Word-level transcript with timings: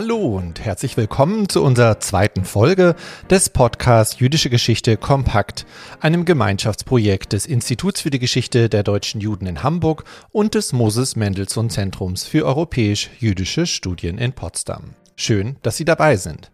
Hallo 0.00 0.36
und 0.36 0.64
herzlich 0.64 0.96
willkommen 0.96 1.48
zu 1.48 1.60
unserer 1.60 1.98
zweiten 1.98 2.44
Folge 2.44 2.94
des 3.30 3.50
Podcasts 3.50 4.20
Jüdische 4.20 4.48
Geschichte 4.48 4.96
Kompakt, 4.96 5.66
einem 5.98 6.24
Gemeinschaftsprojekt 6.24 7.32
des 7.32 7.46
Instituts 7.46 8.00
für 8.00 8.10
die 8.10 8.20
Geschichte 8.20 8.68
der 8.68 8.84
deutschen 8.84 9.20
Juden 9.20 9.48
in 9.48 9.64
Hamburg 9.64 10.04
und 10.30 10.54
des 10.54 10.72
Moses 10.72 11.16
Mendelssohn 11.16 11.68
Zentrums 11.68 12.22
für 12.22 12.46
europäisch-jüdische 12.46 13.66
Studien 13.66 14.18
in 14.18 14.34
Potsdam. 14.34 14.94
Schön, 15.16 15.56
dass 15.62 15.76
Sie 15.76 15.84
dabei 15.84 16.14
sind. 16.14 16.52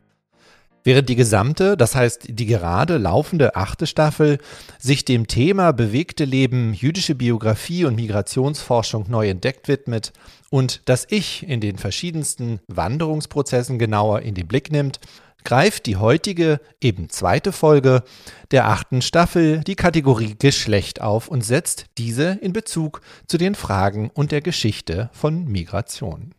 Während 0.87 1.09
die 1.09 1.17
gesamte, 1.17 1.79
das 1.79 1.95
heißt 1.95 2.27
die 2.29 2.45
gerade 2.45 2.99
laufende 2.99 3.57
achte 3.57 3.87
Staffel, 3.87 4.37
sich 4.79 5.07
dem 5.07 5.27
Thema 5.27 5.73
bewegte 5.73 6.27
Leben, 6.27 6.75
jüdische 6.75 7.15
Biografie 7.15 7.87
und 7.87 7.97
Migrationsforschung 7.97 9.07
neu 9.09 9.31
entdeckt 9.31 9.67
widmet 9.67 10.13
und 10.51 10.83
das 10.85 11.07
Ich 11.09 11.49
in 11.49 11.63
den 11.63 11.79
verschiedensten 11.79 12.61
Wanderungsprozessen 12.69 13.79
genauer 13.79 14.21
in 14.21 14.35
den 14.35 14.47
Blick 14.47 14.71
nimmt, 14.71 15.01
greift 15.43 15.87
die 15.87 15.97
heutige, 15.97 16.61
eben 16.83 17.09
zweite 17.09 17.53
Folge 17.53 18.03
der 18.51 18.69
achten 18.69 19.01
Staffel 19.01 19.61
die 19.61 19.77
Kategorie 19.77 20.37
Geschlecht 20.39 21.01
auf 21.01 21.29
und 21.29 21.43
setzt 21.43 21.87
diese 21.97 22.39
in 22.43 22.53
Bezug 22.53 23.01
zu 23.27 23.39
den 23.39 23.55
Fragen 23.55 24.11
und 24.13 24.33
der 24.33 24.43
Geschichte 24.43 25.09
von 25.15 25.47
Migration. 25.47 26.35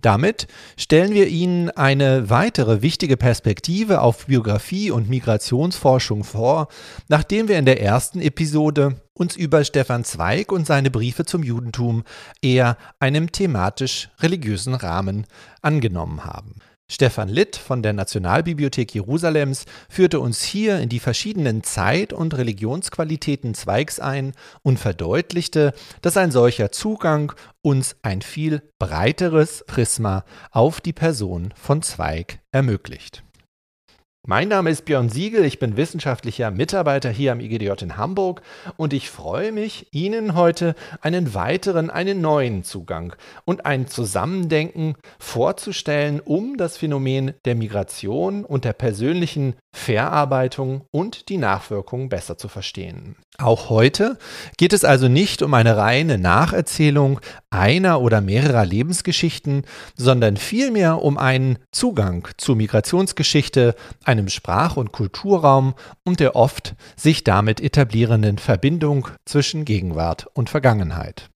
Damit 0.00 0.46
stellen 0.76 1.12
wir 1.12 1.28
Ihnen 1.28 1.70
eine 1.70 2.30
weitere 2.30 2.82
wichtige 2.82 3.16
Perspektive 3.16 4.00
auf 4.00 4.26
Biografie 4.26 4.90
und 4.90 5.08
Migrationsforschung 5.08 6.24
vor, 6.24 6.68
nachdem 7.08 7.48
wir 7.48 7.58
in 7.58 7.66
der 7.66 7.82
ersten 7.82 8.20
Episode 8.20 8.96
uns 9.12 9.36
über 9.36 9.64
Stefan 9.64 10.04
Zweig 10.04 10.52
und 10.52 10.66
seine 10.66 10.90
Briefe 10.90 11.24
zum 11.26 11.42
Judentum 11.42 12.04
eher 12.40 12.78
einem 12.98 13.32
thematisch 13.32 14.08
religiösen 14.20 14.74
Rahmen 14.74 15.26
angenommen 15.60 16.24
haben. 16.24 16.54
Stefan 16.90 17.28
Litt 17.28 17.54
von 17.54 17.84
der 17.84 17.92
Nationalbibliothek 17.92 18.92
Jerusalems 18.92 19.64
führte 19.88 20.18
uns 20.18 20.42
hier 20.42 20.80
in 20.80 20.88
die 20.88 20.98
verschiedenen 20.98 21.62
Zeit- 21.62 22.12
und 22.12 22.36
Religionsqualitäten 22.36 23.54
Zweigs 23.54 24.00
ein 24.00 24.32
und 24.62 24.80
verdeutlichte, 24.80 25.72
dass 26.02 26.16
ein 26.16 26.32
solcher 26.32 26.72
Zugang 26.72 27.32
uns 27.62 27.94
ein 28.02 28.22
viel 28.22 28.60
breiteres 28.80 29.62
Prisma 29.68 30.24
auf 30.50 30.80
die 30.80 30.92
Person 30.92 31.54
von 31.54 31.80
Zweig 31.82 32.40
ermöglicht. 32.50 33.22
Mein 34.26 34.48
Name 34.48 34.68
ist 34.68 34.84
Björn 34.84 35.08
Siegel, 35.08 35.46
ich 35.46 35.58
bin 35.58 35.78
wissenschaftlicher 35.78 36.50
Mitarbeiter 36.50 37.08
hier 37.08 37.32
am 37.32 37.40
IGDJ 37.40 37.70
in 37.80 37.96
Hamburg 37.96 38.42
und 38.76 38.92
ich 38.92 39.08
freue 39.08 39.50
mich, 39.50 39.86
Ihnen 39.92 40.34
heute 40.34 40.74
einen 41.00 41.32
weiteren, 41.32 41.88
einen 41.88 42.20
neuen 42.20 42.62
Zugang 42.62 43.16
und 43.46 43.64
ein 43.64 43.86
Zusammendenken 43.86 44.94
vorzustellen, 45.18 46.20
um 46.20 46.58
das 46.58 46.76
Phänomen 46.76 47.32
der 47.46 47.54
Migration 47.54 48.44
und 48.44 48.66
der 48.66 48.74
persönlichen 48.74 49.54
Verarbeitung 49.72 50.82
und 50.90 51.30
die 51.30 51.38
Nachwirkungen 51.38 52.10
besser 52.10 52.36
zu 52.36 52.48
verstehen. 52.48 53.16
Auch 53.38 53.70
heute 53.70 54.18
geht 54.58 54.74
es 54.74 54.84
also 54.84 55.08
nicht 55.08 55.40
um 55.40 55.54
eine 55.54 55.78
reine 55.78 56.18
Nacherzählung 56.18 57.20
einer 57.48 58.00
oder 58.02 58.20
mehrerer 58.20 58.66
Lebensgeschichten, 58.66 59.62
sondern 59.96 60.36
vielmehr 60.36 61.02
um 61.02 61.16
einen 61.16 61.58
Zugang 61.72 62.28
zur 62.36 62.56
Migrationsgeschichte, 62.56 63.74
einem 64.10 64.28
Sprach- 64.28 64.76
und 64.76 64.92
Kulturraum 64.92 65.74
und 66.04 66.20
der 66.20 66.36
oft 66.36 66.74
sich 66.96 67.24
damit 67.24 67.60
etablierenden 67.60 68.38
Verbindung 68.38 69.08
zwischen 69.24 69.64
Gegenwart 69.64 70.26
und 70.34 70.50
Vergangenheit. 70.50 71.30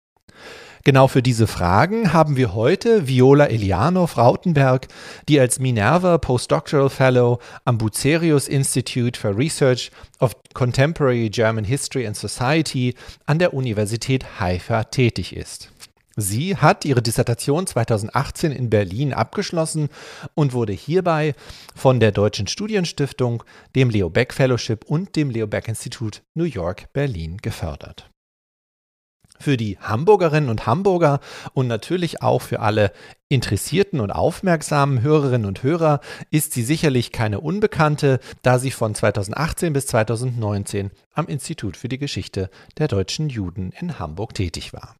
Genau 0.85 1.07
für 1.07 1.21
diese 1.23 1.47
Fragen 1.47 2.11
haben 2.11 2.35
wir 2.35 2.53
heute 2.53 3.07
Viola 3.07 3.45
Elianov 3.45 4.17
Rautenberg, 4.17 4.89
die 5.29 5.39
als 5.39 5.57
Minerva 5.57 6.17
Postdoctoral 6.17 6.89
Fellow 6.89 7.39
am 7.63 7.77
Bucerius 7.77 8.49
Institute 8.49 9.17
for 9.17 9.37
Research 9.37 9.91
of 10.19 10.35
Contemporary 10.53 11.29
German 11.29 11.63
History 11.63 12.05
and 12.05 12.17
Society 12.17 12.95
an 13.25 13.39
der 13.39 13.53
Universität 13.53 14.41
Haifa 14.41 14.83
tätig 14.83 15.33
ist. 15.33 15.69
Sie 16.15 16.55
hat 16.57 16.85
ihre 16.85 17.01
Dissertation 17.01 17.65
2018 17.65 18.51
in 18.51 18.69
Berlin 18.69 19.13
abgeschlossen 19.13 19.89
und 20.35 20.53
wurde 20.53 20.73
hierbei 20.73 21.33
von 21.75 21.99
der 21.99 22.11
Deutschen 22.11 22.45
Studienstiftung, 22.45 23.43
dem 23.75 23.89
Leo 23.89 24.11
Beck 24.11 24.33
Fellowship 24.33 24.85
und 24.85 25.15
dem 25.15 25.31
Leo 25.31 25.47
Beck 25.47 25.67
Institut 25.67 26.21
New 26.35 26.43
York 26.43 26.93
Berlin 26.93 27.37
gefördert. 27.37 28.11
Für 29.39 29.57
die 29.57 29.79
Hamburgerinnen 29.79 30.49
und 30.49 30.67
Hamburger 30.67 31.19
und 31.53 31.67
natürlich 31.67 32.21
auch 32.21 32.43
für 32.43 32.59
alle 32.59 32.93
interessierten 33.27 33.99
und 33.99 34.11
aufmerksamen 34.11 35.01
Hörerinnen 35.01 35.47
und 35.47 35.63
Hörer 35.63 35.99
ist 36.29 36.53
sie 36.53 36.61
sicherlich 36.61 37.11
keine 37.11 37.41
Unbekannte, 37.41 38.19
da 38.43 38.59
sie 38.59 38.71
von 38.71 38.93
2018 38.93 39.73
bis 39.73 39.87
2019 39.87 40.91
am 41.13 41.27
Institut 41.27 41.75
für 41.75 41.89
die 41.89 41.97
Geschichte 41.97 42.51
der 42.77 42.87
deutschen 42.87 43.27
Juden 43.29 43.71
in 43.71 43.97
Hamburg 43.97 44.35
tätig 44.35 44.71
war. 44.71 44.95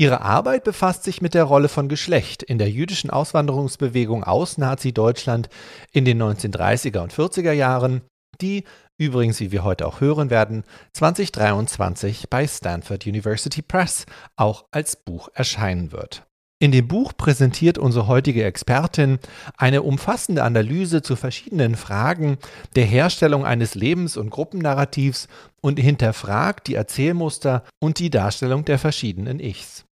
Ihre 0.00 0.20
Arbeit 0.20 0.62
befasst 0.62 1.02
sich 1.02 1.20
mit 1.22 1.34
der 1.34 1.42
Rolle 1.42 1.68
von 1.68 1.88
Geschlecht 1.88 2.44
in 2.44 2.58
der 2.58 2.70
jüdischen 2.70 3.10
Auswanderungsbewegung 3.10 4.22
aus 4.22 4.56
Nazi-Deutschland 4.56 5.48
in 5.90 6.04
den 6.04 6.22
1930er 6.22 7.00
und 7.00 7.12
40er 7.12 7.50
Jahren, 7.50 8.02
die 8.40 8.62
übrigens, 8.96 9.40
wie 9.40 9.50
wir 9.50 9.64
heute 9.64 9.88
auch 9.88 10.00
hören 10.00 10.30
werden, 10.30 10.62
2023 10.92 12.30
bei 12.30 12.46
Stanford 12.46 13.08
University 13.08 13.60
Press 13.60 14.06
auch 14.36 14.66
als 14.70 14.94
Buch 14.94 15.30
erscheinen 15.34 15.90
wird. 15.90 16.22
In 16.60 16.70
dem 16.70 16.86
Buch 16.86 17.12
präsentiert 17.16 17.76
unsere 17.76 18.06
heutige 18.06 18.44
Expertin 18.44 19.18
eine 19.56 19.82
umfassende 19.82 20.44
Analyse 20.44 21.02
zu 21.02 21.16
verschiedenen 21.16 21.74
Fragen 21.74 22.38
der 22.76 22.84
Herstellung 22.84 23.44
eines 23.44 23.74
Lebens- 23.74 24.16
und 24.16 24.30
Gruppennarrativs 24.30 25.26
und 25.60 25.80
hinterfragt 25.80 26.68
die 26.68 26.76
Erzählmuster 26.76 27.64
und 27.80 27.98
die 27.98 28.10
Darstellung 28.10 28.64
der 28.64 28.78
verschiedenen 28.78 29.40
Ichs. 29.40 29.87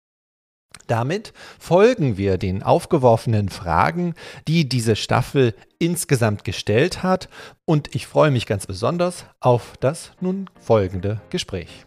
Damit 0.86 1.32
folgen 1.58 2.16
wir 2.16 2.38
den 2.38 2.62
aufgeworfenen 2.62 3.48
Fragen, 3.48 4.14
die 4.48 4.68
diese 4.68 4.96
Staffel 4.96 5.54
insgesamt 5.78 6.44
gestellt 6.44 7.02
hat 7.02 7.28
und 7.64 7.94
ich 7.94 8.06
freue 8.06 8.30
mich 8.30 8.46
ganz 8.46 8.66
besonders 8.66 9.26
auf 9.40 9.74
das 9.80 10.12
nun 10.20 10.48
folgende 10.60 11.20
Gespräch. 11.30 11.86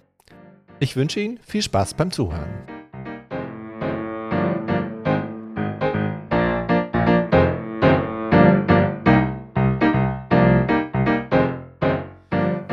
Ich 0.79 0.95
wünsche 0.95 1.19
Ihnen 1.19 1.39
viel 1.45 1.61
Spaß 1.61 1.93
beim 1.93 2.11
Zuhören. 2.11 2.74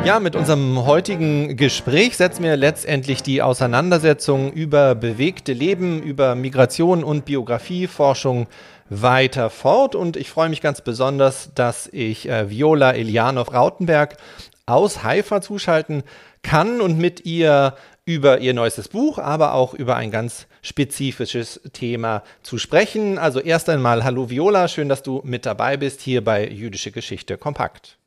Ja, 0.05 0.19
mit 0.19 0.35
unserem 0.35 0.85
heutigen 0.85 1.55
Gespräch 1.55 2.17
setzen 2.17 2.43
wir 2.43 2.57
letztendlich 2.57 3.23
die 3.23 3.41
Auseinandersetzung 3.41 4.51
über 4.51 4.95
bewegte 4.95 5.53
Leben, 5.53 6.03
über 6.03 6.35
Migration 6.35 7.05
und 7.05 7.23
Biografieforschung 7.23 8.47
weiter 8.89 9.49
fort. 9.49 9.95
Und 9.95 10.17
ich 10.17 10.29
freue 10.29 10.49
mich 10.49 10.59
ganz 10.59 10.81
besonders, 10.81 11.51
dass 11.55 11.87
ich 11.87 12.27
äh, 12.27 12.49
Viola 12.49 12.91
Elianov 12.91 13.53
Rautenberg 13.53 14.17
aus 14.65 15.03
Haifa 15.03 15.39
zuschalten 15.39 16.03
kann 16.41 16.81
und 16.81 16.97
mit 16.97 17.25
ihr 17.25 17.73
über 18.03 18.39
ihr 18.39 18.53
neuestes 18.53 18.89
Buch, 18.89 19.19
aber 19.19 19.53
auch 19.53 19.73
über 19.73 19.95
ein 19.95 20.11
ganz 20.11 20.47
spezifisches 20.61 21.61
Thema 21.71 22.23
zu 22.41 22.57
sprechen. 22.57 23.17
Also 23.17 23.39
erst 23.39 23.69
einmal 23.69 24.03
Hallo 24.03 24.29
Viola, 24.29 24.67
schön, 24.67 24.89
dass 24.89 25.01
du 25.01 25.21
mit 25.23 25.45
dabei 25.45 25.77
bist 25.77 26.01
hier 26.01 26.21
bei 26.21 26.45
Jüdische 26.45 26.91
Geschichte 26.91 27.37
Kompakt. 27.37 27.97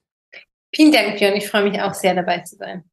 Vielen 0.76 0.92
Dank, 0.92 1.16
Björn. 1.16 1.34
Ich 1.36 1.48
freue 1.48 1.64
mich 1.64 1.80
auch 1.80 1.94
sehr 1.94 2.14
dabei 2.14 2.40
zu 2.40 2.54
sein. 2.56 2.84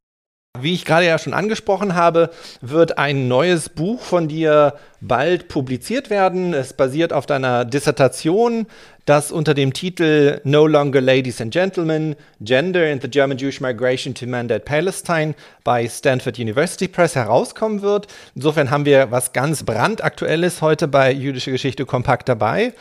Wie 0.58 0.72
ich 0.72 0.86
gerade 0.86 1.04
ja 1.04 1.18
schon 1.18 1.34
angesprochen 1.34 1.94
habe, 1.94 2.30
wird 2.62 2.96
ein 2.96 3.28
neues 3.28 3.68
Buch 3.68 4.00
von 4.00 4.26
dir 4.26 4.74
bald 5.02 5.48
publiziert 5.48 6.08
werden. 6.08 6.54
Es 6.54 6.72
basiert 6.72 7.12
auf 7.12 7.26
deiner 7.26 7.66
Dissertation, 7.66 8.66
das 9.04 9.30
unter 9.30 9.52
dem 9.52 9.74
Titel 9.74 10.40
No 10.44 10.66
Longer 10.66 11.02
Ladies 11.02 11.42
and 11.42 11.52
Gentlemen, 11.52 12.16
Gender 12.40 12.90
in 12.90 13.02
the 13.02 13.10
German 13.10 13.36
Jewish 13.36 13.60
Migration 13.60 14.14
to 14.14 14.26
Mandate 14.26 14.64
Palestine 14.64 15.34
bei 15.62 15.86
Stanford 15.86 16.38
University 16.38 16.88
Press 16.88 17.16
herauskommen 17.16 17.82
wird. 17.82 18.06
Insofern 18.34 18.70
haben 18.70 18.86
wir 18.86 19.10
was 19.10 19.34
ganz 19.34 19.62
brandaktuelles 19.62 20.62
heute 20.62 20.88
bei 20.88 21.12
Jüdische 21.12 21.50
Geschichte 21.50 21.84
Kompakt 21.84 22.30
dabei. 22.30 22.72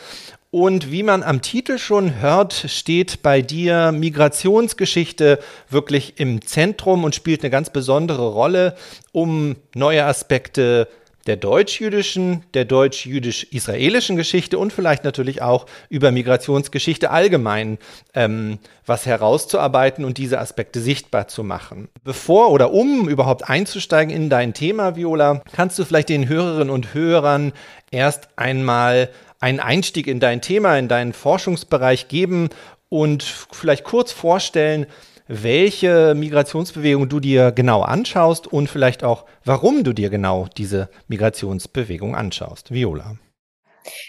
Und 0.53 0.91
wie 0.91 1.01
man 1.01 1.23
am 1.23 1.41
Titel 1.41 1.79
schon 1.79 2.21
hört, 2.21 2.53
steht 2.53 3.23
bei 3.23 3.41
dir 3.41 3.91
Migrationsgeschichte 3.91 5.39
wirklich 5.67 6.19
im 6.19 6.45
Zentrum 6.45 7.03
und 7.03 7.15
spielt 7.15 7.41
eine 7.41 7.49
ganz 7.49 7.71
besondere 7.71 8.27
Rolle, 8.27 8.75
um 9.11 9.55
neue 9.73 10.05
Aspekte 10.05 10.87
der 11.25 11.37
deutsch-jüdischen, 11.37 12.43
der 12.53 12.65
deutsch-jüdisch-israelischen 12.65 14.15
Geschichte 14.15 14.59
und 14.59 14.71
vielleicht 14.71 15.03
natürlich 15.03 15.41
auch 15.41 15.65
über 15.89 16.11
Migrationsgeschichte 16.11 17.09
allgemein 17.09 17.79
ähm, 18.13 18.59
was 18.85 19.07
herauszuarbeiten 19.07 20.05
und 20.05 20.19
diese 20.19 20.39
Aspekte 20.39 20.81
sichtbar 20.81 21.27
zu 21.27 21.43
machen. 21.43 21.89
Bevor 22.03 22.51
oder 22.51 22.73
um 22.73 23.09
überhaupt 23.09 23.49
einzusteigen 23.49 24.13
in 24.13 24.29
dein 24.29 24.53
Thema, 24.53 24.95
Viola, 24.95 25.41
kannst 25.51 25.79
du 25.79 25.85
vielleicht 25.85 26.09
den 26.09 26.27
Hörerinnen 26.27 26.69
und 26.69 26.93
Hörern 26.93 27.53
erst 27.89 28.27
einmal 28.35 29.09
einen 29.43 29.59
Einstieg 29.59 30.07
in 30.07 30.21
dein 30.21 30.41
Thema, 30.41 30.77
in 30.77 30.87
deinen 30.87 31.11
Forschungsbereich 31.11 32.07
geben 32.07 32.47
und 32.87 33.23
vielleicht 33.51 33.83
kurz 33.83 34.13
vorstellen, 34.13 34.85
welche 35.27 36.15
Migrationsbewegung 36.15 37.09
du 37.09 37.19
dir 37.19 37.51
genau 37.51 37.81
anschaust 37.81 38.47
und 38.47 38.69
vielleicht 38.69 39.03
auch, 39.03 39.25
warum 39.43 39.83
du 39.83 39.91
dir 39.91 40.09
genau 40.09 40.47
diese 40.57 40.89
Migrationsbewegung 41.09 42.15
anschaust. 42.15 42.71
Viola. 42.71 43.17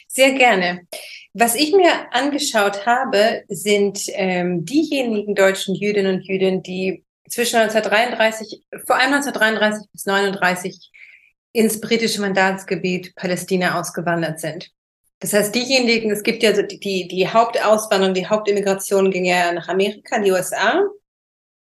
Sehr 0.07 0.33
gerne. 0.35 0.83
Was 1.33 1.57
ich 1.57 1.73
mir 1.73 2.13
angeschaut 2.13 2.87
habe, 2.87 3.43
sind 3.49 4.03
ähm, 4.13 4.65
diejenigen 4.65 5.35
deutschen 5.35 5.75
Jüdinnen 5.75 6.17
und 6.17 6.27
Juden, 6.29 6.63
die 6.63 7.03
zwischen 7.29 7.57
1933, 7.57 8.63
vor 8.87 8.95
allem 8.97 9.15
1933 9.15 9.91
bis 9.91 10.07
1939 10.07 10.91
ins 11.53 11.81
britische 11.81 12.21
Mandatsgebiet 12.21 13.17
Palästina 13.17 13.81
ausgewandert 13.81 14.39
sind. 14.39 14.71
Das 15.21 15.33
heißt, 15.33 15.55
diejenigen, 15.55 16.11
es 16.11 16.23
gibt 16.23 16.43
ja 16.43 16.55
so 16.55 16.63
die, 16.63 16.79
die, 16.79 17.09
die 17.09 17.29
Hauptauswanderung, 17.29 18.15
die 18.15 18.27
Hauptimmigration 18.27 19.11
ging 19.11 19.25
ja 19.25 19.53
nach 19.53 19.69
Amerika, 19.69 20.19
die 20.19 20.33
USA. 20.33 20.83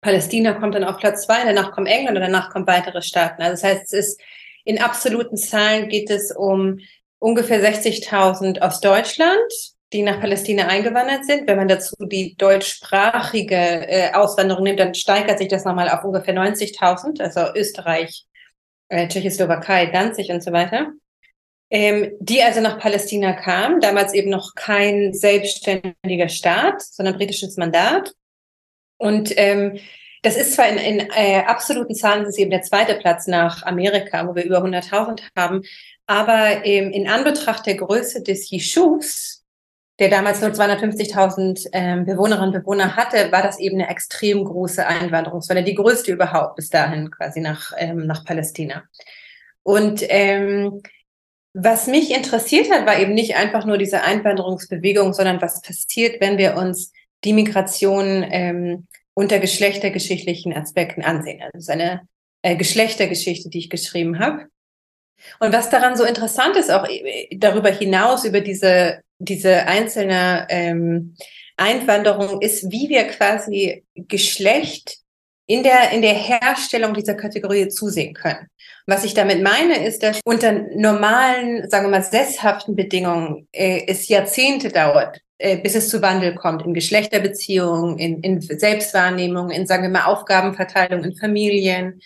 Palästina 0.00 0.54
kommt 0.54 0.74
dann 0.74 0.84
auf 0.84 0.98
Platz 0.98 1.26
zwei, 1.26 1.44
danach 1.44 1.72
kommt 1.72 1.88
England 1.88 2.16
und 2.16 2.22
danach 2.22 2.50
kommen 2.50 2.66
weitere 2.66 3.02
Staaten. 3.02 3.40
Also 3.40 3.62
das 3.62 3.64
heißt, 3.64 3.82
es 3.84 3.92
ist 3.92 4.20
in 4.64 4.80
absoluten 4.80 5.36
Zahlen 5.36 5.88
geht 5.88 6.10
es 6.10 6.32
um 6.32 6.78
ungefähr 7.18 7.62
60.000 7.62 8.60
aus 8.60 8.80
Deutschland, 8.80 9.52
die 9.92 10.02
nach 10.02 10.20
Palästina 10.20 10.66
eingewandert 10.66 11.24
sind. 11.24 11.46
Wenn 11.46 11.56
man 11.56 11.68
dazu 11.68 11.94
die 12.00 12.36
deutschsprachige 12.36 13.54
äh, 13.54 14.12
Auswanderung 14.12 14.64
nimmt, 14.64 14.80
dann 14.80 14.94
steigert 14.94 15.38
sich 15.38 15.48
das 15.48 15.64
nochmal 15.64 15.88
auf 15.88 16.04
ungefähr 16.04 16.34
90.000, 16.34 17.20
also 17.20 17.54
Österreich, 17.54 18.26
äh, 18.88 19.08
Tschechoslowakei, 19.08 19.86
Danzig 19.86 20.30
und 20.30 20.42
so 20.42 20.52
weiter. 20.52 20.92
Ähm, 21.74 22.12
die 22.20 22.42
also 22.42 22.60
nach 22.60 22.78
Palästina 22.78 23.32
kamen, 23.32 23.80
damals 23.80 24.12
eben 24.12 24.28
noch 24.28 24.54
kein 24.54 25.14
selbstständiger 25.14 26.28
Staat, 26.28 26.82
sondern 26.82 27.16
britisches 27.16 27.56
Mandat. 27.56 28.12
Und 28.98 29.32
ähm, 29.38 29.78
das 30.20 30.36
ist 30.36 30.52
zwar 30.52 30.68
in, 30.68 30.76
in 30.76 31.08
äh, 31.16 31.44
absoluten 31.46 31.94
Zahlen, 31.94 32.24
das 32.24 32.34
ist 32.34 32.38
eben 32.38 32.50
der 32.50 32.60
zweite 32.60 32.96
Platz 32.96 33.26
nach 33.26 33.62
Amerika, 33.62 34.28
wo 34.28 34.34
wir 34.34 34.44
über 34.44 34.62
100.000 34.62 35.22
haben, 35.34 35.62
aber 36.06 36.66
ähm, 36.66 36.92
in 36.92 37.08
Anbetracht 37.08 37.64
der 37.64 37.76
Größe 37.76 38.22
des 38.22 38.52
Yeshuvs, 38.52 39.42
der 39.98 40.10
damals 40.10 40.42
nur 40.42 40.50
250.000 40.50 41.68
ähm, 41.72 42.04
Bewohnerinnen 42.04 42.48
und 42.48 42.60
Bewohner 42.60 42.96
hatte, 42.96 43.32
war 43.32 43.42
das 43.42 43.58
eben 43.58 43.80
eine 43.80 43.88
extrem 43.88 44.44
große 44.44 44.86
Einwanderungswelle, 44.86 45.64
die 45.64 45.74
größte 45.74 46.12
überhaupt 46.12 46.56
bis 46.56 46.68
dahin 46.68 47.10
quasi 47.10 47.40
nach, 47.40 47.72
ähm, 47.78 48.06
nach 48.06 48.26
Palästina. 48.26 48.82
Und 49.62 50.02
ähm, 50.08 50.82
was 51.54 51.86
mich 51.86 52.14
interessiert 52.14 52.70
hat, 52.70 52.86
war 52.86 52.98
eben 52.98 53.14
nicht 53.14 53.36
einfach 53.36 53.66
nur 53.66 53.78
diese 53.78 54.02
Einwanderungsbewegung, 54.02 55.12
sondern 55.12 55.42
was 55.42 55.60
passiert, 55.60 56.20
wenn 56.20 56.38
wir 56.38 56.56
uns 56.56 56.92
die 57.24 57.34
Migration 57.34 58.24
ähm, 58.30 58.86
unter 59.14 59.38
geschlechtergeschichtlichen 59.38 60.54
Aspekten 60.54 61.02
ansehen. 61.02 61.42
Also 61.42 61.58
es 61.58 61.64
ist 61.64 61.70
eine 61.70 62.08
äh, 62.42 62.56
Geschlechtergeschichte, 62.56 63.50
die 63.50 63.58
ich 63.58 63.70
geschrieben 63.70 64.18
habe. 64.18 64.46
Und 65.38 65.52
was 65.52 65.70
daran 65.70 65.96
so 65.96 66.04
interessant 66.04 66.56
ist, 66.56 66.70
auch 66.70 66.88
äh, 66.88 67.28
darüber 67.36 67.70
hinaus, 67.70 68.24
über 68.24 68.40
diese, 68.40 69.02
diese 69.18 69.66
einzelne 69.66 70.46
ähm, 70.48 71.14
Einwanderung, 71.56 72.40
ist, 72.40 72.70
wie 72.72 72.88
wir 72.88 73.04
quasi 73.04 73.84
Geschlecht 73.94 75.01
in 75.46 75.62
der, 75.62 75.90
in 75.90 76.02
der 76.02 76.14
Herstellung 76.14 76.94
dieser 76.94 77.14
Kategorie 77.14 77.68
zusehen 77.68 78.14
können. 78.14 78.46
Was 78.86 79.04
ich 79.04 79.14
damit 79.14 79.42
meine, 79.42 79.84
ist, 79.86 80.02
dass 80.02 80.20
unter 80.24 80.52
normalen, 80.52 81.68
sagen 81.68 81.86
wir 81.86 81.90
mal, 81.90 82.02
sesshaften 82.02 82.74
Bedingungen 82.74 83.48
äh, 83.52 83.82
es 83.86 84.08
Jahrzehnte 84.08 84.70
dauert, 84.70 85.20
äh, 85.38 85.56
bis 85.56 85.74
es 85.74 85.88
zu 85.88 86.02
Wandel 86.02 86.34
kommt 86.34 86.64
in 86.64 86.74
Geschlechterbeziehungen, 86.74 87.98
in, 87.98 88.20
in 88.20 88.40
Selbstwahrnehmung, 88.40 89.50
in, 89.50 89.66
sagen 89.66 89.82
wir 89.82 89.90
mal, 89.90 90.04
Aufgabenverteilung 90.04 91.04
in 91.04 91.16
Familien, 91.16 92.00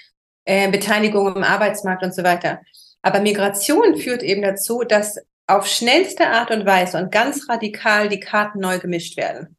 äh, 0.44 0.70
Beteiligung 0.70 1.34
im 1.34 1.42
Arbeitsmarkt 1.42 2.02
und 2.02 2.14
so 2.14 2.24
weiter. 2.24 2.60
Aber 3.02 3.20
Migration 3.20 3.96
führt 3.96 4.22
eben 4.22 4.42
dazu, 4.42 4.82
dass 4.82 5.18
auf 5.46 5.66
schnellste 5.66 6.28
Art 6.28 6.50
und 6.50 6.66
Weise 6.66 6.98
und 6.98 7.12
ganz 7.12 7.48
radikal 7.48 8.08
die 8.08 8.20
Karten 8.20 8.58
neu 8.58 8.78
gemischt 8.78 9.16
werden. 9.16 9.55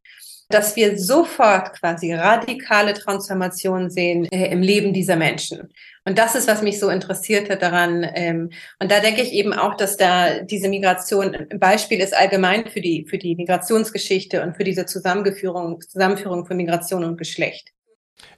Dass 0.50 0.76
wir 0.76 0.98
sofort 0.98 1.74
quasi 1.80 2.14
radikale 2.14 2.94
Transformationen 2.94 3.90
sehen 3.90 4.26
äh, 4.32 4.50
im 4.52 4.62
Leben 4.62 4.94
dieser 4.94 5.18
Menschen. 5.18 5.70
Und 6.06 6.18
das 6.18 6.36
ist, 6.36 6.48
was 6.48 6.62
mich 6.62 6.80
so 6.80 6.90
interessierte 6.90 7.58
daran. 7.58 8.10
Ähm, 8.16 8.52
und 8.80 8.90
da 8.90 9.02
denke 9.02 9.22
ich 9.22 9.34
eben 9.34 9.52
auch, 9.52 9.76
dass 9.76 9.98
da 9.98 10.40
diese 10.40 10.70
Migration 10.70 11.36
ein 11.36 11.60
Beispiel 11.60 12.00
ist 12.00 12.16
allgemein 12.16 12.68
für 12.68 12.80
die, 12.80 13.06
für 13.10 13.18
die 13.18 13.36
Migrationsgeschichte 13.36 14.42
und 14.42 14.56
für 14.56 14.64
diese 14.64 14.86
Zusammenführung, 14.86 15.82
Zusammenführung 15.82 16.46
von 16.46 16.56
Migration 16.56 17.04
und 17.04 17.18
Geschlecht. 17.18 17.74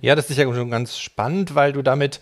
Ja, 0.01 0.15
das 0.15 0.29
ist 0.29 0.37
ja 0.37 0.51
schon 0.51 0.71
ganz 0.71 0.97
spannend, 0.97 1.55
weil 1.55 1.73
du 1.73 1.81
damit 1.81 2.19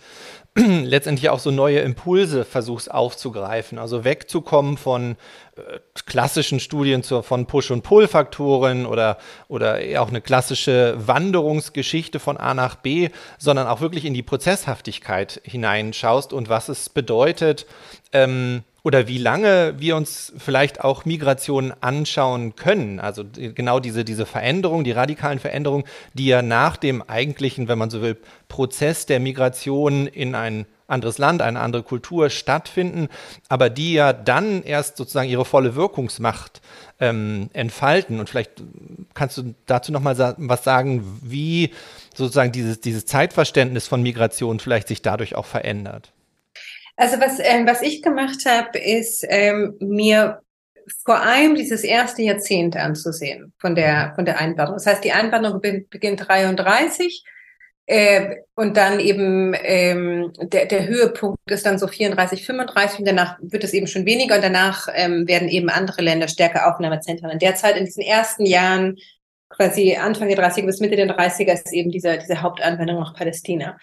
letztendlich 0.84 1.30
auch 1.30 1.38
so 1.38 1.50
neue 1.50 1.80
Impulse 1.80 2.44
versuchst 2.44 2.90
aufzugreifen, 2.90 3.78
also 3.78 4.04
wegzukommen 4.04 4.76
von 4.76 5.16
äh, 5.56 5.78
klassischen 6.06 6.58
Studien 6.58 7.02
zur, 7.02 7.22
von 7.22 7.46
Push- 7.46 7.70
und 7.70 7.82
Pull-Faktoren 7.82 8.86
oder, 8.86 9.18
oder 9.48 9.78
auch 9.98 10.08
eine 10.08 10.20
klassische 10.20 10.94
Wanderungsgeschichte 10.98 12.18
von 12.18 12.36
A 12.36 12.54
nach 12.54 12.76
B, 12.76 13.10
sondern 13.38 13.66
auch 13.68 13.80
wirklich 13.80 14.04
in 14.04 14.14
die 14.14 14.22
Prozesshaftigkeit 14.22 15.40
hineinschaust 15.44 16.32
und 16.32 16.48
was 16.48 16.68
es 16.68 16.88
bedeutet, 16.88 17.66
ähm, 18.12 18.64
oder 18.82 19.08
wie 19.08 19.18
lange 19.18 19.74
wir 19.78 19.96
uns 19.96 20.32
vielleicht 20.38 20.84
auch 20.84 21.04
Migration 21.04 21.72
anschauen 21.80 22.54
können. 22.56 23.00
Also 23.00 23.24
genau 23.34 23.80
diese, 23.80 24.04
diese 24.04 24.24
Veränderung, 24.24 24.84
die 24.84 24.92
radikalen 24.92 25.40
Veränderungen, 25.40 25.84
die 26.14 26.26
ja 26.26 26.42
nach 26.42 26.76
dem 26.76 27.02
eigentlichen, 27.02 27.68
wenn 27.68 27.78
man 27.78 27.90
so 27.90 28.02
will, 28.02 28.16
Prozess 28.48 29.06
der 29.06 29.20
Migration 29.20 30.06
in 30.06 30.34
ein 30.34 30.66
anderes 30.86 31.18
Land, 31.18 31.42
eine 31.42 31.60
andere 31.60 31.82
Kultur 31.82 32.30
stattfinden, 32.30 33.08
aber 33.48 33.68
die 33.68 33.92
ja 33.92 34.12
dann 34.12 34.62
erst 34.62 34.96
sozusagen 34.96 35.28
ihre 35.28 35.44
volle 35.44 35.74
Wirkungsmacht 35.74 36.62
ähm, 36.98 37.50
entfalten. 37.52 38.20
Und 38.20 38.30
vielleicht 38.30 38.62
kannst 39.12 39.36
du 39.36 39.54
dazu 39.66 39.92
nochmal 39.92 40.16
sa 40.16 40.34
was 40.38 40.64
sagen, 40.64 41.20
wie 41.22 41.72
sozusagen 42.14 42.52
dieses, 42.52 42.80
dieses 42.80 43.04
Zeitverständnis 43.04 43.86
von 43.86 44.02
Migration 44.02 44.60
vielleicht 44.60 44.88
sich 44.88 45.02
dadurch 45.02 45.34
auch 45.34 45.46
verändert. 45.46 46.12
Also 46.98 47.20
was, 47.20 47.38
ähm, 47.38 47.64
was 47.64 47.80
ich 47.80 48.02
gemacht 48.02 48.44
habe, 48.44 48.76
ist 48.76 49.24
ähm, 49.28 49.76
mir 49.78 50.40
vor 51.04 51.22
allem 51.22 51.54
dieses 51.54 51.84
erste 51.84 52.22
Jahrzehnt 52.22 52.76
anzusehen 52.76 53.52
von 53.58 53.76
der, 53.76 54.12
von 54.16 54.24
der 54.24 54.40
Einwanderung. 54.40 54.74
Das 54.74 54.86
heißt, 54.86 55.04
die 55.04 55.12
Einwanderung 55.12 55.60
beginnt 55.60 56.26
33 56.26 57.22
äh, 57.86 58.38
und 58.56 58.76
dann 58.76 58.98
eben 58.98 59.54
ähm, 59.62 60.32
der, 60.42 60.66
der 60.66 60.88
Höhepunkt 60.88 61.38
ist 61.48 61.66
dann 61.66 61.78
so 61.78 61.86
34, 61.86 62.44
35 62.44 62.98
und 62.98 63.06
danach 63.06 63.38
wird 63.42 63.62
es 63.62 63.74
eben 63.74 63.86
schon 63.86 64.04
weniger 64.04 64.34
und 64.34 64.42
danach 64.42 64.88
ähm, 64.92 65.28
werden 65.28 65.48
eben 65.48 65.68
andere 65.68 66.02
Länder 66.02 66.26
stärker 66.26 66.66
Aufnahmezentren. 66.66 67.30
In 67.30 67.38
der 67.38 67.54
Zeit, 67.54 67.76
in 67.76 67.84
diesen 67.84 68.02
ersten 68.02 68.44
Jahren, 68.44 68.96
quasi 69.50 69.94
Anfang 69.94 70.28
der 70.28 70.38
30er 70.38 70.66
bis 70.66 70.80
Mitte 70.80 70.96
der 70.96 71.16
30er, 71.16 71.52
ist 71.52 71.72
eben 71.72 71.92
diese, 71.92 72.18
diese 72.18 72.42
Hauptanwendung 72.42 72.98
nach 72.98 73.14
Palästina. 73.14 73.78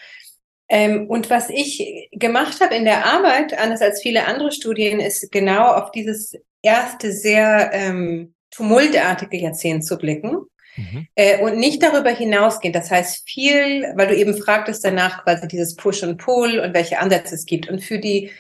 Ähm, 0.68 1.08
und 1.08 1.30
was 1.30 1.50
ich 1.50 2.10
gemacht 2.12 2.60
habe 2.62 2.76
in 2.76 2.86
der 2.86 3.06
Arbeit, 3.06 3.58
anders 3.58 3.82
als 3.82 4.02
viele 4.02 4.26
andere 4.26 4.52
Studien, 4.52 5.00
ist 5.00 5.32
genau 5.32 5.74
auf 5.74 5.92
dieses 5.92 6.34
erste 6.62 7.12
sehr 7.12 7.72
ähm, 7.74 8.34
tumultartige 8.52 9.38
Jahrzehnt 9.38 9.86
zu 9.86 9.98
blicken. 9.98 10.38
Mhm. 10.78 11.08
Äh, 11.16 11.42
und 11.42 11.58
nicht 11.58 11.82
darüber 11.82 12.10
hinausgehen. 12.10 12.74
Das 12.74 12.92
heißt 12.92 13.30
viel, 13.30 13.94
weil 13.96 14.08
du 14.08 14.16
eben 14.16 14.36
fragtest 14.36 14.84
danach 14.84 15.24
quasi 15.24 15.48
dieses 15.48 15.76
Push 15.76 16.04
und 16.04 16.18
Pull 16.18 16.60
und 16.60 16.74
welche 16.74 17.00
Ansätze 17.00 17.36
es 17.36 17.46
gibt. 17.46 17.70
Und 17.70 17.82
für 17.82 18.00
die 18.00 18.32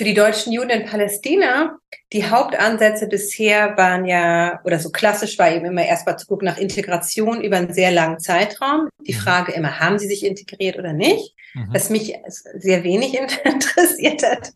für 0.00 0.04
die 0.04 0.14
deutschen 0.14 0.50
Juden 0.50 0.70
in 0.70 0.86
Palästina, 0.86 1.78
die 2.14 2.24
Hauptansätze 2.24 3.06
bisher 3.06 3.76
waren 3.76 4.06
ja, 4.06 4.58
oder 4.64 4.78
so 4.78 4.88
klassisch 4.88 5.38
war 5.38 5.52
eben 5.52 5.66
immer 5.66 5.84
erstmal 5.84 6.18
zu 6.18 6.26
gucken 6.26 6.46
nach 6.46 6.56
Integration 6.56 7.42
über 7.42 7.58
einen 7.58 7.74
sehr 7.74 7.90
langen 7.90 8.18
Zeitraum. 8.18 8.88
Die 9.06 9.12
mhm. 9.12 9.18
Frage 9.18 9.52
immer, 9.52 9.78
haben 9.78 9.98
sie 9.98 10.08
sich 10.08 10.24
integriert 10.24 10.78
oder 10.78 10.94
nicht? 10.94 11.34
Mhm. 11.52 11.68
Was 11.74 11.90
mich 11.90 12.14
sehr 12.54 12.82
wenig 12.82 13.12
interessiert 13.44 14.22
hat. 14.22 14.52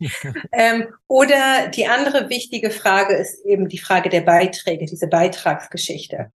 ähm, 0.51 0.87
oder 1.07 1.67
die 1.67 1.85
andere 1.85 2.27
wichtige 2.29 2.71
Frage 2.71 3.13
ist 3.13 3.45
eben 3.45 3.69
die 3.69 3.77
Frage 3.77 4.09
der 4.09 4.21
Beiträge, 4.21 4.87
diese 4.87 5.05
Beitragsgeschichte. 5.05 6.31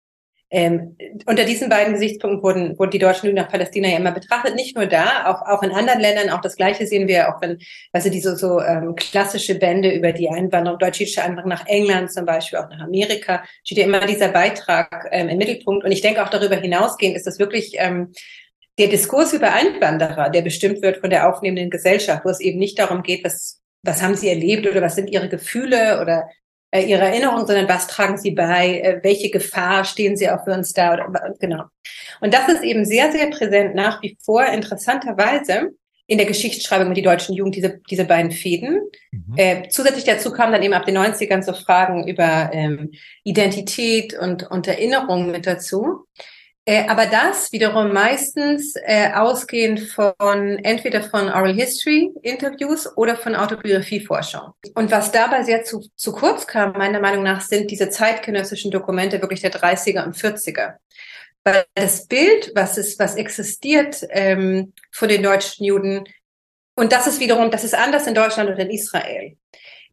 Ähm, 0.49 0.95
unter 1.25 1.43
diesen 1.43 1.67
beiden 1.67 1.93
Gesichtspunkten 1.93 2.41
wurden, 2.41 2.79
wurden 2.79 2.91
die 2.91 2.99
deutschen 2.99 3.33
nach 3.33 3.49
Palästina 3.49 3.89
ja 3.89 3.97
immer 3.97 4.13
betrachtet. 4.13 4.55
Nicht 4.55 4.77
nur 4.77 4.85
da, 4.85 5.25
auch, 5.25 5.41
auch 5.41 5.61
in 5.61 5.71
anderen 5.71 5.99
Ländern. 5.99 6.29
Auch 6.29 6.39
das 6.39 6.55
Gleiche 6.55 6.87
sehen 6.87 7.09
wir, 7.09 7.29
auch 7.29 7.41
wenn, 7.41 7.59
also 7.91 8.09
diese 8.09 8.37
so 8.37 8.61
ähm, 8.61 8.95
klassische 8.95 9.55
Bände 9.55 9.91
über 9.91 10.13
die 10.13 10.29
Einwanderung, 10.29 10.79
deutsch-jüdische 10.79 11.21
Einwanderung 11.21 11.49
nach 11.49 11.67
England 11.67 12.13
zum 12.13 12.25
Beispiel, 12.25 12.59
auch 12.59 12.69
nach 12.69 12.79
Amerika, 12.79 13.43
steht 13.65 13.79
ja 13.79 13.83
immer 13.83 14.05
dieser 14.05 14.29
Beitrag 14.29 15.09
ähm, 15.11 15.27
im 15.27 15.37
Mittelpunkt. 15.37 15.83
Und 15.83 15.91
ich 15.91 16.01
denke 16.01 16.23
auch 16.23 16.29
darüber 16.29 16.55
hinausgehend 16.55 17.17
ist 17.17 17.27
das 17.27 17.39
wirklich 17.39 17.73
ähm, 17.77 18.13
der 18.77 18.87
Diskurs 18.87 19.33
über 19.33 19.53
Einwanderer, 19.53 20.29
der 20.29 20.43
bestimmt 20.43 20.81
wird 20.81 20.97
von 20.97 21.09
der 21.09 21.27
aufnehmenden 21.27 21.69
Gesellschaft, 21.69 22.23
wo 22.23 22.29
es 22.29 22.39
eben 22.39 22.59
nicht 22.59 22.79
darum 22.79 23.03
geht, 23.03 23.25
was, 23.25 23.61
was 23.83 24.01
haben 24.01 24.15
sie 24.15 24.29
erlebt 24.29 24.67
oder 24.67 24.81
was 24.81 24.95
sind 24.95 25.09
ihre 25.09 25.27
Gefühle 25.27 25.99
oder 26.01 26.29
äh, 26.71 26.81
ihre 26.81 27.01
Erinnerung, 27.01 27.45
sondern 27.47 27.69
was 27.69 27.87
tragen 27.87 28.17
sie 28.17 28.31
bei, 28.31 28.79
äh, 28.79 28.99
welche 29.03 29.29
Gefahr 29.29 29.85
stehen 29.85 30.17
sie 30.17 30.29
auch 30.29 30.43
für 30.43 30.53
uns 30.53 30.73
da, 30.73 30.93
oder, 30.93 31.33
genau. 31.39 31.63
Und 32.21 32.33
das 32.33 32.49
ist 32.49 32.63
eben 32.63 32.85
sehr, 32.85 33.11
sehr 33.11 33.29
präsent 33.29 33.75
nach 33.75 34.01
wie 34.01 34.17
vor, 34.23 34.45
interessanterweise, 34.45 35.71
in 36.07 36.17
der 36.17 36.27
Geschichtsschreibung 36.27 36.87
mit 36.87 36.97
die 36.97 37.03
deutschen 37.03 37.35
Jugend 37.35 37.55
diese, 37.55 37.81
diese 37.89 38.05
beiden 38.05 38.31
Fäden. 38.31 38.81
Mhm. 39.11 39.33
Äh, 39.35 39.67
zusätzlich 39.69 40.05
dazu 40.05 40.31
kamen 40.31 40.53
dann 40.53 40.63
eben 40.63 40.73
ab 40.73 40.85
den 40.85 40.97
90ern 40.97 41.43
so 41.43 41.53
Fragen 41.53 42.07
über 42.07 42.49
ähm, 42.53 42.91
Identität 43.23 44.17
und, 44.17 44.49
und 44.49 44.67
Erinnerung 44.67 45.31
mit 45.31 45.45
dazu. 45.45 46.05
Äh, 46.69 46.85
aber 46.89 47.05
das 47.05 47.53
wiederum 47.53 47.93
meistens 47.93 48.75
äh, 48.75 49.13
ausgehend 49.13 49.79
von 49.79 50.59
entweder 50.63 51.01
von 51.01 51.29
Oral 51.29 51.53
History 51.53 52.11
Interviews 52.23 52.89
oder 52.97 53.15
von 53.15 53.35
Autobiografieforschung. 53.35 54.51
Und 54.75 54.91
was 54.91 55.13
dabei 55.13 55.43
sehr 55.43 55.63
zu, 55.63 55.79
zu 55.95 56.11
kurz 56.11 56.45
kam, 56.45 56.73
meiner 56.73 56.99
Meinung 56.99 57.23
nach, 57.23 57.39
sind 57.39 57.71
diese 57.71 57.89
zeitgenössischen 57.89 58.69
Dokumente 58.69 59.21
wirklich 59.21 59.39
der 59.39 59.53
30er 59.53 60.03
und 60.03 60.17
40er. 60.17 60.73
Weil 61.45 61.63
das 61.73 62.05
Bild, 62.05 62.51
was 62.53 62.77
ist, 62.77 62.99
was 62.99 63.15
existiert 63.15 64.01
ähm, 64.09 64.73
von 64.91 65.07
den 65.07 65.23
deutschen 65.23 65.63
Juden, 65.63 66.03
und 66.75 66.91
das 66.91 67.07
ist 67.07 67.21
wiederum, 67.21 67.49
das 67.49 67.63
ist 67.63 67.75
anders 67.75 68.07
in 68.07 68.13
Deutschland 68.13 68.49
und 68.49 68.59
in 68.59 68.69
Israel. 68.69 69.37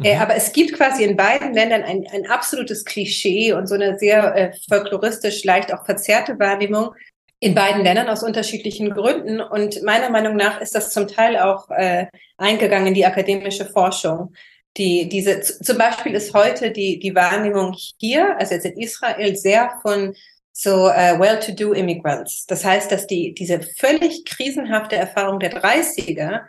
Äh, 0.02 0.16
mhm. 0.16 0.22
aber 0.22 0.34
es 0.34 0.52
gibt 0.52 0.74
quasi 0.74 1.04
in 1.04 1.16
beiden 1.16 1.54
Ländern 1.54 1.82
ein, 1.82 2.06
ein 2.12 2.26
absolutes 2.26 2.84
Klischee 2.84 3.52
und 3.52 3.68
so 3.68 3.74
eine 3.74 3.98
sehr 3.98 4.34
äh, 4.34 4.52
folkloristisch 4.68 5.44
leicht 5.44 5.72
auch 5.72 5.84
verzerrte 5.84 6.38
Wahrnehmung 6.38 6.94
in 7.40 7.54
beiden 7.54 7.84
Ländern 7.84 8.08
aus 8.08 8.22
unterschiedlichen 8.22 8.90
Gründen. 8.90 9.40
Und 9.40 9.82
meiner 9.82 10.10
Meinung 10.10 10.36
nach 10.36 10.60
ist 10.60 10.74
das 10.74 10.90
zum 10.90 11.08
Teil 11.08 11.36
auch 11.36 11.68
äh, 11.70 12.06
eingegangen 12.38 12.88
in 12.88 12.94
die 12.94 13.06
akademische 13.06 13.66
Forschung. 13.66 14.32
Die, 14.76 15.08
diese, 15.08 15.40
zum 15.40 15.78
Beispiel 15.78 16.14
ist 16.14 16.34
heute 16.34 16.72
die, 16.72 16.98
die 16.98 17.14
Wahrnehmung 17.14 17.76
hier, 18.00 18.36
also 18.38 18.54
jetzt 18.54 18.64
in 18.64 18.80
Israel, 18.80 19.36
sehr 19.36 19.78
von 19.82 20.14
so 20.52 20.86
uh, 20.86 21.18
well-to-do 21.18 21.72
Immigrants. 21.72 22.46
Das 22.46 22.64
heißt, 22.64 22.90
dass 22.90 23.06
die, 23.06 23.34
diese 23.34 23.60
völlig 23.60 24.24
krisenhafte 24.24 24.96
Erfahrung 24.96 25.38
der 25.38 25.52
30er 25.52 26.42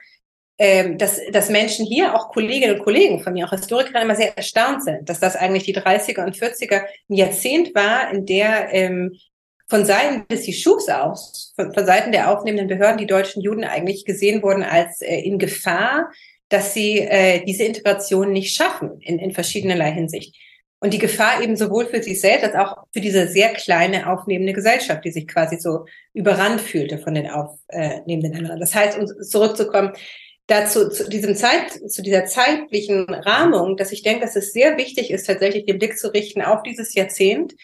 ähm, 0.58 0.98
dass, 0.98 1.20
dass 1.32 1.50
Menschen 1.50 1.86
hier, 1.86 2.16
auch 2.16 2.30
Kolleginnen 2.30 2.78
und 2.78 2.84
Kollegen 2.84 3.20
von 3.20 3.34
mir, 3.34 3.46
auch 3.46 3.52
Historiker, 3.52 4.02
immer 4.02 4.16
sehr 4.16 4.38
erstaunt 4.38 4.84
sind, 4.84 5.10
dass 5.10 5.20
das 5.20 5.36
eigentlich 5.36 5.64
die 5.64 5.76
30er 5.76 6.26
und 6.26 6.36
40er 6.36 6.84
ein 7.10 7.16
Jahrzehnt 7.16 7.76
war, 7.76 8.12
in 8.12 8.26
der 8.26 8.74
ähm, 8.74 9.18
von 9.68 9.84
Seiten 9.84 10.28
des 10.30 10.48
Yeshuvs 10.48 10.90
aus, 10.90 11.54
von, 11.56 11.74
von 11.74 11.86
Seiten 11.86 12.12
der 12.12 12.30
aufnehmenden 12.32 12.68
Behörden, 12.68 12.98
die 12.98 13.08
deutschen 13.08 13.42
Juden 13.42 13.64
eigentlich 13.64 14.06
gesehen 14.06 14.44
wurden 14.44 14.64
als 14.64 15.02
äh, 15.02 15.20
in 15.20 15.40
Gefahr, 15.40 16.12
dass 16.50 16.74
sie 16.74 17.00
äh, 17.00 17.44
diese 17.44 17.64
Integration 17.64 18.32
nicht 18.32 18.56
schaffen 18.56 19.00
in, 19.02 19.20
in 19.20 19.32
verschiedenerlei 19.32 19.92
Hinsicht. 19.92 20.38
Und 20.80 20.94
die 20.94 21.00
Gefahr 21.00 21.42
eben 21.42 21.56
sowohl 21.56 21.88
für 21.88 22.04
sich 22.04 22.22
selbst 22.22 22.44
als 22.44 22.56
auch 22.56 22.84
für 22.94 23.02
diese 23.02 23.28
sehr 23.28 23.50
kleine 23.54 24.08
aufnehmende 24.10 24.54
Gesellschaft, 24.54 25.04
die 25.04 25.12
sich 25.12 25.28
quasi 25.28 25.58
so 25.58 25.86
überrannt 26.14 26.62
fühlte 26.62 27.00
von 27.00 27.16
den 27.16 27.28
aufnehmenden 27.28 28.36
anderen. 28.36 28.60
Das 28.60 28.76
heißt, 28.76 29.00
um 29.00 29.08
zurückzukommen, 29.24 29.94
dazu, 30.48 30.90
zu 30.90 31.10
diesem 31.10 31.36
Zeit, 31.36 31.72
zu 31.88 32.02
dieser 32.02 32.26
zeitlichen 32.26 33.06
Rahmung, 33.10 33.78
dass 33.78 33.92
ich 33.92 34.04
denke, 34.04 34.26
dass 34.26 34.36
es 34.36 34.54
sehr 34.54 34.78
wichtig 34.78 35.12
ist, 35.12 35.26
tatsächlich 35.26 35.66
den 35.66 35.80
Blick 35.80 35.98
zu 35.98 36.14
richten 36.14 36.42
auf 36.42 36.64
dieses 36.64 36.94
Jahrzehnt, 36.94 37.56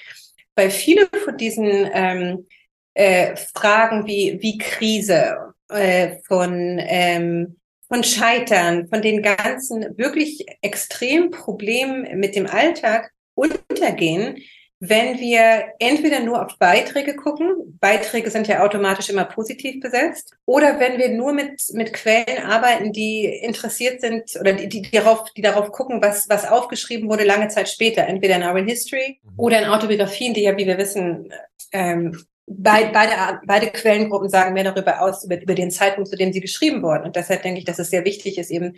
weil 0.55 0.69
viele 0.69 1.07
von 1.23 1.37
diesen 1.37 1.89
ähm, 1.93 2.47
äh, 2.93 3.35
Fragen 3.53 4.05
wie, 4.07 4.39
wie 4.41 4.57
Krise, 4.57 5.53
äh, 5.69 6.17
von, 6.27 6.79
ähm, 6.81 7.57
von 7.87 8.03
Scheitern, 8.03 8.87
von 8.87 9.01
den 9.01 9.21
ganzen 9.21 9.97
wirklich 9.97 10.45
extremen 10.61 11.31
Problemen 11.31 12.19
mit 12.19 12.35
dem 12.35 12.47
Alltag 12.47 13.11
untergehen, 13.35 14.37
wenn 14.83 15.19
wir 15.19 15.73
entweder 15.77 16.21
nur 16.21 16.43
auf 16.43 16.57
Beiträge 16.57 17.15
gucken, 17.15 17.77
Beiträge 17.79 18.31
sind 18.31 18.47
ja 18.47 18.63
automatisch 18.63 19.11
immer 19.11 19.25
positiv 19.25 19.79
besetzt, 19.79 20.33
oder 20.47 20.79
wenn 20.79 20.97
wir 20.97 21.09
nur 21.09 21.33
mit, 21.33 21.61
mit 21.73 21.93
Quellen 21.93 22.43
arbeiten, 22.43 22.91
die 22.91 23.25
interessiert 23.25 24.01
sind 24.01 24.35
oder 24.39 24.53
die, 24.53 24.67
die, 24.67 24.81
darauf, 24.89 25.31
die 25.33 25.43
darauf 25.43 25.71
gucken, 25.71 26.01
was, 26.01 26.27
was 26.29 26.49
aufgeschrieben 26.49 27.07
wurde 27.07 27.25
lange 27.25 27.47
Zeit 27.49 27.69
später, 27.69 28.07
entweder 28.07 28.37
in 28.37 28.43
Oral 28.43 28.65
History 28.65 29.19
mhm. 29.21 29.31
oder 29.37 29.59
in 29.59 29.69
Autobiografien, 29.69 30.33
die 30.33 30.41
ja, 30.41 30.57
wie 30.57 30.65
wir 30.65 30.79
wissen, 30.79 31.31
ähm, 31.71 32.19
beide, 32.47 32.91
beide, 32.91 33.39
beide 33.45 33.67
Quellengruppen 33.67 34.29
sagen 34.29 34.53
mehr 34.53 34.63
darüber 34.63 34.99
aus, 35.01 35.23
über, 35.23 35.39
über 35.39 35.53
den 35.53 35.69
Zeitpunkt, 35.69 36.09
zu 36.09 36.17
dem 36.17 36.33
sie 36.33 36.41
geschrieben 36.41 36.81
wurden. 36.81 37.03
Und 37.03 37.15
deshalb 37.15 37.43
denke 37.43 37.59
ich, 37.59 37.65
dass 37.65 37.77
es 37.77 37.91
sehr 37.91 38.03
wichtig 38.03 38.39
ist, 38.39 38.49
eben 38.49 38.77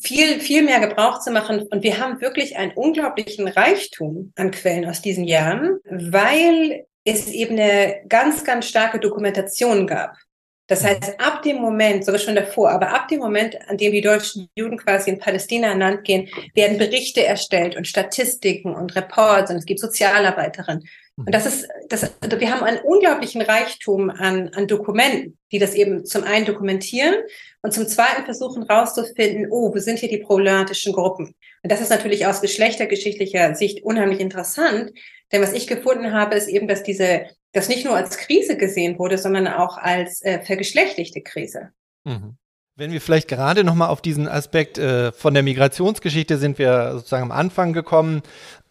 viel, 0.00 0.40
viel 0.40 0.62
mehr 0.62 0.80
Gebrauch 0.80 1.20
zu 1.20 1.30
machen. 1.30 1.62
Und 1.70 1.82
wir 1.82 1.98
haben 1.98 2.20
wirklich 2.20 2.56
einen 2.56 2.72
unglaublichen 2.72 3.48
Reichtum 3.48 4.32
an 4.36 4.50
Quellen 4.50 4.86
aus 4.86 5.02
diesen 5.02 5.24
Jahren, 5.24 5.78
weil 5.84 6.86
es 7.04 7.28
eben 7.28 7.58
eine 7.58 8.02
ganz, 8.08 8.44
ganz 8.44 8.66
starke 8.66 8.98
Dokumentation 8.98 9.86
gab. 9.86 10.16
Das 10.68 10.82
heißt, 10.82 11.20
ab 11.20 11.42
dem 11.42 11.58
Moment, 11.58 12.04
sogar 12.04 12.18
schon 12.18 12.34
davor, 12.34 12.70
aber 12.70 12.92
ab 12.92 13.06
dem 13.06 13.20
Moment, 13.20 13.56
an 13.68 13.76
dem 13.76 13.92
die 13.92 14.00
deutschen 14.00 14.48
Juden 14.56 14.76
quasi 14.76 15.10
in 15.10 15.18
Palästina 15.20 15.68
ernannt 15.68 16.02
gehen, 16.02 16.28
werden 16.54 16.76
Berichte 16.76 17.24
erstellt 17.24 17.76
und 17.76 17.86
Statistiken 17.86 18.74
und 18.74 18.96
Reports 18.96 19.50
und 19.50 19.58
es 19.58 19.64
gibt 19.64 19.78
Sozialarbeiterinnen. 19.78 20.88
Und 21.24 21.34
das 21.34 21.46
ist, 21.46 21.68
das, 21.88 22.12
also 22.20 22.38
wir 22.40 22.50
haben 22.50 22.62
einen 22.62 22.80
unglaublichen 22.80 23.40
Reichtum 23.40 24.10
an, 24.10 24.50
an 24.50 24.66
Dokumenten, 24.66 25.38
die 25.50 25.58
das 25.58 25.74
eben 25.74 26.04
zum 26.04 26.24
einen 26.24 26.44
dokumentieren 26.44 27.14
und 27.62 27.72
zum 27.72 27.86
zweiten 27.86 28.24
versuchen 28.26 28.64
rauszufinden, 28.64 29.46
oh, 29.50 29.74
wo 29.74 29.78
sind 29.78 29.98
hier 29.98 30.10
die 30.10 30.18
problematischen 30.18 30.92
Gruppen? 30.92 31.34
Und 31.62 31.72
das 31.72 31.80
ist 31.80 31.88
natürlich 31.88 32.26
aus 32.26 32.42
geschlechtergeschichtlicher 32.42 33.54
Sicht 33.54 33.82
unheimlich 33.82 34.20
interessant, 34.20 34.92
denn 35.32 35.42
was 35.42 35.54
ich 35.54 35.66
gefunden 35.66 36.12
habe, 36.12 36.34
ist 36.34 36.48
eben, 36.48 36.68
dass 36.68 36.82
diese 36.82 37.26
das 37.52 37.68
nicht 37.68 37.86
nur 37.86 37.96
als 37.96 38.18
Krise 38.18 38.56
gesehen 38.58 38.98
wurde, 38.98 39.16
sondern 39.16 39.48
auch 39.48 39.78
als 39.78 40.22
äh, 40.22 40.40
vergeschlechtlichte 40.42 41.22
Krise. 41.22 41.70
Mhm. 42.04 42.36
Wenn 42.78 42.92
wir 42.92 43.00
vielleicht 43.00 43.28
gerade 43.28 43.64
noch 43.64 43.74
mal 43.74 43.88
auf 43.88 44.02
diesen 44.02 44.28
Aspekt 44.28 44.76
äh, 44.76 45.10
von 45.10 45.32
der 45.32 45.42
Migrationsgeschichte 45.42 46.36
sind 46.36 46.58
wir 46.58 46.92
sozusagen 46.92 47.22
am 47.22 47.32
Anfang 47.32 47.72
gekommen. 47.72 48.22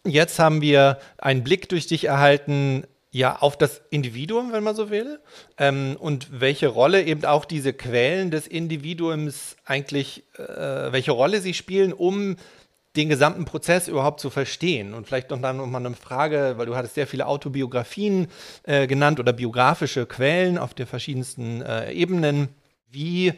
Jetzt 0.06 0.38
haben 0.38 0.60
wir 0.60 1.00
einen 1.18 1.42
Blick 1.42 1.68
durch 1.68 1.88
dich 1.88 2.04
erhalten, 2.04 2.84
ja, 3.10 3.34
auf 3.40 3.58
das 3.58 3.82
Individuum, 3.90 4.52
wenn 4.52 4.62
man 4.62 4.76
so 4.76 4.90
will, 4.90 5.18
ähm, 5.58 5.96
und 5.98 6.40
welche 6.40 6.68
Rolle 6.68 7.02
eben 7.02 7.24
auch 7.24 7.44
diese 7.44 7.72
Quellen 7.72 8.30
des 8.30 8.46
Individuums 8.46 9.56
eigentlich, 9.64 10.22
äh, 10.38 10.92
welche 10.92 11.10
Rolle 11.10 11.40
sie 11.40 11.54
spielen, 11.54 11.92
um 11.92 12.36
den 12.94 13.08
gesamten 13.08 13.44
Prozess 13.44 13.88
überhaupt 13.88 14.20
zu 14.20 14.30
verstehen. 14.30 14.94
Und 14.94 15.08
vielleicht 15.08 15.30
noch 15.30 15.42
dann 15.42 15.56
nochmal 15.56 15.84
eine 15.84 15.96
Frage, 15.96 16.54
weil 16.58 16.66
du 16.66 16.76
hattest 16.76 16.94
sehr 16.94 17.08
viele 17.08 17.26
Autobiografien 17.26 18.28
äh, 18.62 18.86
genannt 18.86 19.18
oder 19.18 19.32
biografische 19.32 20.06
Quellen 20.06 20.58
auf 20.58 20.74
den 20.74 20.86
verschiedensten 20.86 21.60
äh, 21.62 21.90
Ebenen. 21.90 22.50
Wie 22.88 23.34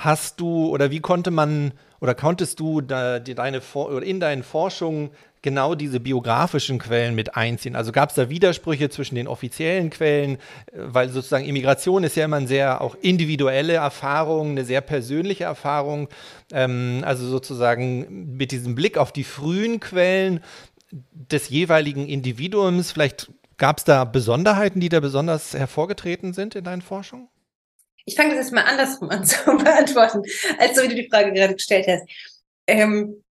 hast 0.00 0.40
du 0.40 0.68
oder 0.68 0.90
wie 0.90 1.00
konnte 1.00 1.30
man 1.30 1.72
oder 2.00 2.14
konntest 2.14 2.58
du 2.58 2.80
da, 2.80 3.18
die, 3.18 3.34
deine 3.34 3.60
oder 3.74 4.04
in 4.04 4.18
deinen 4.20 4.42
Forschungen 4.42 5.10
genau 5.42 5.74
diese 5.74 6.00
biografischen 6.00 6.78
Quellen 6.78 7.14
mit 7.14 7.36
einziehen? 7.36 7.76
Also 7.76 7.92
gab 7.92 8.08
es 8.08 8.14
da 8.14 8.30
Widersprüche 8.30 8.88
zwischen 8.88 9.14
den 9.14 9.28
offiziellen 9.28 9.90
Quellen, 9.90 10.36
äh, 10.36 10.38
weil 10.72 11.10
sozusagen 11.10 11.44
Immigration 11.44 12.02
ist 12.02 12.16
ja 12.16 12.24
immer 12.24 12.38
eine 12.38 12.48
sehr 12.48 12.80
auch 12.80 12.96
individuelle 13.02 13.74
Erfahrung, 13.74 14.52
eine 14.52 14.64
sehr 14.64 14.80
persönliche 14.80 15.44
Erfahrung. 15.44 16.08
Ähm, 16.50 17.02
also 17.04 17.26
sozusagen 17.28 18.36
mit 18.36 18.52
diesem 18.52 18.74
Blick 18.74 18.96
auf 18.96 19.12
die 19.12 19.24
frühen 19.24 19.80
Quellen 19.80 20.40
des 20.90 21.50
jeweiligen 21.50 22.08
Individuums, 22.08 22.90
vielleicht 22.90 23.30
gab 23.58 23.78
es 23.78 23.84
da 23.84 24.04
Besonderheiten, 24.06 24.80
die 24.80 24.88
da 24.88 25.00
besonders 25.00 25.52
hervorgetreten 25.52 26.32
sind 26.32 26.54
in 26.54 26.64
deinen 26.64 26.82
Forschungen? 26.82 27.28
Ich 28.04 28.14
fange 28.14 28.30
das 28.30 28.46
jetzt 28.46 28.52
mal 28.52 28.62
andersrum 28.62 29.10
an 29.10 29.24
zu 29.24 29.44
beantworten, 29.44 30.22
als 30.58 30.76
so 30.76 30.82
wie 30.82 30.88
du 30.88 30.94
die 30.94 31.08
Frage 31.08 31.32
gerade 31.32 31.54
gestellt 31.54 31.86
hast. 31.88 32.08
Ähm, 32.66 33.24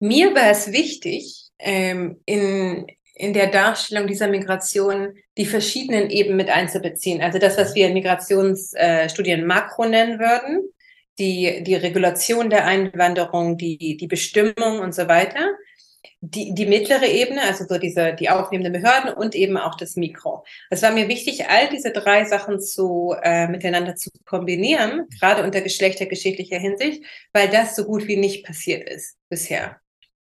mir 0.00 0.34
war 0.34 0.50
es 0.50 0.72
wichtig, 0.72 1.50
ähm, 1.58 2.20
in, 2.24 2.86
in 3.14 3.32
der 3.32 3.48
Darstellung 3.48 4.06
dieser 4.06 4.28
Migration 4.28 5.14
die 5.36 5.46
verschiedenen 5.46 6.10
Ebenen 6.10 6.36
mit 6.36 6.50
einzubeziehen. 6.50 7.20
Also 7.20 7.38
das, 7.38 7.58
was 7.58 7.74
wir 7.74 7.88
in 7.88 7.94
Migrationsstudien 7.94 9.40
äh, 9.40 9.44
Makro 9.44 9.86
nennen 9.86 10.20
würden, 10.20 10.72
die, 11.18 11.64
die 11.64 11.74
Regulation 11.74 12.48
der 12.48 12.64
Einwanderung, 12.64 13.58
die, 13.58 13.96
die 13.96 14.06
Bestimmung 14.06 14.78
und 14.80 14.94
so 14.94 15.08
weiter. 15.08 15.48
Die, 16.20 16.52
die 16.52 16.66
mittlere 16.66 17.06
Ebene, 17.06 17.42
also 17.42 17.64
so 17.64 17.78
diese, 17.78 18.12
die 18.12 18.28
aufnehmenden 18.28 18.72
Behörden 18.72 19.12
und 19.14 19.36
eben 19.36 19.56
auch 19.56 19.76
das 19.76 19.94
Mikro. 19.94 20.44
Es 20.68 20.82
war 20.82 20.90
mir 20.90 21.06
wichtig, 21.06 21.48
all 21.48 21.68
diese 21.68 21.92
drei 21.92 22.24
Sachen 22.24 22.60
zu, 22.60 23.14
äh, 23.22 23.46
miteinander 23.46 23.94
zu 23.94 24.10
kombinieren, 24.24 25.06
gerade 25.20 25.44
unter 25.44 25.60
geschlechtergeschichtlicher 25.60 26.58
Hinsicht, 26.58 27.04
weil 27.32 27.48
das 27.48 27.76
so 27.76 27.84
gut 27.84 28.08
wie 28.08 28.16
nicht 28.16 28.44
passiert 28.44 28.88
ist 28.88 29.16
bisher. 29.28 29.80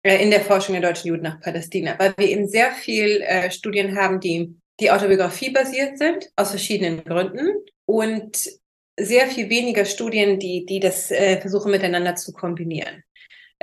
Äh, 0.05 0.21
in 0.21 0.29
der 0.29 0.41
Forschung 0.41 0.73
der 0.73 0.83
deutschen 0.83 1.07
Juden 1.07 1.23
nach 1.23 1.39
Palästina, 1.39 1.95
weil 1.97 2.13
wir 2.17 2.29
eben 2.29 2.47
sehr 2.47 2.71
viel 2.71 3.21
äh, 3.21 3.49
Studien 3.49 3.97
haben, 3.97 4.19
die, 4.19 4.55
die 4.79 4.91
Autobiografie 4.91 5.49
basiert 5.49 5.97
sind, 5.97 6.29
aus 6.35 6.51
verschiedenen 6.51 7.03
Gründen 7.03 7.47
und 7.85 8.37
sehr 8.99 9.25
viel 9.27 9.49
weniger 9.49 9.83
Studien, 9.83 10.37
die, 10.37 10.65
die 10.67 10.79
das 10.79 11.09
äh, 11.09 11.41
versuchen 11.41 11.71
miteinander 11.71 12.15
zu 12.15 12.33
kombinieren. 12.33 13.03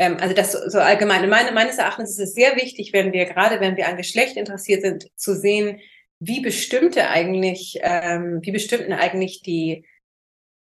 Ähm, 0.03 0.17
also 0.21 0.35
das 0.35 0.53
so 0.53 0.79
allgemein. 0.81 1.29
Meine, 1.29 1.53
meines 1.53 1.79
Erachtens 1.79 2.11
ist 2.11 2.19
es 2.19 2.35
sehr 2.35 2.57
wichtig, 2.57 2.93
wenn 2.93 3.13
wir, 3.13 3.27
gerade 3.27 3.61
wenn 3.61 3.77
wir 3.77 3.87
an 3.87 3.97
Geschlecht 3.97 4.37
interessiert 4.37 4.83
sind, 4.83 5.07
zu 5.17 5.37
sehen, 5.37 5.79
wie 6.19 6.41
bestimmte 6.41 7.09
eigentlich, 7.09 7.79
ähm, 7.83 8.41
wie 8.43 8.51
bestimmten 8.51 8.93
eigentlich 8.93 9.43
die, 9.43 9.87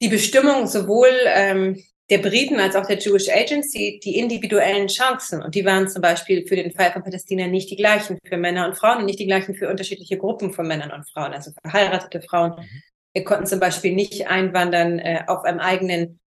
die 0.03 0.09
Bestimmung 0.09 0.67
sowohl 0.67 1.09
ähm, 1.27 1.83
der 2.11 2.19
Briten 2.19 2.61
als 2.61 2.77
auch 2.77 2.87
der 2.87 2.99
Jewish 2.99 3.31
Agency 3.31 4.01
die 4.05 4.19
individuellen 4.19 4.89
Chancen. 4.89 5.43
Und 5.43 5.55
die 5.55 5.65
waren 5.65 5.89
zum 5.89 6.03
Beispiel 6.03 6.47
für 6.47 6.57
den 6.57 6.73
Fall 6.73 6.93
von 6.93 7.03
Palästina 7.03 7.47
nicht 7.47 7.71
die 7.71 7.77
gleichen 7.77 8.19
für 8.23 8.37
Männer 8.37 8.67
und 8.67 8.77
Frauen 8.77 8.99
und 8.99 9.07
nicht 9.07 9.21
die 9.21 9.27
gleichen 9.27 9.55
für 9.55 9.71
unterschiedliche 9.71 10.19
Gruppen 10.19 10.53
von 10.53 10.67
Männern 10.67 10.91
und 10.91 11.09
Frauen. 11.09 11.33
Also 11.33 11.53
verheiratete 11.63 12.21
Frauen 12.21 12.67
mhm. 13.15 13.25
konnten 13.25 13.47
zum 13.47 13.61
Beispiel 13.61 13.95
nicht 13.95 14.27
einwandern 14.27 14.99
äh, 14.99 15.23
auf 15.29 15.45
einem 15.45 15.61
eigenen 15.61 16.20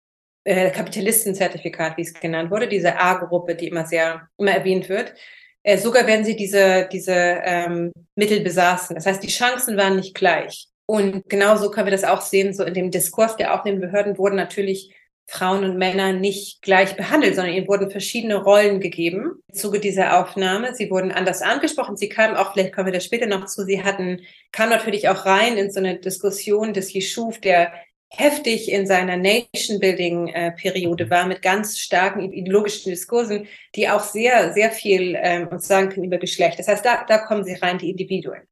äh, 0.44 0.70
Kapitalistenzertifikat, 0.70 1.96
wie 1.96 2.02
es 2.02 2.14
genannt 2.14 2.50
wurde, 2.50 2.68
diese 2.68 2.99
A-Gruppe, 2.99 3.54
die 3.54 3.68
immer 3.68 3.87
sehr, 3.87 4.28
immer 4.38 4.52
erwähnt 4.52 4.88
wird. 4.88 5.14
Äh, 5.62 5.78
sogar 5.78 6.06
wenn 6.06 6.25
sie 6.25 6.37
diese, 6.37 6.88
diese 6.90 7.14
ähm, 7.14 7.92
Mittel 8.16 8.40
besaßen. 8.40 8.96
Das 8.96 9.06
heißt, 9.06 9.22
die 9.22 9.28
Chancen 9.28 9.76
waren 9.76 9.96
nicht 9.96 10.14
gleich. 10.14 10.66
Und 10.87 11.28
genauso 11.28 11.70
können 11.70 11.87
wir 11.87 11.92
das 11.92 12.04
auch 12.04 12.20
sehen, 12.20 12.52
so 12.52 12.64
in 12.64 12.75
dem 12.75 12.90
Diskurs 12.90 13.37
der 13.37 13.54
aufnehmenden 13.54 13.88
Behörden 13.90 14.18
wurden 14.18 14.34
natürlich 14.34 14.92
Frauen 15.26 15.64
und 15.64 15.78
Männer 15.78 16.12
nicht 16.12 16.61
gleich 16.62 16.96
behandelt, 16.96 17.37
sondern 17.37 17.54
ihnen 17.54 17.68
wurden 17.68 17.90
verschiedene 17.90 18.37
Rollen 18.37 18.80
gegeben 18.80 19.40
im 19.49 19.54
Zuge 19.54 19.80
dieser 19.80 20.20
Aufnahme. 20.20 20.75
Sie 20.75 20.90
wurden 20.90 21.12
anders 21.12 21.40
angesprochen. 21.40 21.96
Sie 21.96 22.08
kamen 22.08 22.37
auch, 22.37 22.52
vielleicht 22.52 22.75
kommen 22.75 22.87
wir 22.87 22.92
da 22.92 23.00
später 23.00 23.26
noch 23.26 23.46
zu, 23.46 23.64
sie 23.64 23.82
hatten, 23.82 24.20
kam 24.50 24.68
natürlich 24.68 25.08
auch 25.08 25.25
rein 25.25 25.56
in 25.56 25.70
so 25.70 25.78
eine 25.78 25.99
Diskussion 25.99 26.75
des 26.75 26.92
Yeshuf, 26.92 27.40
der 27.40 27.72
heftig 28.16 28.71
in 28.71 28.87
seiner 28.87 29.16
Nation-Building-Periode 29.16 31.09
war, 31.09 31.26
mit 31.26 31.40
ganz 31.42 31.78
starken 31.78 32.33
ideologischen 32.33 32.90
Diskursen, 32.90 33.49
die 33.75 33.88
auch 33.88 34.02
sehr, 34.02 34.52
sehr 34.52 34.71
viel 34.71 35.16
ähm, 35.21 35.49
uns 35.49 35.66
sagen 35.66 35.88
können 35.88 36.04
über 36.04 36.19
Geschlecht. 36.19 36.59
Das 36.59 36.69
heißt, 36.69 36.85
da, 36.85 37.04
da 37.09 37.19
kommen 37.19 37.45
sie 37.45 37.54
rein, 37.54 37.78
die 37.78 37.90
Individuen. 37.90 38.42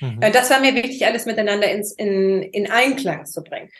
Mhm. 0.00 0.20
Äh, 0.20 0.30
das 0.30 0.50
war 0.50 0.60
mir 0.60 0.74
wichtig, 0.74 1.06
alles 1.06 1.24
miteinander 1.26 1.70
ins, 1.70 1.92
in, 1.92 2.42
in 2.42 2.70
Einklang 2.70 3.24
zu 3.24 3.42
bringen. 3.42 3.70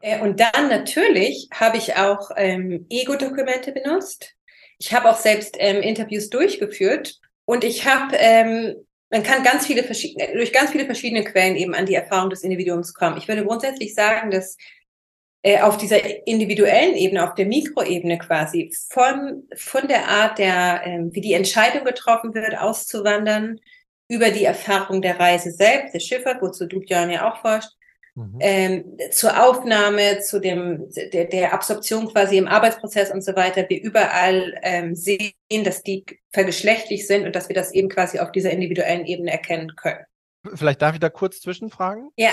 Äh, 0.00 0.20
und 0.20 0.40
dann 0.40 0.68
natürlich 0.68 1.48
habe 1.52 1.78
ich 1.78 1.96
auch 1.96 2.30
ähm, 2.36 2.86
Ego-Dokumente 2.88 3.72
benutzt. 3.72 4.34
Ich 4.78 4.92
habe 4.92 5.10
auch 5.10 5.16
selbst 5.16 5.56
ähm, 5.58 5.82
Interviews 5.82 6.30
durchgeführt 6.30 7.18
und 7.44 7.64
ich 7.64 7.86
habe, 7.86 8.16
ähm, 8.16 8.76
man 9.10 9.22
kann 9.22 9.42
ganz 9.42 9.66
viele 9.66 9.82
verschiedene, 9.82 10.32
durch 10.34 10.52
ganz 10.52 10.70
viele 10.70 10.84
verschiedene 10.84 11.24
Quellen 11.24 11.56
eben 11.56 11.74
an 11.74 11.86
die 11.86 11.94
Erfahrung 11.94 12.28
des 12.28 12.42
Individuums 12.42 12.92
kommen. 12.92 13.16
Ich 13.16 13.26
würde 13.26 13.44
grundsätzlich 13.44 13.94
sagen, 13.94 14.30
dass 14.30 14.56
äh, 15.46 15.60
auf 15.60 15.76
dieser 15.76 16.26
individuellen 16.26 16.94
Ebene, 16.94 17.24
auf 17.24 17.34
der 17.34 17.46
Mikroebene 17.46 18.18
quasi, 18.18 18.72
von, 18.90 19.44
von 19.54 19.86
der 19.88 20.08
Art 20.08 20.38
der, 20.38 20.82
ähm, 20.84 21.14
wie 21.14 21.20
die 21.20 21.34
Entscheidung 21.34 21.84
getroffen 21.84 22.34
wird, 22.34 22.58
auszuwandern, 22.58 23.60
über 24.08 24.30
die 24.30 24.44
Erfahrung 24.44 25.02
der 25.02 25.18
Reise 25.18 25.50
selbst, 25.50 25.94
der 25.94 26.00
Schifffahrt, 26.00 26.42
wozu 26.42 26.66
du 26.66 26.80
Björn 26.80 27.10
ja 27.10 27.30
auch 27.30 27.40
forscht, 27.40 27.70
Mhm. 28.16 28.38
Ähm, 28.40 28.98
zur 29.10 29.46
Aufnahme, 29.46 30.20
zu 30.20 30.40
dem 30.40 30.88
der, 31.12 31.26
der 31.26 31.52
Absorption 31.52 32.08
quasi 32.08 32.38
im 32.38 32.48
Arbeitsprozess 32.48 33.10
und 33.10 33.22
so 33.22 33.36
weiter, 33.36 33.66
wir 33.68 33.82
überall 33.82 34.58
ähm, 34.62 34.94
sehen, 34.94 35.34
dass 35.64 35.82
die 35.82 36.02
vergeschlechtlich 36.32 37.06
sind 37.06 37.26
und 37.26 37.36
dass 37.36 37.50
wir 37.50 37.54
das 37.54 37.72
eben 37.72 37.90
quasi 37.90 38.18
auf 38.18 38.32
dieser 38.32 38.50
individuellen 38.52 39.04
Ebene 39.04 39.32
erkennen 39.32 39.76
können. 39.76 40.02
Vielleicht 40.54 40.82
darf 40.82 40.94
ich 40.94 41.00
da 41.00 41.08
kurz 41.08 41.40
zwischenfragen? 41.40 42.10
Ja. 42.16 42.32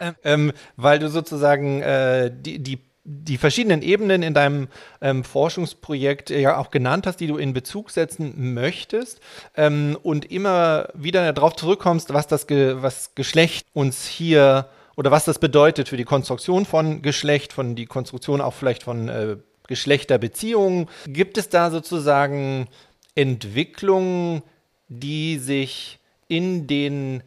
Ähm, 0.00 0.14
ähm 0.24 0.52
weil 0.76 0.98
du 0.98 1.08
sozusagen 1.08 1.82
äh, 1.82 2.30
die, 2.32 2.62
die 2.62 2.90
die 3.04 3.38
verschiedenen 3.38 3.82
Ebenen 3.82 4.22
in 4.22 4.34
deinem 4.34 4.68
ähm, 5.00 5.24
Forschungsprojekt 5.24 6.30
ja 6.30 6.58
auch 6.58 6.70
genannt 6.70 7.06
hast, 7.06 7.16
die 7.16 7.26
du 7.26 7.38
in 7.38 7.52
Bezug 7.52 7.90
setzen 7.90 8.52
möchtest 8.54 9.20
ähm, 9.56 9.98
und 10.02 10.30
immer 10.30 10.88
wieder 10.94 11.32
darauf 11.32 11.56
zurückkommst, 11.56 12.12
was 12.12 12.26
das 12.26 12.46
Ge 12.46 12.76
was 12.80 13.14
Geschlecht 13.14 13.66
uns 13.72 14.06
hier 14.06 14.68
oder 14.96 15.10
was 15.10 15.24
das 15.24 15.38
bedeutet 15.38 15.88
für 15.88 15.96
die 15.96 16.04
Konstruktion 16.04 16.66
von 16.66 17.00
Geschlecht, 17.00 17.52
von 17.52 17.74
die 17.74 17.86
Konstruktion 17.86 18.40
auch 18.40 18.54
vielleicht 18.54 18.82
von 18.82 19.08
äh, 19.08 19.36
Geschlechterbeziehungen. 19.66 20.88
Gibt 21.06 21.38
es 21.38 21.48
da 21.48 21.70
sozusagen 21.70 22.68
Entwicklungen, 23.14 24.42
die 24.88 25.38
sich 25.38 26.00
in 26.28 26.66
den 26.66 27.22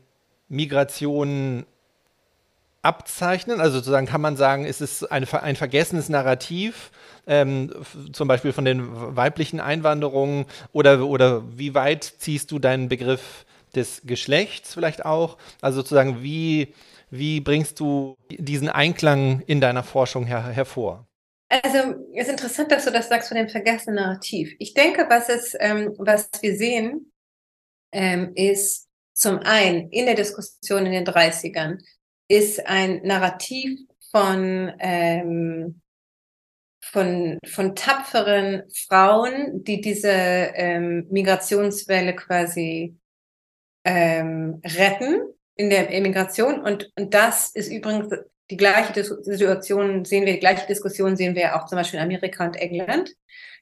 Migrationen 0.53 1.65
abzeichnen? 2.81 3.59
Also 3.59 3.77
sozusagen 3.77 4.07
kann 4.07 4.21
man 4.21 4.37
sagen, 4.37 4.65
ist 4.65 4.81
es 4.81 5.03
eine, 5.03 5.27
ein 5.41 5.55
vergessenes 5.55 6.09
Narrativ, 6.09 6.91
ähm, 7.27 7.73
zum 8.11 8.27
Beispiel 8.27 8.53
von 8.53 8.65
den 8.65 9.15
weiblichen 9.15 9.59
Einwanderungen 9.59 10.45
oder, 10.71 11.05
oder 11.05 11.43
wie 11.57 11.73
weit 11.73 12.03
ziehst 12.03 12.51
du 12.51 12.59
deinen 12.59 12.89
Begriff 12.89 13.45
des 13.75 14.01
Geschlechts 14.05 14.73
vielleicht 14.73 15.05
auch? 15.05 15.37
Also 15.61 15.81
sozusagen, 15.81 16.21
wie 16.23 16.73
wie 17.15 17.41
bringst 17.41 17.79
du 17.79 18.17
diesen 18.31 18.69
Einklang 18.69 19.41
in 19.45 19.61
deiner 19.61 19.83
Forschung 19.83 20.25
her 20.25 20.47
hervor? 20.47 21.07
Also 21.47 21.93
es 22.15 22.23
ist 22.23 22.31
interessant, 22.31 22.71
dass 22.71 22.85
du 22.85 22.91
das 22.91 23.07
sagst 23.07 23.27
von 23.27 23.37
dem 23.37 23.49
vergessenen 23.49 23.97
Narrativ. 23.97 24.55
Ich 24.57 24.73
denke, 24.73 25.05
was 25.07 25.29
es, 25.29 25.55
ähm, 25.59 25.93
was 25.99 26.27
wir 26.41 26.55
sehen, 26.55 27.11
ähm, 27.91 28.31
ist 28.33 28.87
zum 29.23 29.39
einen 29.39 29.89
in 29.89 30.05
der 30.05 30.15
Diskussion 30.15 30.85
in 30.85 30.91
den 30.91 31.05
30ern 31.05 31.79
ist 32.27 32.65
ein 32.67 33.01
Narrativ 33.03 33.79
von 34.11 34.71
ähm, 34.79 35.81
von, 36.91 37.39
von 37.45 37.75
tapferen 37.75 38.63
Frauen, 38.87 39.63
die 39.63 39.79
diese 39.79 40.11
ähm, 40.11 41.07
Migrationswelle 41.09 42.13
quasi 42.15 42.97
ähm, 43.85 44.61
retten 44.63 45.21
in 45.55 45.69
der 45.69 45.89
Immigration 45.89 46.61
und, 46.61 46.91
und 46.97 47.13
das 47.13 47.49
ist 47.55 47.71
übrigens 47.71 48.13
die 48.51 48.57
gleiche 48.57 49.03
Situation 49.03 50.03
sehen 50.03 50.25
wir, 50.25 50.33
die 50.33 50.39
gleiche 50.39 50.67
Diskussion 50.67 51.15
sehen 51.15 51.35
wir 51.35 51.55
auch 51.55 51.65
zum 51.65 51.77
Beispiel 51.77 51.99
in 51.99 52.05
Amerika 52.05 52.45
und 52.45 52.57
England. 52.57 53.11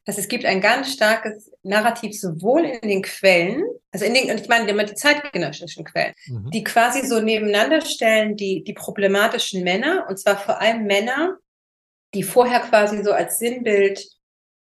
Dass 0.06 0.18
es 0.18 0.28
gibt 0.28 0.46
ein 0.46 0.62
ganz 0.62 0.94
starkes 0.94 1.52
Narrativ 1.64 2.20
sowohl 2.20 2.66
in 2.66 2.90
den 2.90 3.02
Quellen, 3.04 3.64
also 3.92 4.06
in 4.06 4.14
den, 4.14 4.32
und 4.32 4.42
ich 4.42 4.48
meine 4.48 4.70
immer 4.70 4.84
die 4.84 4.96
zeitgenössischen 4.96 5.84
Quellen, 5.84 6.14
mhm. 6.26 6.50
die 6.52 6.64
quasi 6.64 7.06
so 7.06 7.20
nebeneinander 7.20 7.82
stellen, 7.82 8.36
die, 8.36 8.64
die 8.64 8.74
problematischen 8.74 9.64
Männer, 9.64 10.08
und 10.10 10.18
zwar 10.18 10.38
vor 10.38 10.60
allem 10.60 10.86
Männer, 10.86 11.38
die 12.14 12.24
vorher 12.24 12.62
quasi 12.62 13.04
so 13.04 13.12
als 13.12 13.38
Sinnbild 13.38 14.04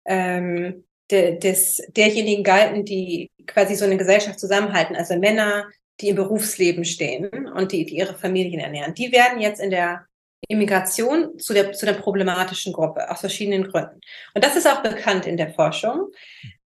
ähm, 0.06 0.86
de, 1.12 1.38
des, 1.38 1.82
derjenigen 1.96 2.44
galten, 2.44 2.86
die 2.86 3.32
quasi 3.46 3.76
so 3.76 3.86
eine 3.86 3.98
Gesellschaft 3.98 4.40
zusammenhalten, 4.40 4.96
also 4.96 5.18
Männer, 5.18 5.66
die 6.02 6.10
im 6.10 6.16
Berufsleben 6.16 6.86
stehen 6.86 7.48
und 7.48 7.72
die, 7.72 7.86
die 7.86 7.98
ihre 7.98 8.16
Familien 8.16 8.60
ernähren, 8.60 8.94
die 8.94 9.12
werden 9.12 9.40
jetzt 9.40 9.62
in 9.62 9.70
der 9.70 10.06
Immigration 10.48 11.38
zu 11.40 11.54
der, 11.54 11.74
zu 11.74 11.86
der 11.86 11.94
problematischen 11.94 12.74
Gruppe 12.74 13.10
aus 13.10 13.22
verschiedenen 13.22 13.70
Gründen. 13.70 14.00
Und 14.34 14.44
das 14.44 14.56
ist 14.56 14.68
auch 14.68 14.82
bekannt 14.82 15.26
in 15.26 15.38
der 15.38 15.54
Forschung. 15.54 16.12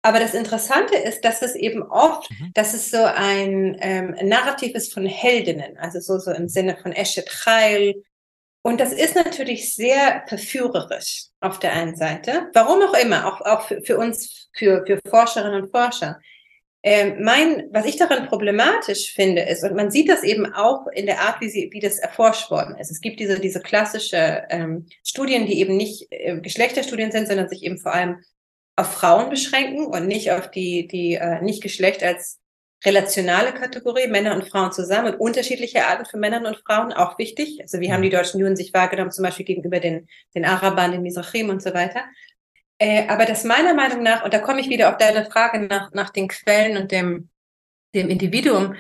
Aber 0.02 0.20
das 0.20 0.34
Interessante 0.34 0.96
ist, 0.96 1.26
dass 1.26 1.42
es 1.42 1.56
eben 1.56 1.84
oft, 1.84 2.30
mhm. 2.32 2.52
dass 2.54 2.74
es 2.74 2.90
so 2.90 3.04
ein 3.04 3.78
ähm, 3.82 4.16
Narrativ 4.22 4.76
ist 4.76 4.94
von 4.94 5.06
Heldinnen, 5.06 5.78
also 5.78 6.00
so, 6.00 6.20
so 6.20 6.32
im 6.32 6.48
Sinne 6.48 6.78
von 6.78 6.94
Eshet 6.94 7.30
Chayil. 7.30 8.04
Und 8.62 8.80
das 8.80 8.94
ist 8.94 9.16
natürlich 9.16 9.74
sehr 9.74 10.24
verführerisch 10.28 11.28
auf 11.40 11.60
der 11.60 11.74
einen 11.74 11.96
Seite. 11.96 12.50
Warum 12.54 12.82
auch 12.82 12.94
immer, 12.94 13.28
auch, 13.28 13.42
auch 13.42 13.62
für, 13.68 13.82
für 13.82 13.98
uns, 13.98 14.50
für, 14.54 14.86
für 14.86 15.00
Forscherinnen 15.10 15.64
und 15.64 15.72
Forscher. 15.72 16.20
Ähm, 16.82 17.24
mein, 17.24 17.68
was 17.72 17.86
ich 17.86 17.98
daran 17.98 18.28
problematisch 18.28 19.14
finde, 19.14 19.42
ist, 19.42 19.64
und 19.64 19.76
man 19.76 19.92
sieht 19.92 20.08
das 20.08 20.24
eben 20.24 20.54
auch 20.54 20.88
in 20.94 21.08
der 21.08 21.20
Art, 21.20 21.42
wie, 21.42 21.50
sie, 21.50 21.70
wie 21.74 21.82
das 21.82 22.00
erforscht 22.00 22.50
worden 22.52 22.78
ist. 22.78 22.90
Es 22.90 23.02
gibt 23.02 23.20
diese, 23.20 23.40
diese 23.40 23.60
klassische 23.60 24.44
ähm, 24.50 24.86
Studien, 25.04 25.46
die 25.46 25.60
eben 25.60 25.76
nicht 25.76 26.08
äh, 26.10 26.40
Geschlechterstudien 26.40 27.12
sind, 27.12 27.28
sondern 27.28 27.50
sich 27.50 27.64
eben 27.64 27.80
vor 27.80 27.94
allem 27.94 28.24
auf 28.78 28.94
Frauen 28.94 29.30
beschränken 29.30 29.88
und 29.88 30.08
nicht 30.08 30.32
auf 30.32 30.50
die, 30.50 30.88
die 30.88 31.16
äh, 31.16 31.42
nicht 31.42 31.62
Geschlecht 31.62 32.02
als 32.02 32.40
relationale 32.86 33.54
Kategorie, 33.54 34.08
Männer 34.08 34.34
und 34.34 34.48
Frauen 34.48 34.72
zusammen 34.72 35.14
und 35.14 35.20
unterschiedliche 35.20 35.86
Arten 35.86 36.06
von 36.06 36.22
Männern 36.22 36.46
und 36.46 36.62
Frauen, 36.66 36.94
auch 36.94 37.18
wichtig. 37.18 37.60
Also 37.62 37.82
wie 37.82 37.92
haben 37.92 38.04
die 38.04 38.10
deutschen 38.10 38.40
Juden 38.40 38.56
sich 38.56 38.74
wahrgenommen, 38.74 39.12
zum 39.12 39.24
Beispiel 39.24 39.46
gegenüber 39.46 39.82
den, 39.82 40.08
den 40.34 40.46
Arabern, 40.46 40.94
den 40.94 41.02
Misrachim 41.02 41.50
und 41.50 41.62
so 41.62 41.74
weiter. 41.74 42.06
Äh, 42.80 43.08
aber 43.08 43.26
das 43.26 43.44
meiner 43.44 43.74
Meinung 43.74 44.02
nach, 44.04 44.24
und 44.24 44.34
da 44.34 44.40
komme 44.40 44.62
ich 44.62 44.70
wieder 44.70 44.90
auf 44.90 44.98
deine 44.98 45.26
Frage 45.26 45.60
nach, 45.60 45.92
nach 45.94 46.10
den 46.10 46.30
Quellen 46.30 46.78
und 46.78 46.92
dem, 46.92 47.30
dem 47.94 48.10
Individuum, 48.10 48.76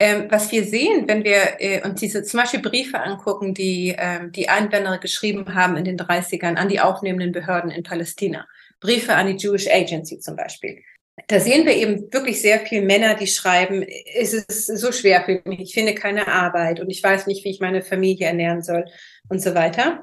ähm, 0.00 0.26
was 0.28 0.50
wir 0.50 0.64
sehen, 0.64 1.06
wenn 1.06 1.22
wir 1.22 1.60
äh, 1.60 1.80
uns 1.86 2.00
diese 2.00 2.24
zum 2.24 2.40
Beispiel 2.40 2.60
Briefe 2.60 3.00
angucken, 3.00 3.54
die 3.54 3.94
ähm, 3.96 4.32
die 4.32 4.48
Einwanderer 4.48 4.98
geschrieben 4.98 5.54
haben 5.54 5.76
in 5.76 5.84
den 5.84 5.96
30ern 5.96 6.56
an 6.56 6.68
die 6.68 6.80
aufnehmenden 6.80 7.30
Behörden 7.30 7.70
in 7.70 7.84
Palästina, 7.84 8.46
Briefe 8.80 9.14
an 9.14 9.28
die 9.28 9.36
Jewish 9.36 9.68
Agency 9.68 10.18
zum 10.18 10.34
Beispiel. 10.34 10.82
Da 11.28 11.38
sehen 11.38 11.64
wir 11.64 11.76
eben 11.76 12.12
wirklich 12.12 12.42
sehr 12.42 12.58
viele 12.58 12.82
Männer, 12.82 13.14
die 13.14 13.28
schreiben, 13.28 13.86
es 14.16 14.34
ist 14.34 14.66
so 14.66 14.90
schwer 14.90 15.24
für 15.24 15.40
mich, 15.48 15.60
ich 15.60 15.74
finde 15.74 15.94
keine 15.94 16.26
Arbeit 16.26 16.80
und 16.80 16.90
ich 16.90 17.00
weiß 17.00 17.28
nicht, 17.28 17.44
wie 17.44 17.50
ich 17.50 17.60
meine 17.60 17.82
Familie 17.82 18.26
ernähren 18.26 18.62
soll 18.62 18.84
und 19.28 19.40
so 19.40 19.54
weiter. 19.54 20.02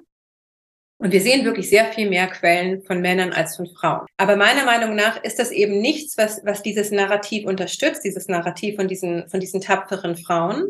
Und 1.01 1.11
wir 1.11 1.21
sehen 1.21 1.43
wirklich 1.45 1.67
sehr 1.67 1.91
viel 1.91 2.07
mehr 2.07 2.27
Quellen 2.27 2.83
von 2.83 3.01
Männern 3.01 3.33
als 3.33 3.55
von 3.55 3.65
Frauen. 3.65 4.05
Aber 4.17 4.35
meiner 4.35 4.65
Meinung 4.65 4.93
nach 4.93 5.23
ist 5.23 5.39
das 5.39 5.49
eben 5.49 5.81
nichts, 5.81 6.15
was, 6.15 6.41
was 6.45 6.61
dieses 6.61 6.91
Narrativ 6.91 7.47
unterstützt, 7.47 8.03
dieses 8.03 8.27
Narrativ 8.27 8.75
von 8.75 8.87
diesen, 8.87 9.27
von 9.27 9.39
diesen 9.39 9.61
tapferen 9.61 10.15
Frauen, 10.15 10.67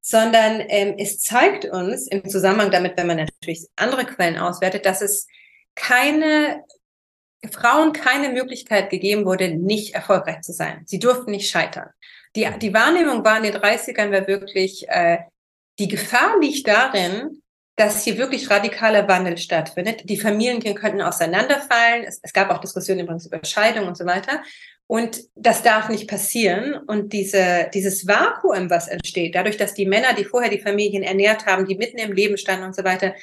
sondern 0.00 0.62
ähm, 0.68 0.94
es 0.96 1.18
zeigt 1.18 1.64
uns 1.64 2.06
im 2.06 2.28
Zusammenhang 2.28 2.70
damit, 2.70 2.96
wenn 2.96 3.08
man 3.08 3.16
natürlich 3.16 3.66
andere 3.74 4.04
Quellen 4.04 4.38
auswertet, 4.38 4.86
dass 4.86 5.02
es 5.02 5.26
keine 5.74 6.62
Frauen 7.50 7.92
keine 7.92 8.28
Möglichkeit 8.28 8.90
gegeben 8.90 9.24
wurde, 9.24 9.56
nicht 9.56 9.92
erfolgreich 9.92 10.42
zu 10.42 10.52
sein. 10.52 10.82
Sie 10.86 11.00
durften 11.00 11.32
nicht 11.32 11.50
scheitern. 11.50 11.88
Die, 12.36 12.48
die 12.62 12.74
Wahrnehmung 12.74 13.24
war 13.24 13.38
in 13.38 13.42
den 13.42 13.56
30ern 13.56 14.12
war 14.12 14.28
wirklich, 14.28 14.88
äh, 14.88 15.18
die 15.80 15.88
Gefahr 15.88 16.38
liegt 16.40 16.68
darin, 16.68 17.42
dass 17.78 18.02
hier 18.02 18.18
wirklich 18.18 18.50
radikaler 18.50 19.06
Wandel 19.06 19.38
stattfindet. 19.38 20.02
Die 20.10 20.16
Familien 20.16 20.60
könnten 20.74 21.00
auseinanderfallen. 21.00 22.04
Es, 22.04 22.18
es 22.20 22.32
gab 22.32 22.50
auch 22.50 22.58
Diskussionen 22.58 23.00
übrigens 23.00 23.26
über 23.26 23.40
Scheidung 23.44 23.86
und 23.86 23.96
so 23.96 24.04
weiter. 24.04 24.42
Und 24.88 25.20
das 25.36 25.62
darf 25.62 25.88
nicht 25.88 26.08
passieren. 26.08 26.74
Und 26.74 27.12
diese, 27.12 27.70
dieses 27.72 28.08
Vakuum, 28.08 28.68
was 28.68 28.88
entsteht, 28.88 29.36
dadurch, 29.36 29.56
dass 29.56 29.74
die 29.74 29.86
Männer, 29.86 30.12
die 30.14 30.24
vorher 30.24 30.50
die 30.50 30.58
Familien 30.58 31.04
ernährt 31.04 31.46
haben, 31.46 31.66
die 31.66 31.76
mitten 31.76 31.98
im 31.98 32.12
Leben 32.12 32.36
standen 32.36 32.64
und 32.64 32.74
so 32.74 32.82
weiter, 32.82 33.14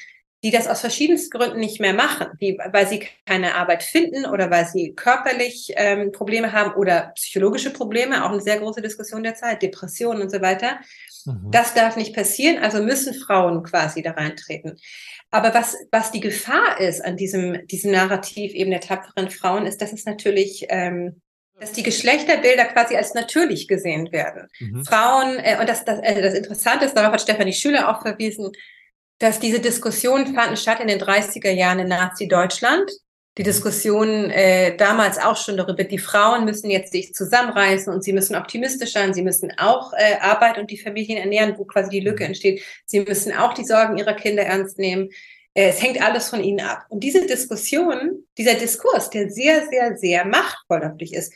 die 0.41 0.51
das 0.51 0.67
aus 0.67 0.79
verschiedensten 0.79 1.37
Gründen 1.37 1.59
nicht 1.59 1.81
mehr 1.81 1.93
machen, 1.93 2.27
die, 2.39 2.57
weil 2.71 2.87
sie 2.87 3.03
keine 3.25 3.55
Arbeit 3.55 3.83
finden 3.83 4.25
oder 4.25 4.51
weil 4.51 4.67
sie 4.67 4.93
körperlich 4.93 5.73
ähm, 5.75 6.13
Probleme 6.13 6.53
haben 6.53 6.75
oder 6.75 7.11
psychologische 7.15 7.73
Probleme, 7.73 8.23
auch 8.23 8.31
eine 8.31 8.41
sehr 8.41 8.59
große 8.59 8.81
Diskussion 8.81 9.23
der 9.23 9.35
Zeit, 9.35 9.63
Depressionen 9.63 10.21
und 10.21 10.29
so 10.29 10.41
weiter. 10.41 10.79
Mhm. 11.25 11.51
Das 11.51 11.73
darf 11.73 11.95
nicht 11.95 12.15
passieren, 12.15 12.63
also 12.63 12.81
müssen 12.81 13.13
Frauen 13.13 13.63
quasi 13.63 14.01
da 14.01 14.11
reintreten. 14.11 14.77
Aber 15.31 15.53
was, 15.53 15.75
was 15.91 16.11
die 16.11 16.21
Gefahr 16.21 16.79
ist 16.79 17.03
an 17.03 17.17
diesem, 17.17 17.65
diesem 17.67 17.91
Narrativ 17.91 18.53
eben 18.53 18.71
der 18.71 18.81
tapferen 18.81 19.29
Frauen, 19.29 19.65
ist, 19.65 19.81
dass 19.81 19.91
es 19.91 20.05
natürlich 20.05 20.65
ähm, 20.69 21.21
dass 21.59 21.71
die 21.71 21.83
Geschlechterbilder 21.83 22.65
quasi 22.65 22.95
als 22.95 23.13
natürlich 23.13 23.67
gesehen 23.67 24.11
werden. 24.11 24.47
Mhm. 24.59 24.83
Frauen, 24.85 25.39
äh, 25.39 25.57
und 25.59 25.69
das, 25.69 25.85
das, 25.85 25.99
äh, 25.99 26.21
das 26.21 26.33
Interessante 26.33 26.85
ist, 26.85 26.95
darauf 26.95 27.13
hat 27.13 27.21
Stefanie 27.21 27.53
Schüler 27.53 27.89
auch 27.89 28.01
verwiesen, 28.01 28.51
dass 29.19 29.39
diese 29.39 29.59
Diskussionen 29.59 30.35
fanden 30.35 30.57
statt 30.57 30.81
in 30.81 30.87
den 30.87 30.99
30er 30.99 31.51
Jahren 31.51 31.79
in 31.79 31.87
Nazi-Deutschland. 31.87 32.91
Die. 33.37 33.43
Diskussionen 33.43 34.31
äh, 34.31 34.77
damals 34.77 35.17
auch 35.17 35.35
schon 35.35 35.57
darüber, 35.57 35.83
die 35.83 35.97
Frauen 35.97 36.45
müssen 36.45 36.69
jetzt 36.69 36.93
sich 36.93 37.13
zusammenreißen 37.13 37.93
und 37.93 38.03
sie 38.03 38.13
müssen 38.13 38.35
optimistisch 38.35 38.93
sein, 38.93 39.13
sie 39.13 39.23
müssen 39.23 39.51
auch 39.57 39.93
äh, 39.93 40.17
Arbeit 40.21 40.57
und 40.57 40.71
die 40.71 40.77
Familien 40.77 41.17
ernähren, 41.17 41.55
wo 41.57 41.65
quasi 41.65 41.89
die 41.89 41.99
Lücke 41.99 42.23
mhm. 42.23 42.29
entsteht. 42.29 42.61
Sie 42.85 43.01
müssen 43.01 43.33
auch 43.33 43.53
die 43.53 43.65
Sorgen 43.65 43.97
ihrer 43.97 44.13
Kinder 44.13 44.43
ernst 44.43 44.79
nehmen. 44.79 45.09
Äh, 45.53 45.69
es 45.69 45.81
hängt 45.81 46.01
alles 46.01 46.29
von 46.29 46.43
ihnen 46.43 46.61
ab. 46.61 46.85
Und 46.89 47.03
diese 47.03 47.25
Diskussion, 47.25 48.25
dieser 48.37 48.53
Diskurs, 48.55 49.09
der 49.09 49.29
sehr, 49.29 49.67
sehr, 49.67 49.97
sehr 49.97 50.25
machtvoll 50.25 50.79
natürlich 50.79 51.13
ist, 51.13 51.33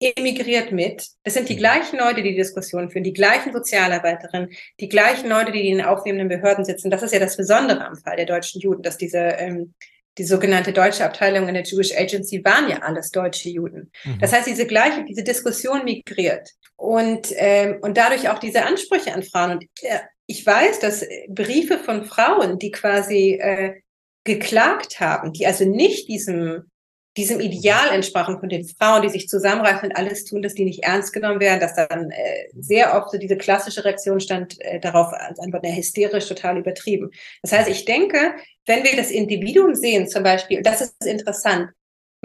emigriert 0.00 0.72
mit. 0.72 1.06
Das 1.24 1.34
sind 1.34 1.48
die 1.48 1.54
mhm. 1.54 1.58
gleichen 1.58 1.98
Leute, 1.98 2.22
die 2.22 2.30
die 2.30 2.36
Diskussion 2.36 2.90
führen, 2.90 3.04
die 3.04 3.12
gleichen 3.12 3.52
Sozialarbeiterinnen, 3.52 4.50
die 4.80 4.88
gleichen 4.88 5.28
Leute, 5.28 5.52
die 5.52 5.68
in 5.68 5.78
den 5.78 5.86
aufnehmenden 5.86 6.28
Behörden 6.28 6.64
sitzen. 6.64 6.90
Das 6.90 7.02
ist 7.02 7.12
ja 7.12 7.18
das 7.18 7.36
Besondere 7.36 7.84
am 7.86 7.96
Fall 7.96 8.16
der 8.16 8.26
deutschen 8.26 8.60
Juden, 8.60 8.82
dass 8.82 8.98
diese 8.98 9.18
ähm, 9.18 9.74
die 10.18 10.24
sogenannte 10.24 10.72
deutsche 10.72 11.04
Abteilung 11.04 11.48
in 11.48 11.54
der 11.54 11.64
Jewish 11.64 11.96
Agency 11.96 12.44
waren 12.44 12.68
ja 12.68 12.78
alles 12.78 13.10
deutsche 13.10 13.50
Juden. 13.50 13.90
Mhm. 14.04 14.18
Das 14.20 14.32
heißt, 14.32 14.46
diese 14.46 14.66
gleiche, 14.66 15.04
diese 15.04 15.22
Diskussion 15.22 15.84
migriert 15.84 16.50
und 16.76 17.28
ähm, 17.36 17.78
und 17.82 17.96
dadurch 17.96 18.28
auch 18.28 18.38
diese 18.38 18.64
Ansprüche 18.64 19.12
an 19.12 19.22
Frauen. 19.22 19.52
Und 19.52 19.64
äh, 19.82 20.00
ich 20.26 20.44
weiß, 20.44 20.80
dass 20.80 21.04
Briefe 21.28 21.78
von 21.78 22.04
Frauen, 22.04 22.58
die 22.58 22.70
quasi 22.70 23.38
äh, 23.40 23.80
geklagt 24.24 25.00
haben, 25.00 25.32
die 25.32 25.46
also 25.46 25.64
nicht 25.64 26.08
diesem 26.08 26.70
diesem 27.16 27.40
Ideal 27.40 27.90
entsprachen 27.92 28.38
von 28.38 28.48
den 28.48 28.64
Frauen, 28.64 29.02
die 29.02 29.08
sich 29.08 29.28
zusammenreißen 29.28 29.88
und 29.88 29.96
alles 29.96 30.24
tun, 30.24 30.42
dass 30.42 30.54
die 30.54 30.64
nicht 30.64 30.84
ernst 30.84 31.12
genommen 31.12 31.40
werden, 31.40 31.60
dass 31.60 31.74
dann 31.74 32.10
äh, 32.10 32.48
sehr 32.58 32.94
oft 32.96 33.10
so 33.10 33.18
diese 33.18 33.36
klassische 33.36 33.84
Reaktion 33.84 34.20
stand 34.20 34.60
äh, 34.60 34.80
darauf, 34.80 35.12
als 35.12 35.38
einfach 35.38 35.62
eine 35.62 35.76
hysterisch 35.76 36.28
total 36.28 36.58
übertrieben. 36.58 37.10
Das 37.42 37.52
heißt, 37.52 37.70
ich 37.70 37.84
denke, 37.84 38.34
wenn 38.66 38.84
wir 38.84 38.96
das 38.96 39.10
Individuum 39.10 39.74
sehen, 39.74 40.08
zum 40.08 40.22
Beispiel, 40.22 40.62
das 40.62 40.80
ist 40.80 41.06
interessant, 41.06 41.70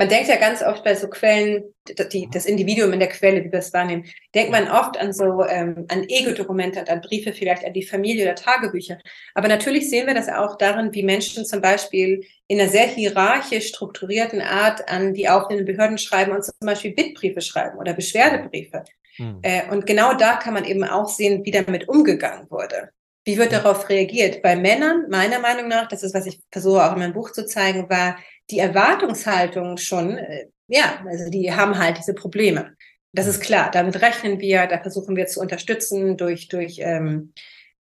man 0.02 0.10
denkt 0.10 0.30
ja 0.30 0.38
ganz 0.38 0.64
oft 0.64 0.84
bei 0.84 0.96
so 0.96 1.08
Quellen, 1.08 1.64
die, 2.12 2.28
das 2.32 2.48
Individuum 2.48 2.92
in 2.92 3.00
der 3.00 3.10
Quelle, 3.10 3.46
wie 3.46 3.52
wir 3.52 3.60
es 3.60 3.72
wahrnehmen, 3.72 4.06
denkt 4.34 4.50
man 4.52 4.68
oft 4.68 4.98
an 4.98 5.14
so 5.14 5.46
ähm, 5.46 5.86
an 5.90 6.06
Ego-Dokumente, 6.10 6.90
an 6.90 7.02
Briefe 7.02 7.34
vielleicht 7.34 7.64
an 7.64 7.74
die 7.74 7.86
Familie 7.86 8.26
oder 8.26 8.34
Tagebücher. 8.34 8.98
Aber 9.36 9.48
natürlich 9.48 9.92
sehen 9.92 10.08
wir 10.08 10.16
das 10.16 10.28
auch 10.28 10.58
darin, 10.58 10.92
wie 10.92 11.04
Menschen 11.04 11.46
zum 11.46 11.62
Beispiel 11.62 12.26
in 12.48 12.60
einer 12.60 12.68
sehr 12.68 12.88
hierarchisch 12.88 13.68
strukturierten 13.68 14.42
Art 14.42 14.90
an 14.90 15.14
die 15.14 15.30
aufnehmenden 15.30 15.76
Behörden 15.76 16.00
schreiben 16.00 16.32
und 16.32 16.44
zum 16.44 16.56
Beispiel 16.62 16.96
Bittbriefe 16.96 17.42
schreiben 17.42 17.78
oder 17.78 17.94
Beschwerdebriefe. 17.94 18.84
Hm. 19.18 19.38
Äh, 19.44 19.70
und 19.70 19.86
genau 19.86 20.16
da 20.16 20.38
kann 20.38 20.56
man 20.56 20.66
eben 20.66 20.84
auch 20.84 21.10
sehen, 21.10 21.46
wie 21.46 21.52
damit 21.52 21.88
umgegangen 21.88 22.50
wurde. 22.50 22.90
Wie 23.24 23.38
wird 23.38 23.52
darauf 23.52 23.88
reagiert? 23.88 24.42
Bei 24.42 24.56
Männern, 24.56 25.06
meiner 25.10 25.38
Meinung 25.38 25.68
nach, 25.68 25.88
das 25.88 26.02
ist, 26.02 26.16
was 26.16 26.26
ich 26.26 26.40
versuche 26.52 26.84
auch 26.84 26.94
in 26.94 27.00
meinem 27.00 27.14
Buch 27.14 27.32
zu 27.32 27.46
zeigen, 27.46 27.88
war 27.88 28.18
die 28.52 28.60
Erwartungshaltung 28.60 29.78
schon, 29.78 30.18
äh, 30.18 30.48
ja, 30.68 31.04
also 31.08 31.30
die 31.30 31.54
haben 31.54 31.78
halt 31.78 31.98
diese 31.98 32.14
Probleme. 32.14 32.76
Das 33.14 33.28
ist 33.28 33.42
klar, 33.42 33.72
damit 33.72 34.02
rechnen 34.02 34.40
wir, 34.40 34.68
da 34.68 34.80
versuchen 34.80 35.16
wir 35.16 35.28
zu 35.28 35.42
unterstützen 35.42 36.18
durch, 36.18 36.48
durch 36.48 36.80
ähm, 36.82 37.34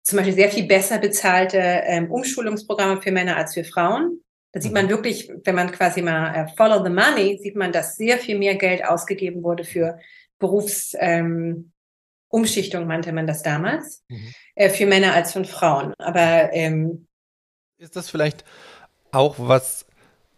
zum 0.02 0.16
Beispiel 0.16 0.34
sehr 0.34 0.50
viel 0.50 0.66
besser 0.66 0.98
bezahlte 0.98 1.58
ähm, 1.58 2.10
Umschulungsprogramme 2.10 3.02
für 3.02 3.12
Männer 3.12 3.36
als 3.36 3.54
für 3.54 3.64
Frauen. 3.64 4.22
Da 4.52 4.60
sieht 4.60 4.72
man 4.72 4.86
mhm. 4.86 4.90
wirklich, 4.90 5.30
wenn 5.44 5.54
man 5.54 5.70
quasi 5.70 6.00
mal 6.00 6.34
äh, 6.34 6.48
follow 6.56 6.82
the 6.82 6.90
money, 6.90 7.38
sieht 7.42 7.56
man, 7.56 7.72
dass 7.72 7.96
sehr 7.96 8.16
viel 8.16 8.38
mehr 8.38 8.54
Geld 8.54 8.84
ausgegeben 8.84 9.42
wurde 9.42 9.64
für 9.64 9.98
Berufs, 10.38 10.96
ähm, 10.98 11.72
nannte 12.32 13.12
man 13.12 13.26
das 13.26 13.42
damals, 13.42 14.04
mhm. 14.08 14.34
äh, 14.54 14.70
für 14.70 14.86
Männer 14.86 15.12
als 15.12 15.32
für 15.32 15.44
Frauen. 15.44 15.92
Aber 15.98 16.52
ähm, 16.52 17.06
ist 17.76 17.96
das 17.96 18.08
vielleicht 18.08 18.44
auch 19.12 19.36
was, 19.38 19.86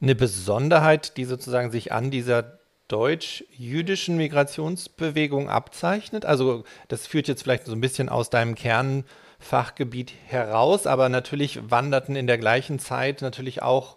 eine 0.01 0.15
Besonderheit, 0.15 1.17
die 1.17 1.25
sozusagen 1.25 1.71
sich 1.71 1.93
an 1.93 2.11
dieser 2.11 2.59
deutsch-jüdischen 2.89 4.17
Migrationsbewegung 4.17 5.49
abzeichnet? 5.49 6.25
Also 6.25 6.65
das 6.89 7.07
führt 7.07 7.29
jetzt 7.29 7.43
vielleicht 7.43 7.67
so 7.67 7.73
ein 7.73 7.81
bisschen 7.81 8.09
aus 8.09 8.31
deinem 8.31 8.55
Kernfachgebiet 8.55 10.13
heraus, 10.27 10.87
aber 10.87 11.09
natürlich 11.09 11.71
wanderten 11.71 12.17
in 12.17 12.27
der 12.27 12.39
gleichen 12.39 12.79
Zeit 12.79 13.23
natürlich 13.23 13.63
auch 13.63 13.97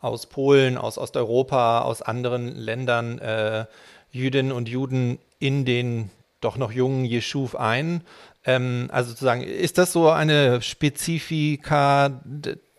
aus 0.00 0.26
Polen, 0.26 0.78
aus 0.78 0.96
Osteuropa, 0.96 1.82
aus 1.82 2.00
anderen 2.00 2.56
Ländern 2.56 3.18
äh, 3.18 3.66
Jüdinnen 4.10 4.52
und 4.52 4.68
Juden 4.68 5.18
in 5.38 5.64
den 5.64 6.10
doch 6.40 6.56
noch 6.56 6.72
jungen 6.72 7.04
Jeschuv 7.04 7.54
ein. 7.54 8.02
Ähm, 8.44 8.88
also 8.90 9.10
sozusagen, 9.10 9.42
ist 9.42 9.76
das 9.76 9.92
so 9.92 10.08
eine 10.08 10.62
Spezifika 10.62 12.22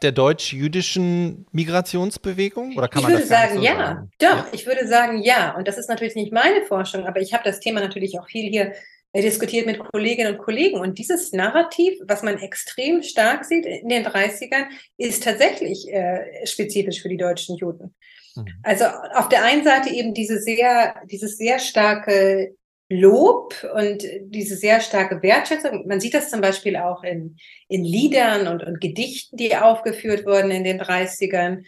der 0.01 0.11
deutsch-jüdischen 0.11 1.45
Migrationsbewegung? 1.51 2.77
Oder 2.77 2.87
kann 2.87 3.01
ich 3.01 3.03
man 3.03 3.11
würde 3.13 3.27
das 3.27 3.29
sagen, 3.29 3.55
so 3.57 3.63
ja. 3.63 3.77
Sagen? 3.77 4.11
Doch, 4.19 4.27
ja. 4.27 4.47
ich 4.51 4.65
würde 4.65 4.87
sagen, 4.87 5.21
ja. 5.21 5.55
Und 5.55 5.67
das 5.67 5.77
ist 5.77 5.89
natürlich 5.89 6.15
nicht 6.15 6.31
meine 6.31 6.63
Forschung, 6.65 7.05
aber 7.05 7.21
ich 7.21 7.33
habe 7.33 7.43
das 7.43 7.59
Thema 7.59 7.79
natürlich 7.79 8.19
auch 8.19 8.27
viel 8.27 8.49
hier 8.49 8.73
äh, 9.13 9.21
diskutiert 9.21 9.65
mit 9.65 9.79
Kolleginnen 9.79 10.35
und 10.35 10.41
Kollegen. 10.41 10.79
Und 10.79 10.97
dieses 10.97 11.33
Narrativ, 11.33 11.99
was 12.07 12.23
man 12.23 12.37
extrem 12.37 13.03
stark 13.03 13.45
sieht 13.45 13.65
in 13.65 13.89
den 13.89 14.05
30ern, 14.05 14.65
ist 14.97 15.23
tatsächlich 15.23 15.91
äh, 15.91 16.45
spezifisch 16.45 17.01
für 17.01 17.09
die 17.09 17.17
deutschen 17.17 17.57
Juden. 17.57 17.93
Mhm. 18.35 18.45
Also 18.63 18.85
auf 19.13 19.29
der 19.29 19.43
einen 19.43 19.63
Seite 19.63 19.89
eben 19.89 20.13
diese 20.13 20.39
sehr, 20.39 20.95
dieses 21.09 21.37
sehr 21.37 21.59
starke 21.59 22.55
Lob 22.91 23.55
und 23.73 24.03
diese 24.21 24.55
sehr 24.55 24.81
starke 24.81 25.23
Wertschätzung. 25.23 25.87
Man 25.87 25.99
sieht 26.01 26.13
das 26.13 26.29
zum 26.29 26.41
Beispiel 26.41 26.75
auch 26.75 27.03
in, 27.03 27.37
in 27.69 27.83
Liedern 27.83 28.47
und, 28.47 28.63
und 28.63 28.81
Gedichten, 28.81 29.37
die 29.37 29.55
aufgeführt 29.55 30.25
wurden 30.25 30.51
in 30.51 30.63
den 30.63 30.81
30ern. 30.81 31.63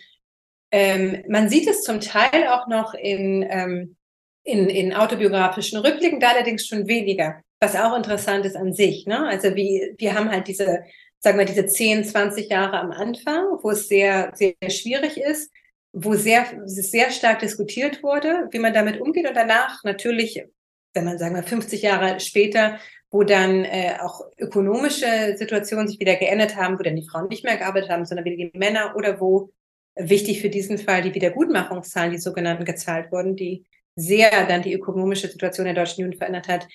Ähm, 0.72 1.24
man 1.30 1.50
sieht 1.50 1.68
es 1.68 1.82
zum 1.82 2.02
Teil 2.02 2.48
auch 2.48 2.68
noch 2.68 2.94
in, 2.94 3.46
ähm, 3.50 3.96
in, 4.44 4.70
in 4.70 4.94
autobiografischen 4.94 5.80
Rückblicken, 5.80 6.20
da 6.20 6.32
allerdings 6.32 6.68
schon 6.68 6.88
weniger, 6.88 7.42
was 7.60 7.76
auch 7.76 7.96
interessant 7.96 8.46
ist 8.46 8.58
an 8.58 8.74
sich. 8.74 9.06
Ne? 9.06 9.26
Also 9.26 9.56
wie, 9.56 9.96
wir 9.98 10.16
haben 10.16 10.30
halt 10.30 10.48
diese, 10.48 10.84
sagen 11.20 11.40
wir, 11.40 11.46
diese 11.46 11.66
10, 11.66 12.04
20 12.04 12.50
Jahre 12.50 12.80
am 12.80 12.92
Anfang, 12.92 13.46
wo 13.62 13.72
es 13.72 13.88
sehr, 13.88 14.32
sehr 14.36 14.56
schwierig 14.70 15.18
ist, 15.18 15.52
wo 15.94 16.16
sehr, 16.16 16.46
sehr 16.66 17.12
stark 17.12 17.40
diskutiert 17.40 18.04
wurde, 18.04 18.50
wie 18.52 18.60
man 18.60 18.74
damit 18.74 19.00
umgeht 19.00 19.28
und 19.28 19.36
danach 19.36 19.84
natürlich 19.84 20.44
wenn 20.94 21.06
man 21.06 21.18
sagen 21.18 21.36
wir 21.36 21.44
50 21.44 21.82
Jahre 21.82 22.20
später, 22.20 22.80
wo 23.12 23.24
dann 23.24 23.64
äh, 23.64 23.96
auch 24.02 24.22
ökonomische 24.38 25.36
Situationen 25.38 25.88
sich 25.88 26.00
wieder 26.00 26.16
geändert 26.16 26.56
haben, 26.56 26.80
wo 26.80 26.84
dann 26.84 26.96
die 26.96 27.08
Frauen 27.08 27.28
nicht 27.28 27.44
mehr 27.44 27.58
gearbeitet 27.58 27.90
haben, 27.90 28.06
sondern 28.06 28.26
wieder 28.26 28.38
die 28.38 28.58
Männer 28.58 28.96
oder 28.96 29.20
wo 29.20 29.52
wichtig 29.96 30.42
für 30.42 30.50
diesen 30.50 30.78
Fall 30.80 31.04
die 31.04 31.14
Wiedergutmachungszahlen, 31.14 32.12
die 32.12 32.18
sogenannten, 32.18 32.66
gezahlt 32.66 33.12
wurden, 33.12 33.36
die 33.36 33.66
sehr 33.96 34.48
dann 34.48 34.64
die 34.64 34.74
ökonomische 34.74 35.28
Situation 35.28 35.66
der 35.66 35.76
deutschen 35.76 36.02
Juden 36.02 36.18
verändert 36.18 36.48
hat. 36.48 36.68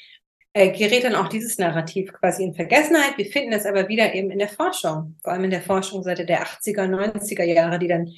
äh, 0.55 0.71
gerät 0.71 1.05
dann 1.05 1.15
auch 1.15 1.29
dieses 1.29 1.59
Narrativ 1.59 2.13
quasi 2.13 2.43
in 2.43 2.55
Vergessenheit. 2.55 3.17
Wir 3.17 3.27
finden 3.27 3.53
es 3.53 3.67
aber 3.67 3.89
wieder 3.89 4.15
eben 4.15 4.31
in 4.31 4.39
der 4.39 4.49
Forschung, 4.49 5.17
vor 5.23 5.33
allem 5.33 5.45
in 5.45 5.51
der 5.51 5.63
Forschung 5.63 6.03
seit 6.03 6.19
der 6.19 6.43
80er, 6.43 6.87
90er 6.87 7.45
Jahre, 7.45 7.79
die 7.79 7.89
dann 7.89 8.13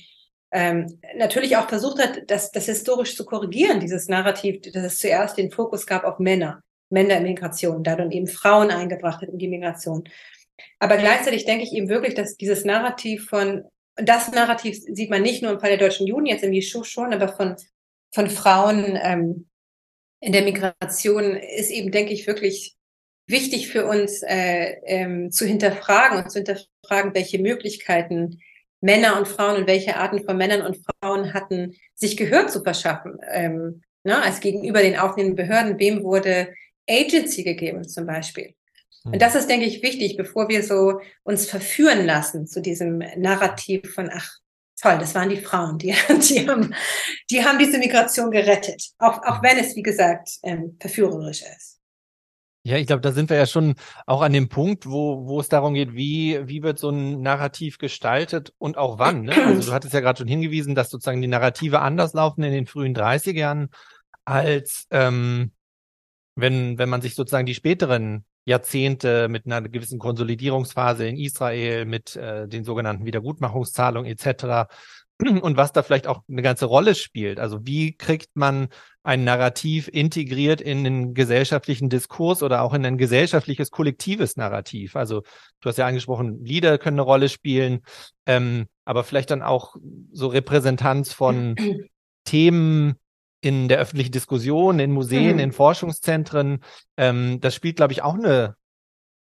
ähm, 0.53 0.99
natürlich 1.17 1.57
auch 1.57 1.69
versucht 1.69 2.03
hat, 2.03 2.23
das, 2.27 2.51
das 2.51 2.67
historisch 2.67 3.17
zu 3.17 3.25
korrigieren, 3.25 3.81
dieses 3.81 4.09
Narrativ, 4.09 4.61
dass 4.63 4.85
es 4.85 4.99
zuerst 4.99 5.39
den 5.39 5.51
Fokus 5.51 5.87
gab 5.87 6.05
auf 6.05 6.19
Männer, 6.19 6.63
Männer 6.91 7.19
in 7.19 7.23
Migration, 7.25 7.85
da 7.85 7.97
dann 7.97 8.11
eben 8.11 8.27
Frauen 8.27 8.71
eingebracht 8.71 9.23
hat 9.23 9.29
in 9.29 9.39
die 9.39 9.49
Migration. 9.49 10.05
Aber 10.79 10.97
gleichzeitig 10.97 11.45
denke 11.45 11.65
ich 11.65 11.73
eben 11.73 11.89
wirklich, 11.89 12.15
dass 12.15 12.37
dieses 12.37 12.65
Narrativ 12.65 13.29
von, 13.29 13.65
das 13.97 14.33
Narrativ 14.33 14.77
sieht 14.77 15.11
man 15.11 15.23
nicht 15.23 15.43
nur 15.43 15.53
im 15.53 15.61
Fall 15.61 15.71
der 15.71 15.79
deutschen 15.79 16.07
Juden, 16.07 16.27
jetzt 16.27 16.43
in 16.43 16.53
Jeschuh 16.53 16.85
schon, 16.85 17.15
aber 17.15 17.29
von, 17.29 17.57
von 18.13 18.29
Frauen 18.29 18.99
ähm, 19.01 19.49
in 20.21 20.33
der 20.33 20.43
Migration 20.43 21.37
ist 21.37 21.71
eben, 21.71 21.91
denke 21.91 22.13
ich, 22.13 22.27
wirklich 22.27 22.77
wichtig 23.27 23.69
für 23.69 23.87
uns 23.87 24.23
äh, 24.23 24.77
ähm, 24.85 25.31
zu 25.31 25.47
hinterfragen 25.47 26.19
und 26.19 26.31
zu 26.31 26.41
hinterfragen, 26.41 27.15
welche 27.15 27.39
Möglichkeiten 27.39 28.41
Männer 28.81 29.19
und 29.19 29.29
Frauen 29.29 29.57
und 29.57 29.67
welche 29.67 29.97
Arten 29.97 30.25
von 30.25 30.37
Männern 30.37 30.63
und 30.63 30.79
Frauen 31.01 31.35
hatten, 31.35 31.77
sich 31.95 32.17
Gehör 32.17 32.49
zu 32.49 32.63
verschaffen. 32.63 33.19
Ähm, 33.31 33.83
ne, 34.05 34.23
als 34.23 34.41
gegenüber 34.41 34.81
den 34.81 34.99
aufnehmenden 34.99 35.37
Behörden, 35.37 35.79
wem 35.79 36.03
wurde 36.03 36.55
Agency 36.89 37.45
gegeben 37.45 37.87
zum 37.87 38.07
Beispiel. 38.07 38.55
Und 39.05 39.13
hm. 39.13 39.19
das 39.19 39.35
ist, 39.35 39.49
denke 39.49 39.67
ich, 39.67 39.83
wichtig, 39.83 40.17
bevor 40.17 40.49
wir 40.49 40.63
so 40.63 41.01
uns 41.23 41.47
verführen 41.47 42.05
lassen 42.05 42.47
zu 42.47 42.61
diesem 42.61 42.99
Narrativ 43.17 43.93
von, 43.95 44.11
ach, 44.13 44.31
toll, 44.81 44.99
das 44.99 45.15
waren 45.15 45.29
die 45.29 45.39
Frauen, 45.39 45.79
die, 45.79 45.95
die, 46.29 46.49
haben, 46.49 46.75
die 47.31 47.45
haben 47.45 47.59
diese 47.59 47.79
Migration 47.79 48.31
gerettet. 48.31 48.91
Auch, 48.99 49.23
auch 49.23 49.37
hm. 49.37 49.43
wenn 49.43 49.59
es, 49.59 49.77
wie 49.77 49.83
gesagt, 49.83 50.31
ähm, 50.43 50.77
verführerisch 50.81 51.43
ist. 51.43 51.80
Ja, 52.63 52.77
ich 52.77 52.87
glaube, 52.87 53.01
da 53.01 53.13
sind 53.13 53.31
wir 53.31 53.39
ja 53.39 53.47
schon 53.47 53.75
auch 54.07 54.21
an 54.21 54.35
dem 54.35 54.51
Punkt, 54.51 54.85
wo, 54.87 55.27
wo 55.27 55.41
es 55.41 55.49
darum 55.49 55.73
geht, 55.73 55.95
wie, 55.95 56.47
wie 56.47 56.63
wird 56.63 56.79
so 56.79 56.91
ein 56.91 57.23
Narrativ 57.23 57.79
gestaltet 57.79 58.53
und 58.59 58.77
auch 58.77 58.99
wann. 58.99 59.23
Ne? 59.23 59.33
Also 59.47 59.71
du 59.71 59.75
hattest 59.75 59.95
ja 59.95 60.01
gerade 60.01 60.19
schon 60.19 60.29
hingewiesen, 60.29 60.75
dass 60.75 60.91
sozusagen 60.91 61.23
die 61.23 61.29
Narrative 61.29 61.81
anders 61.81 62.13
laufen 62.13 62.43
in 62.43 62.53
den 62.53 62.67
frühen 62.67 62.95
30ern, 62.95 63.69
als 64.27 64.87
ähm, 64.91 65.53
wenn, 66.35 66.77
wenn 66.77 66.91
man 66.91 67.01
sich 67.01 67.15
sozusagen 67.15 67.47
die 67.47 67.55
späteren 67.55 68.27
Jahrzehnte 68.45 69.29
mit 69.29 69.47
einer 69.47 69.63
gewissen 69.63 69.99
Konsolidierungsphase 69.99 71.07
in 71.07 71.17
Israel, 71.17 71.87
mit 71.87 72.17
äh, 72.17 72.47
den 72.47 72.65
sogenannten 72.65 73.05
Wiedergutmachungszahlungen 73.07 74.11
etc. 74.11 74.71
und 75.29 75.57
was 75.57 75.73
da 75.73 75.83
vielleicht 75.83 76.07
auch 76.07 76.23
eine 76.29 76.43
ganze 76.43 76.67
Rolle 76.67 76.95
spielt. 76.95 77.39
Also 77.39 77.67
wie 77.67 77.97
kriegt 77.97 78.31
man 78.35 78.69
ein 79.03 79.25
Narrativ 79.25 79.89
integriert 79.89 80.61
in 80.61 80.85
den 80.85 81.15
gesellschaftlichen 81.15 81.89
Diskurs 81.89 82.43
oder 82.43 82.63
auch 82.63 82.75
in 82.75 82.85
ein 82.85 82.99
gesellschaftliches, 82.99 83.71
kollektives 83.71 84.37
Narrativ? 84.37 84.97
Also 84.97 85.23
du 85.61 85.69
hast 85.69 85.79
ja 85.79 85.87
angesprochen, 85.87 86.45
Lieder 86.45 86.79
können 86.79 86.99
eine 86.99 87.07
Rolle 87.07 87.29
spielen, 87.29 87.81
ähm, 88.27 88.67
aber 88.85 89.05
vielleicht 89.05 89.31
dann 89.31 89.43
auch 89.43 89.77
so 90.13 90.29
Repräsentanz 90.29 91.13
von 91.13 91.57
Themen, 92.25 92.97
in 93.41 93.69
der 93.69 93.79
öffentlichen 93.79 94.13
Diskussion, 94.13 94.79
in 94.79 94.93
Museen, 94.93 95.35
mhm. 95.35 95.39
in 95.39 95.53
Forschungszentren. 95.53 96.61
Ähm, 96.97 97.41
das 97.41 97.55
spielt, 97.55 97.77
glaube 97.77 97.93
ich, 97.93 98.03
auch 98.03 98.15
eine 98.15 98.57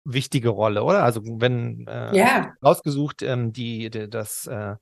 wichtige 0.04 0.50
Rolle, 0.50 0.84
oder? 0.84 1.04
Also 1.04 1.22
wenn 1.24 1.88
äh, 1.88 2.18
ja. 2.18 2.54
rausgesucht, 2.64 3.22
ähm, 3.22 3.54
die, 3.54 3.90
die 3.90 4.10
das 4.10 4.48
äh, 4.48 4.76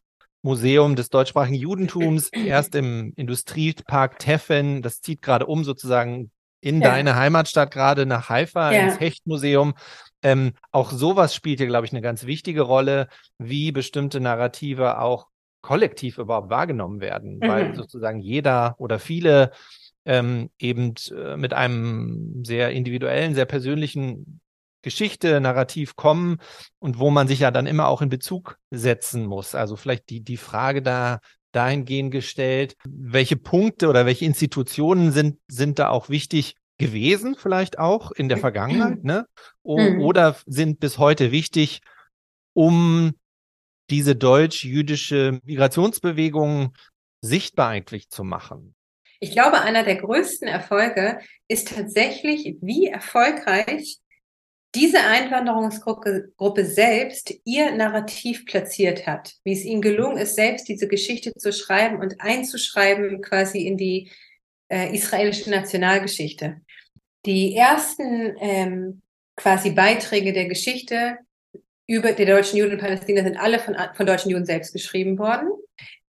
Museum 0.47 0.95
des 0.95 1.09
deutschsprachigen 1.09 1.57
Judentums 1.57 2.29
erst 2.33 2.73
im 2.73 3.13
Industriepark 3.15 4.17
Teffen, 4.17 4.81
das 4.81 5.01
zieht 5.01 5.21
gerade 5.21 5.45
um 5.45 5.63
sozusagen 5.63 6.31
in 6.61 6.81
ja. 6.81 6.89
deine 6.89 7.15
Heimatstadt 7.15 7.69
gerade 7.71 8.05
nach 8.05 8.29
Haifa 8.29 8.71
ja. 8.71 8.87
ins 8.87 8.99
Hechtmuseum. 8.99 9.75
Ähm, 10.23 10.53
auch 10.71 10.91
sowas 10.91 11.35
spielt 11.35 11.59
hier, 11.59 11.67
glaube 11.67 11.85
ich, 11.85 11.91
eine 11.91 12.01
ganz 12.01 12.25
wichtige 12.25 12.61
Rolle, 12.61 13.07
wie 13.37 13.71
bestimmte 13.71 14.19
Narrative 14.19 14.99
auch 14.99 15.27
kollektiv 15.61 16.17
überhaupt 16.17 16.49
wahrgenommen 16.49 17.01
werden, 17.01 17.39
mhm. 17.39 17.47
weil 17.47 17.75
sozusagen 17.75 18.19
jeder 18.19 18.75
oder 18.79 18.99
viele 18.99 19.51
ähm, 20.05 20.49
eben 20.57 20.95
äh, 21.11 21.35
mit 21.35 21.53
einem 21.53 22.43
sehr 22.45 22.71
individuellen, 22.71 23.35
sehr 23.35 23.45
persönlichen 23.45 24.39
Geschichte, 24.81 25.39
Narrativ 25.41 25.95
kommen 25.95 26.37
und 26.79 26.99
wo 26.99 27.09
man 27.09 27.27
sich 27.27 27.39
ja 27.39 27.51
dann 27.51 27.67
immer 27.67 27.87
auch 27.87 28.01
in 28.01 28.09
Bezug 28.09 28.57
setzen 28.71 29.25
muss. 29.25 29.55
Also 29.55 29.75
vielleicht 29.75 30.09
die, 30.09 30.21
die 30.21 30.37
Frage 30.37 30.81
da 30.81 31.19
dahingehend 31.51 32.11
gestellt, 32.11 32.75
welche 32.87 33.35
Punkte 33.35 33.89
oder 33.89 34.05
welche 34.05 34.25
Institutionen 34.25 35.11
sind, 35.11 35.39
sind 35.47 35.79
da 35.79 35.89
auch 35.89 36.09
wichtig 36.09 36.55
gewesen, 36.77 37.35
vielleicht 37.35 37.79
auch 37.79 38.11
in 38.11 38.29
der 38.29 38.37
Vergangenheit, 38.37 39.03
ne? 39.03 39.25
O 39.63 39.79
mhm. 39.79 40.01
Oder 40.01 40.37
sind 40.45 40.79
bis 40.79 40.97
heute 40.97 41.31
wichtig, 41.31 41.79
um 42.53 43.13
diese 43.89 44.15
deutsch-jüdische 44.15 45.39
Migrationsbewegung 45.43 46.75
sichtbar 47.21 47.69
eigentlich 47.69 48.09
zu 48.09 48.23
machen? 48.23 48.75
Ich 49.19 49.31
glaube, 49.31 49.61
einer 49.61 49.83
der 49.83 49.95
größten 49.95 50.47
Erfolge 50.47 51.19
ist 51.47 51.73
tatsächlich, 51.73 52.57
wie 52.61 52.87
erfolgreich 52.87 53.97
diese 54.77 54.99
Einwanderungsgruppe 54.99 56.33
Gruppe 56.37 56.63
selbst 56.63 57.33
ihr 57.45 57.71
Narrativ 57.71 58.45
platziert 58.45 59.07
hat, 59.07 59.33
wie 59.43 59.53
es 59.53 59.65
ihnen 59.65 59.81
gelungen 59.81 60.17
ist, 60.17 60.35
selbst 60.35 60.67
diese 60.67 60.87
Geschichte 60.87 61.33
zu 61.33 61.51
schreiben 61.51 61.99
und 61.99 62.21
einzuschreiben 62.21 63.21
quasi 63.21 63.65
in 63.65 63.77
die 63.77 64.11
äh, 64.69 64.93
israelische 64.95 65.49
Nationalgeschichte. 65.49 66.61
Die 67.25 67.55
ersten 67.55 68.35
ähm, 68.39 69.01
quasi 69.35 69.71
Beiträge 69.71 70.31
der 70.31 70.45
Geschichte 70.45 71.17
über 71.87 72.11
die 72.11 72.25
deutschen 72.25 72.59
Juden 72.59 72.73
in 72.73 72.79
Palästina 72.79 73.23
sind 73.23 73.37
alle 73.37 73.57
von, 73.57 73.75
von 73.95 74.05
deutschen 74.05 74.29
Juden 74.29 74.45
selbst 74.45 74.73
geschrieben 74.73 75.17
worden. 75.17 75.49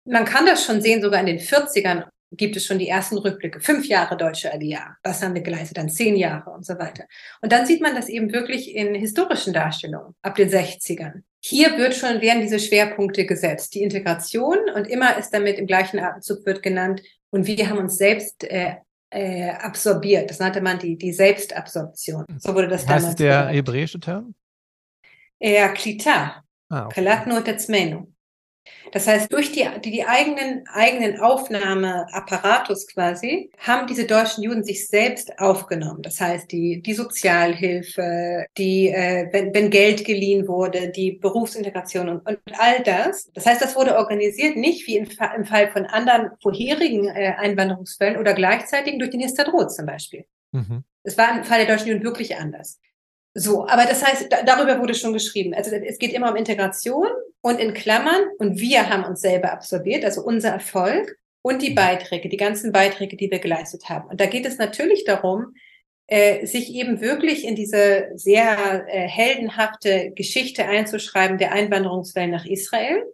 Man 0.05 0.27
kann 0.27 0.45
das 0.45 0.65
schon 0.67 0.83
sehen, 0.83 1.01
sogar 1.01 1.21
in 1.21 1.27
den 1.27 1.39
40ern 1.39 2.05
gibt 2.31 2.57
es 2.57 2.67
schon 2.67 2.79
die 2.79 2.89
ersten 2.89 3.19
Rückblicke. 3.19 3.61
Fünf 3.61 3.87
Jahre 3.87 4.17
deutsche 4.17 4.53
Aliyah. 4.53 4.97
Was 5.03 5.23
haben 5.23 5.35
wir 5.35 5.43
geleistet? 5.43 5.79
Dann 5.79 5.89
zehn 5.89 6.17
Jahre 6.17 6.51
und 6.51 6.67
so 6.67 6.79
weiter. 6.79 7.05
Und 7.41 7.53
dann 7.53 7.67
sieht 7.67 7.81
man 7.81 7.95
das 7.95 8.09
eben 8.09 8.33
wirklich 8.33 8.75
in 8.75 8.95
historischen 8.95 9.53
Darstellungen 9.53 10.15
ab 10.23 10.35
den 10.35 10.51
60ern. 10.51 11.23
Hier 11.41 11.79
wird 11.79 11.95
schon, 11.95 12.21
werden 12.21 12.43
diese 12.43 12.59
Schwerpunkte 12.59 13.25
gesetzt. 13.25 13.75
Die 13.75 13.83
Integration 13.83 14.59
und 14.75 14.87
immer 14.89 15.17
ist 15.17 15.31
damit 15.31 15.59
im 15.59 15.67
gleichen 15.67 15.99
Atemzug 15.99 16.45
wird 16.45 16.63
genannt 16.63 17.03
und 17.31 17.47
wir 17.47 17.69
haben 17.69 17.79
uns 17.79 17.97
selbst 17.97 18.45
äh, 18.45 18.77
äh, 19.11 19.51
absorbiert. 19.51 20.29
Das 20.31 20.39
nannte 20.39 20.61
man 20.61 20.79
die, 20.79 20.97
die 20.97 21.13
Selbstabsorption. 21.13 22.25
So 22.39 22.55
wurde 22.55 22.69
das 22.69 22.83
Was 22.83 22.87
damals. 22.87 23.09
ist 23.11 23.21
der 23.21 23.47
hebräische 23.49 24.01
Term? 24.01 24.35
Ja, 25.41 25.69
Klita. 25.69 26.43
Ah, 26.69 26.87
okay. 26.87 26.95
Kalatno 26.97 27.41
Tetzmenu. 27.41 28.13
Das 28.93 29.07
heißt, 29.07 29.33
durch 29.33 29.53
die, 29.53 29.67
die, 29.85 29.91
die 29.91 30.05
eigenen, 30.05 30.67
eigenen 30.69 31.21
Aufnahmeapparatus 31.21 32.87
quasi, 32.87 33.51
haben 33.59 33.87
diese 33.87 34.07
deutschen 34.07 34.45
Juden 34.45 34.65
sich 34.65 34.87
selbst 34.87 35.39
aufgenommen. 35.39 36.03
Das 36.03 36.21
heißt, 36.21 36.51
die, 36.51 36.81
die 36.83 36.95
Sozialhilfe, 36.95 38.47
die, 38.57 38.89
äh, 38.89 39.29
wenn, 39.33 39.55
wenn 39.55 39.71
Geld 39.71 40.05
geliehen 40.05 40.49
wurde, 40.49 40.91
die 40.91 41.13
Berufsintegration 41.13 42.09
und, 42.09 42.27
und 42.27 42.39
all 42.59 42.83
das. 42.83 43.31
Das 43.35 43.47
heißt, 43.47 43.61
das 43.61 43.77
wurde 43.77 43.97
organisiert 43.97 44.57
nicht 44.57 44.87
wie 44.87 44.97
im, 44.97 45.09
im 45.37 45.45
Fall 45.45 45.71
von 45.71 45.87
anderen 45.87 46.31
vorherigen 46.41 47.09
äh, 47.09 47.35
Einwanderungsfällen 47.37 48.19
oder 48.19 48.35
gleichzeitig 48.35 48.99
durch 48.99 49.11
den 49.11 49.21
Histadrot 49.21 49.73
zum 49.73 49.87
Beispiel. 49.87 50.25
Mhm. 50.53 50.85
Das 51.05 51.17
war 51.17 51.37
im 51.37 51.45
Fall 51.45 51.65
der 51.65 51.75
deutschen 51.75 51.89
Juden 51.89 52.05
wirklich 52.05 52.37
anders. 52.37 52.81
So, 53.35 53.67
aber 53.67 53.85
das 53.85 54.05
heißt, 54.05 54.27
da, 54.31 54.43
darüber 54.43 54.81
wurde 54.81 54.95
schon 54.95 55.13
geschrieben. 55.13 55.55
Also 55.55 55.75
es 55.75 55.99
geht 55.99 56.13
immer 56.13 56.31
um 56.31 56.37
Integration 56.37 57.09
und 57.41 57.61
in 57.61 57.75
Klammern 57.75 58.23
und 58.39 58.59
wir 58.59 58.89
haben 58.89 59.05
uns 59.05 59.21
selber 59.21 59.53
absorbiert, 59.53 60.05
also 60.05 60.23
unser 60.23 60.51
Erfolg 60.51 61.17
und 61.43 61.63
die 61.63 61.71
mhm. 61.71 61.77
Beiträge, 61.77 62.29
die 62.29 62.37
ganzen 62.37 62.73
Beiträge, 62.73 63.17
die 63.17 63.31
wir 63.31 63.39
geleistet 63.39 63.89
haben. 63.89 64.09
Und 64.09 64.21
da 64.21 64.27
geht 64.27 64.47
es 64.47 64.59
natürlich 64.59 65.05
darum, 65.05 65.55
äh, 66.09 66.47
sich 66.47 66.75
eben 66.75 67.01
wirklich 67.01 67.45
in 67.45 67.55
diese 67.55 68.09
sehr 68.15 68.87
äh, 68.89 69.07
heldenhafte 69.07 70.11
Geschichte 70.15 70.65
einzuschreiben 70.65 71.39
der 71.39 71.53
Einwanderungswellen 71.53 72.31
nach 72.31 72.47
Israel. 72.47 73.05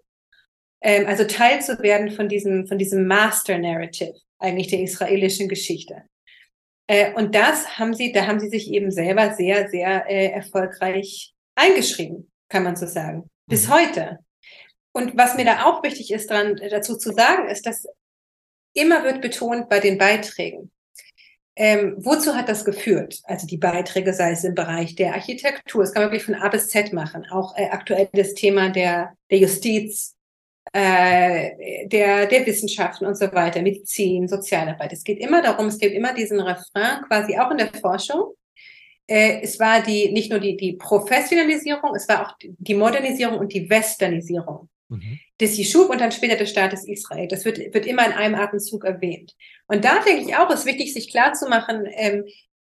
Ähm, 0.81 1.07
also 1.07 1.25
Teil 1.25 1.61
zu 1.61 1.79
werden 1.81 2.11
von 2.11 2.29
diesem, 2.29 2.67
von 2.67 2.79
diesem 2.79 3.07
Master 3.07 3.59
Narrative 3.59 4.15
eigentlich 4.39 4.69
der 4.69 4.81
israelischen 4.81 5.49
Geschichte. 5.49 6.03
Äh, 6.87 7.13
und 7.15 7.35
das 7.35 7.79
haben 7.79 7.95
sie, 7.95 8.13
da 8.13 8.27
haben 8.27 8.41
sie 8.41 8.49
sich 8.49 8.71
eben 8.71 8.91
selber 8.91 9.35
sehr, 9.35 9.69
sehr 9.69 10.09
äh, 10.09 10.27
erfolgreich 10.31 11.35
eingeschrieben, 11.55 12.31
kann 12.49 12.65
man 12.65 12.77
so 12.77 12.87
sagen. 12.87 13.31
Bis 13.47 13.69
mhm. 13.69 13.73
heute. 13.73 14.19
Und 14.93 15.17
was 15.17 15.37
mir 15.37 15.45
da 15.45 15.65
auch 15.65 15.83
wichtig 15.83 16.13
ist, 16.13 16.31
dran, 16.31 16.59
äh, 16.59 16.69
dazu 16.69 16.97
zu 16.97 17.13
sagen, 17.13 17.49
ist, 17.49 17.67
dass 17.67 17.87
immer 18.75 19.05
wird 19.05 19.21
betont 19.21 19.69
bei 19.69 19.81
den 19.81 19.99
Beiträgen. 19.99 20.71
Ähm, 21.57 21.95
wozu 21.99 22.35
hat 22.35 22.49
das 22.49 22.65
geführt? 22.65 23.21
Also 23.25 23.47
die 23.47 23.59
Beiträge, 23.59 24.13
sei 24.13 24.33
es 24.33 24.43
im 24.43 24.57
Bereich 24.57 24.97
der 24.97 25.15
Architektur, 25.15 25.83
das 25.83 25.93
kann 25.93 26.03
man 26.03 26.11
wirklich 26.11 26.25
von 26.25 26.35
A 26.35 26.49
bis 26.49 26.69
Z 26.69 26.93
machen. 26.93 27.27
Auch 27.31 27.57
äh, 27.57 27.69
aktuell 27.69 28.09
das 28.13 28.35
Thema 28.35 28.71
der, 28.71 29.17
der 29.31 29.39
Justiz, 29.39 30.17
äh, 30.73 31.87
der, 31.87 32.27
der 32.27 32.47
Wissenschaften 32.47 33.07
und 33.07 33.17
so 33.17 33.33
weiter, 33.33 33.63
Medizin, 33.63 34.29
Sozialarbeit. 34.29 34.93
Es 34.93 35.05
geht 35.05 35.19
immer 35.19 35.43
darum, 35.43 35.67
es 35.67 35.79
gibt 35.79 35.95
immer 35.95 36.15
diesen 36.15 36.41
Refrain 36.41 37.03
quasi 37.09 37.39
auch 37.39 37.51
in 37.51 37.59
der 37.59 37.73
Forschung. 37.81 38.35
äh, 39.07 39.41
es 39.43 39.61
war 39.61 39.83
die 39.83 40.11
nicht 40.13 40.31
nur 40.31 40.41
die, 40.41 40.57
die 40.57 40.75
Professionalisierung, 40.75 41.95
es 41.95 42.09
war 42.09 42.27
auch 42.27 42.35
die 42.41 42.75
Modernisierung 42.75 43.39
und 43.39 43.53
die 43.53 43.69
Westernisierung 43.69 44.69
mhm. 44.89 45.19
des 45.41 45.57
Jeschub 45.57 45.91
und 45.91 46.01
dann 46.01 46.13
später 46.13 46.37
des 46.37 46.51
Staates 46.51 46.89
Israel. 46.89 47.29
Das 47.29 47.45
wird, 47.45 47.59
wird 47.59 47.87
immer 47.87 48.07
in 48.07 48.13
einem 48.13 48.35
Atemzug 48.35 48.85
erwähnt. 48.85 49.35
Und 49.67 49.85
da 49.85 50.03
denke 50.03 50.23
ich 50.23 50.37
auch, 50.37 50.51
ist 50.51 50.67
wichtig, 50.67 50.93
sich 50.93 51.11
klarzumachen, 51.11 51.87
ähm, 51.95 52.25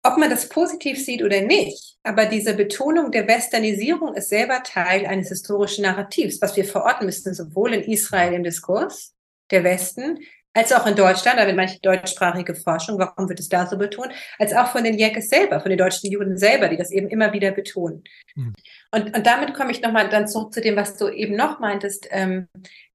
ob 0.04 0.18
man 0.18 0.30
das 0.30 0.50
positiv 0.50 1.04
sieht 1.04 1.24
oder 1.24 1.42
nicht. 1.42 1.96
Aber 2.04 2.26
diese 2.26 2.54
Betonung 2.54 3.12
der 3.12 3.28
Westernisierung 3.28 4.14
ist 4.14 4.30
selber 4.30 4.62
Teil 4.64 5.06
eines 5.06 5.30
historischen 5.30 5.84
Narrativs, 5.84 6.42
was 6.42 6.56
wir 6.56 6.66
verorten 6.66 7.06
müssen, 7.06 7.34
sowohl 7.34 7.74
in 7.74 7.84
Israel 7.84 8.34
im 8.34 8.44
Diskurs, 8.44 9.14
der 9.52 9.64
Westen, 9.64 10.20
als 10.54 10.72
auch 10.72 10.86
in 10.86 10.96
Deutschland, 10.96 11.40
da 11.40 11.48
wird 11.48 11.56
manche 11.56 11.80
deutschsprachige 11.80 12.54
Forschung, 12.54 13.00
warum 13.00 13.28
wird 13.28 13.40
es 13.40 13.50
da 13.50 13.66
so 13.66 13.78
betont, 13.78 14.12
als 14.38 14.54
auch 14.54 14.68
von 14.68 14.84
den 14.84 14.98
Jäckes 14.98 15.30
selber, 15.30 15.60
von 15.60 15.70
den 15.70 15.80
deutschen 15.80 16.12
Juden 16.12 16.38
selber, 16.38 16.70
die 16.70 16.78
das 16.78 16.92
eben 16.92 17.10
immer 17.10 17.34
wieder 17.34 17.52
betonen. 17.52 18.04
Mhm. 18.36 18.54
Und, 18.92 19.18
und 19.18 19.26
damit 19.26 19.56
komme 19.56 19.72
ich 19.72 19.82
nochmal 19.82 20.10
dann 20.10 20.28
zurück 20.28 20.54
zu 20.54 20.62
dem, 20.62 20.76
was 20.76 20.96
du 20.96 21.10
eben 21.10 21.36
noch 21.36 21.60
meintest, 21.60 22.08
ähm, 22.12 22.48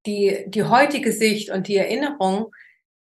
die, 0.05 0.45
die 0.47 0.63
heutige 0.63 1.11
Sicht 1.11 1.49
und 1.49 1.67
die 1.67 1.75
Erinnerung. 1.75 2.51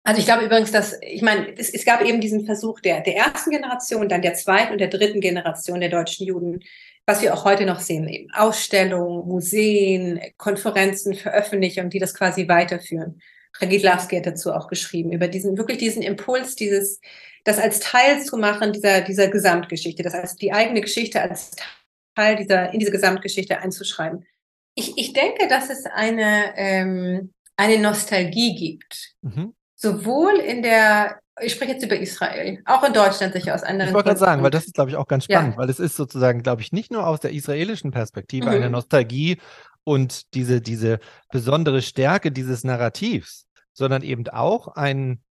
Also 0.03 0.19
ich 0.19 0.25
glaube 0.25 0.45
übrigens, 0.45 0.71
dass, 0.71 0.97
ich 1.01 1.21
meine, 1.21 1.55
es, 1.57 1.69
es 1.69 1.85
gab 1.85 2.01
eben 2.01 2.21
diesen 2.21 2.45
Versuch 2.45 2.79
der, 2.79 3.01
der 3.01 3.17
ersten 3.17 3.51
Generation, 3.51 4.09
dann 4.09 4.21
der 4.21 4.33
zweiten 4.33 4.71
und 4.71 4.79
der 4.79 4.87
dritten 4.87 5.19
Generation 5.19 5.81
der 5.81 5.89
deutschen 5.89 6.25
Juden, 6.25 6.61
was 7.05 7.21
wir 7.21 7.33
auch 7.33 7.43
heute 7.43 7.65
noch 7.65 7.79
sehen, 7.79 8.07
eben 8.07 8.31
Ausstellungen, 8.31 9.27
Museen, 9.27 10.21
Konferenzen, 10.37 11.15
Veröffentlichungen, 11.15 11.89
die 11.89 11.99
das 11.99 12.13
quasi 12.13 12.47
weiterführen. 12.47 13.21
Ragidlawski 13.59 14.17
hat 14.17 14.25
dazu 14.25 14.53
auch 14.53 14.67
geschrieben, 14.67 15.11
über 15.11 15.27
diesen, 15.27 15.57
wirklich 15.57 15.79
diesen 15.79 16.01
Impuls, 16.01 16.55
dieses, 16.55 17.01
das 17.43 17.57
als 17.57 17.79
Teil 17.79 18.21
zu 18.21 18.37
machen 18.37 18.73
dieser, 18.73 19.01
dieser 19.01 19.27
Gesamtgeschichte, 19.27 20.03
das 20.03 20.13
als 20.13 20.35
die 20.35 20.53
eigene 20.53 20.81
Geschichte 20.81 21.21
als 21.21 21.51
Teil 22.15 22.35
dieser, 22.35 22.73
in 22.73 22.79
diese 22.79 22.91
Gesamtgeschichte 22.91 23.57
einzuschreiben. 23.59 24.25
Ich, 24.75 24.97
ich 24.97 25.13
denke, 25.13 25.47
dass 25.47 25.69
es 25.69 25.85
eine, 25.85 26.53
ähm, 26.55 27.33
eine 27.57 27.79
Nostalgie 27.79 28.55
gibt. 28.55 29.15
Mhm. 29.21 29.55
Sowohl 29.81 30.33
in 30.35 30.61
der, 30.61 31.21
ich 31.39 31.53
spreche 31.53 31.71
jetzt 31.71 31.85
über 31.85 31.97
Israel, 31.97 32.61
auch 32.65 32.83
in 32.83 32.91
Deutschland 32.91 33.31
sicher 33.31 33.55
aus 33.55 33.63
anderen 33.63 33.87
Ich 33.87 33.93
wollte 33.93 34.09
gerade 34.09 34.19
sagen, 34.19 34.43
weil 34.43 34.51
das 34.51 34.65
ist, 34.65 34.73
glaube 34.73 34.89
ich, 34.89 34.97
auch 34.97 35.07
ganz 35.07 35.23
spannend, 35.23 35.53
ja. 35.53 35.57
weil 35.57 35.69
es 35.69 35.79
ist 35.79 35.95
sozusagen, 35.95 36.43
glaube 36.43 36.61
ich, 36.61 36.73
nicht 36.73 36.91
nur 36.91 37.07
aus 37.07 37.21
der 37.21 37.31
israelischen 37.31 37.91
Perspektive 37.91 38.47
mhm. 38.47 38.55
eine 38.55 38.69
Nostalgie 38.69 39.39
und 39.85 40.33
diese, 40.33 40.59
diese 40.59 40.99
besondere 41.31 41.81
Stärke 41.81 42.33
dieses 42.33 42.65
Narrativs, 42.65 43.47
sondern 43.71 44.01
eben 44.01 44.27
auch 44.27 44.67
ein, 44.67 45.23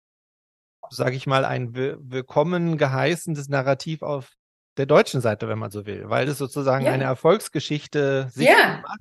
sage 0.88 1.16
ich 1.16 1.26
mal, 1.26 1.44
ein 1.44 1.74
willkommen 1.74 2.78
geheißendes 2.78 3.50
Narrativ 3.50 4.00
auf 4.00 4.32
der 4.78 4.86
deutschen 4.86 5.20
Seite, 5.20 5.46
wenn 5.50 5.58
man 5.58 5.70
so 5.70 5.84
will, 5.84 6.08
weil 6.08 6.26
es 6.26 6.38
sozusagen 6.38 6.86
ja. 6.86 6.92
eine 6.92 7.04
Erfolgsgeschichte 7.04 8.30
sich 8.32 8.48
ja. 8.48 8.80
macht, 8.80 9.00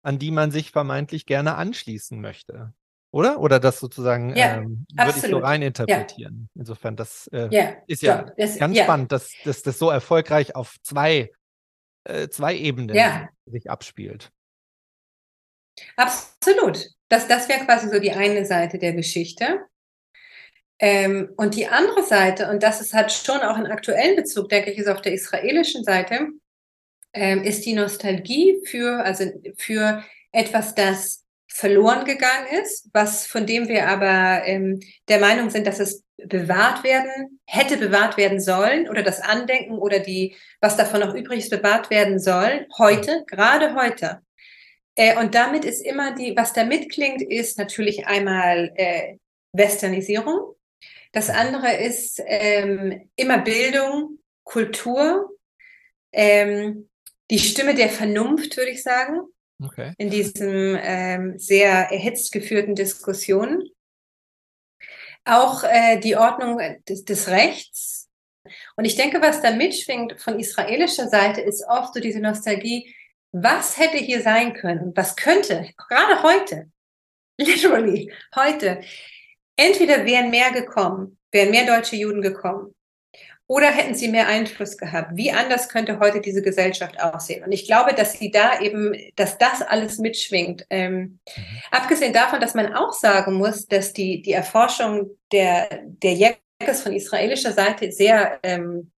an 0.00 0.18
die 0.18 0.30
man 0.30 0.50
sich 0.50 0.70
vermeintlich 0.70 1.26
gerne 1.26 1.56
anschließen 1.56 2.18
möchte. 2.22 2.72
Oder? 3.18 3.40
Oder 3.40 3.58
das 3.58 3.80
sozusagen 3.80 4.36
ja, 4.36 4.58
ähm, 4.58 4.86
würde 4.92 5.12
ich 5.16 5.28
so 5.28 5.38
rein 5.38 5.60
interpretieren. 5.60 6.48
Ja. 6.54 6.60
Insofern, 6.60 6.94
das 6.94 7.26
äh, 7.32 7.48
ja, 7.50 7.74
ist 7.88 8.00
ja 8.00 8.30
das, 8.36 8.60
ganz 8.60 8.78
spannend, 8.78 9.10
dass, 9.10 9.32
dass 9.44 9.64
das 9.64 9.76
so 9.76 9.90
erfolgreich 9.90 10.54
auf 10.54 10.76
zwei, 10.84 11.32
äh, 12.04 12.28
zwei 12.28 12.54
Ebenen 12.54 12.96
sich 13.44 13.68
abspielt. 13.68 14.30
Absolut. 15.96 16.90
Das, 17.08 17.26
das 17.26 17.48
wäre 17.48 17.64
quasi 17.64 17.88
so 17.88 17.98
die 17.98 18.12
eine 18.12 18.46
Seite 18.46 18.78
der 18.78 18.92
Geschichte. 18.92 19.66
Ähm, 20.78 21.32
und 21.36 21.56
die 21.56 21.66
andere 21.66 22.04
Seite, 22.04 22.48
und 22.48 22.62
das 22.62 22.80
ist, 22.80 22.94
hat 22.94 23.10
schon 23.10 23.40
auch 23.40 23.56
einen 23.56 23.72
aktuellen 23.72 24.14
Bezug, 24.14 24.48
denke 24.48 24.70
ich, 24.70 24.78
ist 24.78 24.86
auf 24.86 25.02
der 25.02 25.14
israelischen 25.14 25.82
Seite, 25.82 26.28
ähm, 27.12 27.42
ist 27.42 27.66
die 27.66 27.74
Nostalgie 27.74 28.62
für, 28.64 29.02
also 29.04 29.24
für 29.56 30.04
etwas, 30.30 30.76
das 30.76 31.24
verloren 31.48 32.04
gegangen 32.04 32.46
ist, 32.62 32.88
was 32.92 33.26
von 33.26 33.46
dem 33.46 33.68
wir 33.68 33.88
aber 33.88 34.46
ähm, 34.46 34.80
der 35.08 35.18
Meinung 35.18 35.50
sind, 35.50 35.66
dass 35.66 35.80
es 35.80 36.04
bewahrt 36.16 36.84
werden, 36.84 37.40
hätte 37.46 37.76
bewahrt 37.76 38.16
werden 38.16 38.40
sollen 38.40 38.88
oder 38.88 39.02
das 39.02 39.20
Andenken 39.20 39.78
oder 39.78 39.98
die, 39.98 40.36
was 40.60 40.76
davon 40.76 41.00
noch 41.00 41.14
übrig 41.14 41.40
ist, 41.40 41.50
bewahrt 41.50 41.90
werden 41.90 42.18
soll, 42.18 42.66
heute, 42.78 43.24
gerade 43.26 43.74
heute. 43.74 44.20
Äh, 44.94 45.16
und 45.16 45.34
damit 45.34 45.64
ist 45.64 45.80
immer 45.80 46.14
die, 46.14 46.36
was 46.36 46.52
da 46.52 46.64
mitklingt, 46.64 47.22
ist 47.22 47.56
natürlich 47.58 48.06
einmal 48.06 48.72
äh, 48.74 49.16
Westernisierung. 49.52 50.54
Das 51.12 51.30
andere 51.30 51.76
ist 51.76 52.20
ähm, 52.26 53.08
immer 53.16 53.38
Bildung, 53.38 54.18
Kultur, 54.44 55.30
ähm, 56.12 56.88
die 57.30 57.38
Stimme 57.38 57.74
der 57.74 57.88
Vernunft, 57.90 58.56
würde 58.56 58.70
ich 58.70 58.82
sagen, 58.82 59.20
okay. 59.62 59.92
in 59.98 60.10
diesem 60.10 60.78
ähm, 60.80 61.38
sehr 61.38 61.90
erhitzt 61.90 62.32
geführten 62.32 62.74
Diskussionen. 62.74 63.68
Auch 65.24 65.64
äh, 65.64 65.98
die 65.98 66.16
Ordnung 66.16 66.60
des, 66.88 67.04
des 67.04 67.28
Rechts. 67.28 68.08
Und 68.76 68.84
ich 68.84 68.96
denke, 68.96 69.20
was 69.20 69.42
da 69.42 69.50
mitschwingt 69.50 70.20
von 70.20 70.38
israelischer 70.38 71.08
Seite, 71.08 71.40
ist 71.40 71.64
oft 71.68 71.94
so 71.94 72.00
diese 72.00 72.20
Nostalgie, 72.20 72.94
was 73.32 73.78
hätte 73.78 73.98
hier 73.98 74.22
sein 74.22 74.54
können 74.54 74.92
was 74.96 75.16
könnte, 75.16 75.68
gerade 75.76 76.22
heute, 76.22 76.70
literally 77.38 78.12
heute, 78.34 78.80
entweder 79.56 80.06
wären 80.06 80.30
mehr 80.30 80.50
gekommen, 80.52 81.18
wären 81.30 81.50
mehr 81.50 81.66
deutsche 81.66 81.96
Juden 81.96 82.22
gekommen, 82.22 82.74
oder 83.48 83.68
hätten 83.68 83.94
sie 83.94 84.08
mehr 84.08 84.28
Einfluss 84.28 84.76
gehabt? 84.76 85.12
Wie 85.14 85.32
anders 85.32 85.70
könnte 85.70 85.98
heute 85.98 86.20
diese 86.20 86.42
Gesellschaft 86.42 87.00
aussehen? 87.00 87.42
Und 87.42 87.50
ich 87.50 87.66
glaube, 87.66 87.94
dass 87.94 88.12
sie 88.12 88.30
da 88.30 88.60
eben, 88.60 88.94
dass 89.16 89.38
das 89.38 89.62
alles 89.62 89.98
mitschwingt. 89.98 90.66
Ähm, 90.68 90.94
mhm. 90.94 91.18
Abgesehen 91.70 92.12
davon, 92.12 92.40
dass 92.40 92.54
man 92.54 92.74
auch 92.74 92.92
sagen 92.92 93.34
muss, 93.34 93.66
dass 93.66 93.94
die, 93.94 94.20
die 94.20 94.32
Erforschung 94.32 95.10
der, 95.32 95.66
der 95.82 96.12
Jägers 96.12 96.82
von 96.82 96.92
israelischer 96.92 97.52
Seite 97.52 97.90
sehr 97.90 98.38
ähm, 98.42 98.92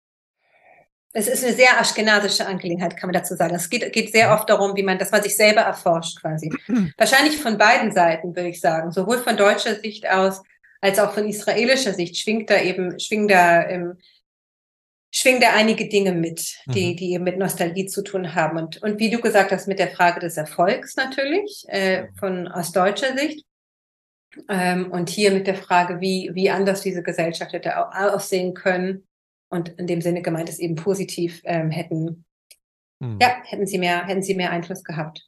es 1.11 1.27
ist 1.27 1.43
eine 1.43 1.53
sehr 1.53 1.79
aschkenasische 1.79 2.45
Angelegenheit, 2.45 2.95
kann 2.95 3.07
man 3.07 3.19
dazu 3.19 3.35
sagen. 3.35 3.55
Es 3.55 3.69
geht, 3.69 3.91
geht 3.93 4.11
sehr 4.11 4.31
oft 4.31 4.47
darum, 4.47 4.75
wie 4.75 4.83
man, 4.83 4.99
dass 4.99 5.11
man 5.11 5.23
sich 5.23 5.35
selber 5.35 5.61
erforscht 5.61 6.21
quasi. 6.21 6.51
Wahrscheinlich 6.97 7.37
von 7.37 7.57
beiden 7.57 7.91
Seiten, 7.91 8.35
würde 8.35 8.49
ich 8.49 8.61
sagen. 8.61 8.91
Sowohl 8.91 9.17
von 9.17 9.35
deutscher 9.35 9.75
Sicht 9.75 10.07
aus, 10.07 10.43
als 10.81 10.99
auch 10.99 11.13
von 11.13 11.27
israelischer 11.27 11.93
Sicht 11.93 12.15
schwingt 12.17 12.51
da 12.51 12.61
eben, 12.61 12.99
schwingen 12.99 13.27
da, 13.27 13.67
ähm, 13.67 13.97
schwingen 15.11 15.41
da 15.41 15.53
einige 15.53 15.89
Dinge 15.89 16.11
mit, 16.11 16.55
die, 16.67 16.91
mhm. 16.91 16.95
die 16.97 17.13
eben 17.13 17.23
mit 17.23 17.37
Nostalgie 17.37 17.87
zu 17.87 18.03
tun 18.03 18.35
haben. 18.35 18.57
Und, 18.57 18.81
und 18.83 18.99
wie 18.99 19.09
du 19.09 19.19
gesagt 19.19 19.51
hast, 19.51 19.67
mit 19.67 19.79
der 19.79 19.89
Frage 19.89 20.19
des 20.19 20.37
Erfolgs 20.37 20.95
natürlich, 20.95 21.65
äh, 21.67 22.03
mhm. 22.03 22.15
von, 22.17 22.47
aus 22.47 22.71
deutscher 22.71 23.17
Sicht. 23.17 23.45
Ähm, 24.47 24.91
und 24.91 25.09
hier 25.09 25.31
mit 25.31 25.47
der 25.47 25.55
Frage, 25.55 25.99
wie, 26.01 26.29
wie 26.33 26.51
anders 26.51 26.81
diese 26.81 27.01
Gesellschaft 27.01 27.51
hätte 27.51 27.75
aussehen 28.13 28.53
können 28.53 29.07
und 29.49 29.69
in 29.69 29.87
dem 29.87 30.01
Sinne 30.01 30.21
gemeint 30.21 30.49
ist 30.49 30.59
eben 30.59 30.75
positiv 30.75 31.41
ähm, 31.43 31.71
hätten, 31.71 32.25
hm. 33.01 33.17
ja, 33.19 33.37
hätten 33.43 33.65
sie 33.65 33.79
mehr, 33.79 34.05
hätten 34.05 34.21
sie 34.21 34.35
mehr 34.35 34.51
Einfluss 34.51 34.83
gehabt. 34.83 35.27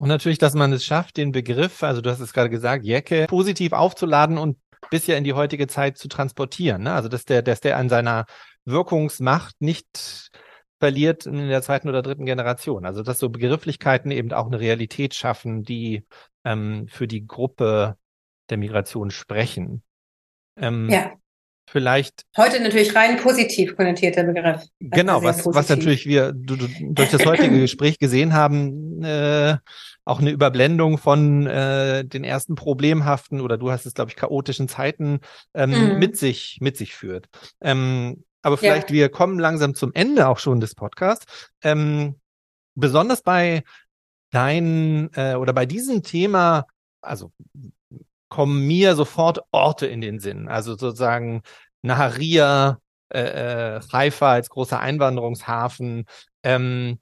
Und 0.00 0.08
natürlich, 0.08 0.38
dass 0.38 0.54
man 0.54 0.72
es 0.72 0.84
schafft, 0.84 1.16
den 1.16 1.32
Begriff, 1.32 1.82
also 1.82 2.00
du 2.00 2.10
hast 2.10 2.20
es 2.20 2.32
gerade 2.32 2.50
gesagt, 2.50 2.84
Jacke, 2.84 3.26
positiv 3.26 3.72
aufzuladen 3.72 4.38
und 4.38 4.56
bisher 4.90 5.18
in 5.18 5.24
die 5.24 5.32
heutige 5.32 5.66
Zeit 5.66 5.98
zu 5.98 6.06
transportieren. 6.06 6.84
Ne? 6.84 6.92
Also 6.92 7.08
dass 7.08 7.24
der, 7.24 7.42
dass 7.42 7.60
der 7.60 7.76
an 7.76 7.88
seiner 7.88 8.26
Wirkungsmacht 8.68 9.60
nicht 9.60 10.30
verliert 10.78 11.26
in 11.26 11.48
der 11.48 11.62
zweiten 11.62 11.88
oder 11.88 12.02
dritten 12.02 12.26
Generation. 12.26 12.86
Also 12.86 13.02
dass 13.02 13.18
so 13.18 13.28
Begrifflichkeiten 13.28 14.10
eben 14.10 14.32
auch 14.32 14.46
eine 14.46 14.60
Realität 14.60 15.14
schaffen, 15.14 15.64
die 15.64 16.04
ähm, 16.44 16.86
für 16.88 17.08
die 17.08 17.26
Gruppe 17.26 17.96
der 18.50 18.58
Migration 18.58 19.10
sprechen. 19.10 19.82
Ähm, 20.56 20.88
ja 20.88 21.12
vielleicht. 21.68 22.24
Heute 22.36 22.60
natürlich 22.60 22.94
rein 22.94 23.16
positiv 23.18 23.76
konnotierter 23.76 24.24
Begriff. 24.24 24.64
Genau, 24.80 25.22
was, 25.22 25.44
was 25.46 25.68
natürlich 25.68 26.06
wir 26.06 26.32
du, 26.32 26.56
du, 26.56 26.66
durch 26.80 27.10
das 27.10 27.24
heutige 27.24 27.60
Gespräch 27.60 27.98
gesehen 27.98 28.32
haben, 28.32 29.02
äh, 29.02 29.56
auch 30.04 30.20
eine 30.20 30.30
Überblendung 30.30 30.98
von 30.98 31.46
äh, 31.46 32.04
den 32.04 32.24
ersten 32.24 32.54
problemhaften 32.54 33.40
oder 33.40 33.58
du 33.58 33.70
hast 33.70 33.86
es, 33.86 33.94
glaube 33.94 34.10
ich, 34.10 34.16
chaotischen 34.16 34.68
Zeiten 34.68 35.20
ähm, 35.54 35.70
mhm. 35.70 35.98
mit 35.98 36.16
sich, 36.16 36.58
mit 36.60 36.76
sich 36.76 36.94
führt. 36.94 37.26
Ähm, 37.60 38.24
aber 38.42 38.56
vielleicht, 38.56 38.90
ja. 38.90 38.94
wir 38.94 39.08
kommen 39.08 39.38
langsam 39.38 39.74
zum 39.74 39.92
Ende 39.94 40.28
auch 40.28 40.38
schon 40.38 40.60
des 40.60 40.74
Podcasts. 40.74 41.50
Ähm, 41.62 42.20
besonders 42.74 43.22
bei 43.22 43.64
dein 44.30 45.10
äh, 45.14 45.34
oder 45.34 45.52
bei 45.52 45.66
diesem 45.66 46.02
Thema, 46.02 46.66
also 47.00 47.32
kommen 48.28 48.66
mir 48.66 48.94
sofort 48.94 49.40
Orte 49.50 49.86
in 49.86 50.00
den 50.00 50.20
Sinn. 50.20 50.48
Also 50.48 50.76
sozusagen 50.76 51.42
Naharia, 51.82 52.78
äh, 53.10 53.76
äh, 53.76 53.80
Haifa 53.92 54.32
als 54.32 54.50
großer 54.50 54.78
Einwanderungshafen. 54.78 56.04
Ähm, 56.42 56.98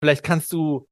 vielleicht 0.00 0.24
kannst 0.24 0.52
du 0.52 0.88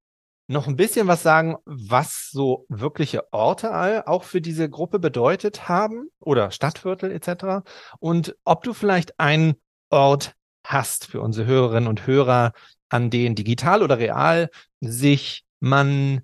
noch 0.47 0.69
ein 0.69 0.77
bisschen 0.77 1.09
was 1.09 1.23
sagen, 1.23 1.57
was 1.65 2.31
so 2.31 2.67
wirkliche 2.69 3.33
Orte 3.33 4.07
auch 4.07 4.25
für 4.25 4.41
diese 4.41 4.69
Gruppe 4.69 4.99
bedeutet 4.99 5.69
haben 5.69 6.09
oder 6.21 6.51
Stadtviertel 6.51 7.11
etc. 7.11 7.65
Und 7.99 8.37
ob 8.45 8.63
du 8.63 8.73
vielleicht 8.75 9.19
einen 9.19 9.55
Ort 9.93 10.35
hast 10.65 11.07
für 11.07 11.21
unsere 11.21 11.47
Hörerinnen 11.47 11.89
und 11.89 12.07
Hörer, 12.07 12.53
an 12.89 13.11
denen 13.11 13.35
digital 13.35 13.83
oder 13.83 13.99
real 13.99 14.51
sich 14.81 15.45
man 15.61 16.23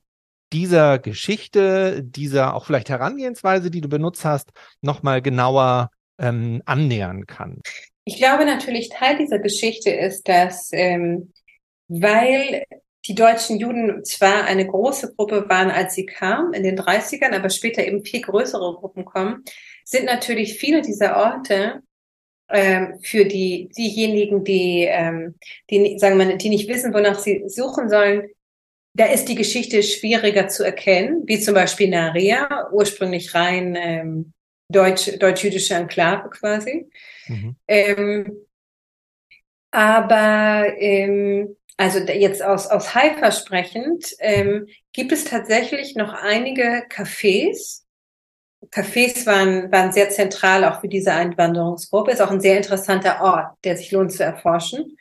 dieser 0.52 0.98
Geschichte, 0.98 2.02
dieser 2.02 2.54
auch 2.54 2.64
vielleicht 2.64 2.88
Herangehensweise, 2.88 3.70
die 3.70 3.80
du 3.80 3.88
benutzt 3.88 4.24
hast, 4.24 4.50
nochmal 4.80 5.22
genauer 5.22 5.90
ähm, 6.18 6.62
annähern 6.64 7.26
kann? 7.26 7.60
Ich 8.04 8.16
glaube 8.16 8.46
natürlich, 8.46 8.88
Teil 8.88 9.18
dieser 9.18 9.38
Geschichte 9.38 9.90
ist, 9.90 10.28
dass 10.28 10.70
ähm, 10.72 11.32
weil 11.88 12.64
die 13.06 13.14
deutschen 13.14 13.58
Juden 13.58 14.04
zwar 14.04 14.44
eine 14.44 14.66
große 14.66 15.14
Gruppe 15.14 15.48
waren, 15.48 15.70
als 15.70 15.94
sie 15.94 16.06
kamen 16.06 16.52
in 16.52 16.62
den 16.62 16.78
30ern, 16.78 17.34
aber 17.34 17.48
später 17.48 17.84
eben 17.84 18.04
viel 18.04 18.20
größere 18.20 18.74
Gruppen 18.74 19.04
kommen, 19.04 19.44
sind 19.84 20.04
natürlich 20.04 20.58
viele 20.58 20.82
dieser 20.82 21.16
Orte 21.16 21.82
ähm, 22.51 22.99
für 23.03 23.24
die 23.24 23.68
diejenigen, 23.76 24.44
die, 24.44 24.86
ähm, 24.88 25.34
die 25.70 25.99
sagen 25.99 26.18
wir, 26.18 26.36
die 26.36 26.49
nicht 26.49 26.68
wissen, 26.68 26.94
wonach 26.94 27.18
sie 27.18 27.44
suchen 27.46 27.88
sollen, 27.88 28.28
da 28.94 29.07
ist 29.07 29.26
die 29.26 29.34
Geschichte 29.34 29.82
schwieriger 29.82 30.49
zu 30.49 30.64
erkennen, 30.64 31.22
wie 31.26 31.38
zum 31.38 31.55
Beispiel 31.55 31.88
Naria, 31.88 32.68
ursprünglich 32.72 33.34
rein 33.34 33.76
ähm, 33.76 34.32
deutsch, 34.68 35.18
deutsch-jüdische 35.18 35.74
Enklave 35.74 36.30
quasi. 36.30 36.90
Mhm. 37.28 37.57
Ähm, 37.68 38.36
aber 39.70 40.66
ähm, 40.78 41.57
also 41.76 42.01
jetzt 42.01 42.42
aus, 42.42 42.66
aus 42.66 42.94
Haifa 42.94 43.30
sprechend, 43.30 44.14
ähm, 44.18 44.66
gibt 44.92 45.12
es 45.12 45.24
tatsächlich 45.24 45.94
noch 45.94 46.12
einige 46.12 46.84
Cafés. 46.88 47.84
Cafés 48.70 49.24
waren, 49.26 49.70
waren 49.72 49.92
sehr 49.92 50.11
zentral 50.11 50.64
auch 50.64 50.80
für 50.80 50.88
diese 50.88 51.12
Einwanderungsgruppe. 51.12 52.11
Ist 52.11 52.20
auch 52.20 52.30
ein 52.30 52.40
sehr 52.40 52.56
interessanter 52.56 53.22
Ort, 53.22 53.56
der 53.64 53.76
sich 53.76 53.90
lohnt 53.92 54.12
zu 54.12 54.24
erforschen. 54.24 54.96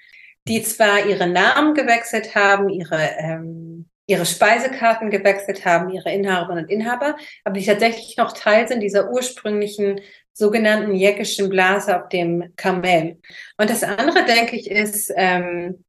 Die 0.48 0.62
zwar 0.64 1.06
ihre 1.06 1.28
Namen 1.28 1.74
gewechselt 1.74 2.36
haben, 2.36 2.70
ihre, 2.70 3.00
ähm, 3.18 3.90
ihre 4.06 4.26
Speisekarten 4.26 5.10
gewechselt 5.10 5.66
haben, 5.66 5.90
ihre 5.90 6.12
Inhaberinnen 6.12 6.66
und 6.66 6.72
Inhaber, 6.72 7.18
aber 7.44 7.60
die 7.60 7.66
tatsächlich 7.66 8.16
noch 8.16 8.32
Teil 8.32 8.68
sind 8.68 8.80
dieser 8.80 9.12
ursprünglichen 9.12 10.00
sogenannten 10.32 10.94
jäckischen 10.96 11.50
Blase 11.50 11.98
auf 12.00 12.10
dem 12.10 12.54
Kamel. 12.56 13.20
Und 13.58 13.70
das 13.70 13.84
andere, 13.84 14.24
denke 14.26 14.56
ich, 14.56 14.72
ist, 14.72 15.12
ähm, 15.16 15.84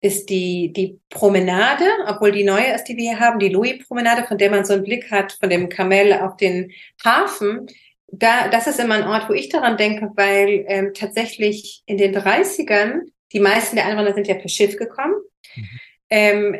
ist 0.00 0.30
die, 0.30 0.72
die 0.72 1.00
Promenade, 1.10 1.84
obwohl 2.06 2.32
die 2.32 2.44
neue 2.44 2.72
ist, 2.74 2.84
die 2.84 2.96
wir 2.96 3.10
hier 3.10 3.20
haben, 3.20 3.38
die 3.38 3.48
Louis-Promenade, 3.48 4.24
von 4.26 4.38
der 4.38 4.50
man 4.50 4.64
so 4.64 4.74
einen 4.74 4.84
Blick 4.84 5.10
hat, 5.10 5.32
von 5.32 5.50
dem 5.50 5.68
Kamel 5.68 6.12
auf 6.12 6.36
den 6.36 6.72
Hafen. 7.04 7.66
Da, 8.06 8.48
das 8.48 8.66
ist 8.66 8.78
immer 8.78 8.94
ein 8.94 9.08
Ort, 9.08 9.28
wo 9.28 9.32
ich 9.32 9.48
daran 9.48 9.76
denke, 9.76 10.10
weil 10.14 10.64
ähm, 10.68 10.92
tatsächlich 10.94 11.82
in 11.86 11.98
den 11.98 12.16
30ern, 12.16 13.00
die 13.32 13.40
meisten 13.40 13.76
der 13.76 13.86
Einwanderer 13.86 14.14
sind 14.14 14.28
ja 14.28 14.36
per 14.36 14.48
Schiff 14.48 14.76
gekommen, 14.76 15.14
mhm. 15.56 15.68
ähm, 16.10 16.56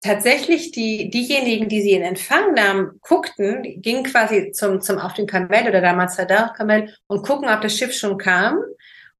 tatsächlich 0.00 0.72
die, 0.72 1.10
diejenigen, 1.10 1.68
die 1.68 1.82
sie 1.82 1.92
in 1.92 2.02
Empfang 2.02 2.54
nahmen, 2.54 2.98
guckten, 3.02 3.80
gingen 3.82 4.04
quasi 4.04 4.50
zum, 4.52 4.80
zum 4.80 4.98
auf 4.98 5.12
den 5.12 5.26
Kamel 5.26 5.68
oder 5.68 5.80
damals 5.80 6.16
Sadar 6.16 6.54
Kamel 6.54 6.92
und 7.06 7.24
gucken, 7.24 7.48
ob 7.48 7.60
das 7.60 7.76
Schiff 7.76 7.92
schon 7.92 8.18
kam 8.18 8.58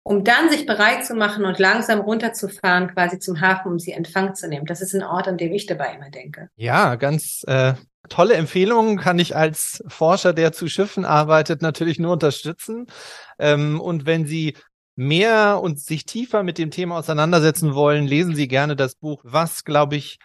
um 0.04 0.24
dann 0.24 0.50
sich 0.50 0.66
bereit 0.66 1.04
zu 1.04 1.14
machen 1.14 1.44
und 1.44 1.58
langsam 1.58 2.00
runterzufahren, 2.00 2.92
quasi 2.92 3.18
zum 3.18 3.40
Hafen, 3.40 3.72
um 3.72 3.78
sie 3.78 3.92
Empfang 3.92 4.34
zu 4.34 4.48
nehmen. 4.48 4.66
Das 4.66 4.80
ist 4.80 4.94
ein 4.94 5.02
Ort, 5.02 5.28
an 5.28 5.38
dem 5.38 5.52
ich 5.52 5.66
dabei 5.66 5.94
immer 5.94 6.10
denke. 6.10 6.48
Ja, 6.56 6.96
ganz 6.96 7.44
äh, 7.46 7.74
tolle 8.08 8.34
Empfehlungen 8.34 8.98
kann 8.98 9.18
ich 9.18 9.36
als 9.36 9.82
Forscher, 9.86 10.32
der 10.32 10.52
zu 10.52 10.68
Schiffen 10.68 11.04
arbeitet, 11.04 11.62
natürlich 11.62 11.98
nur 11.98 12.12
unterstützen. 12.12 12.86
Ähm, 13.38 13.80
und 13.80 14.06
wenn 14.06 14.26
Sie 14.26 14.56
mehr 14.96 15.60
und 15.62 15.80
sich 15.80 16.04
tiefer 16.04 16.42
mit 16.42 16.58
dem 16.58 16.70
Thema 16.70 16.98
auseinandersetzen 16.98 17.74
wollen, 17.74 18.06
lesen 18.06 18.34
Sie 18.34 18.48
gerne 18.48 18.76
das 18.76 18.96
Buch, 18.96 19.22
was, 19.24 19.64
glaube 19.64 19.96
ich, 19.96 20.18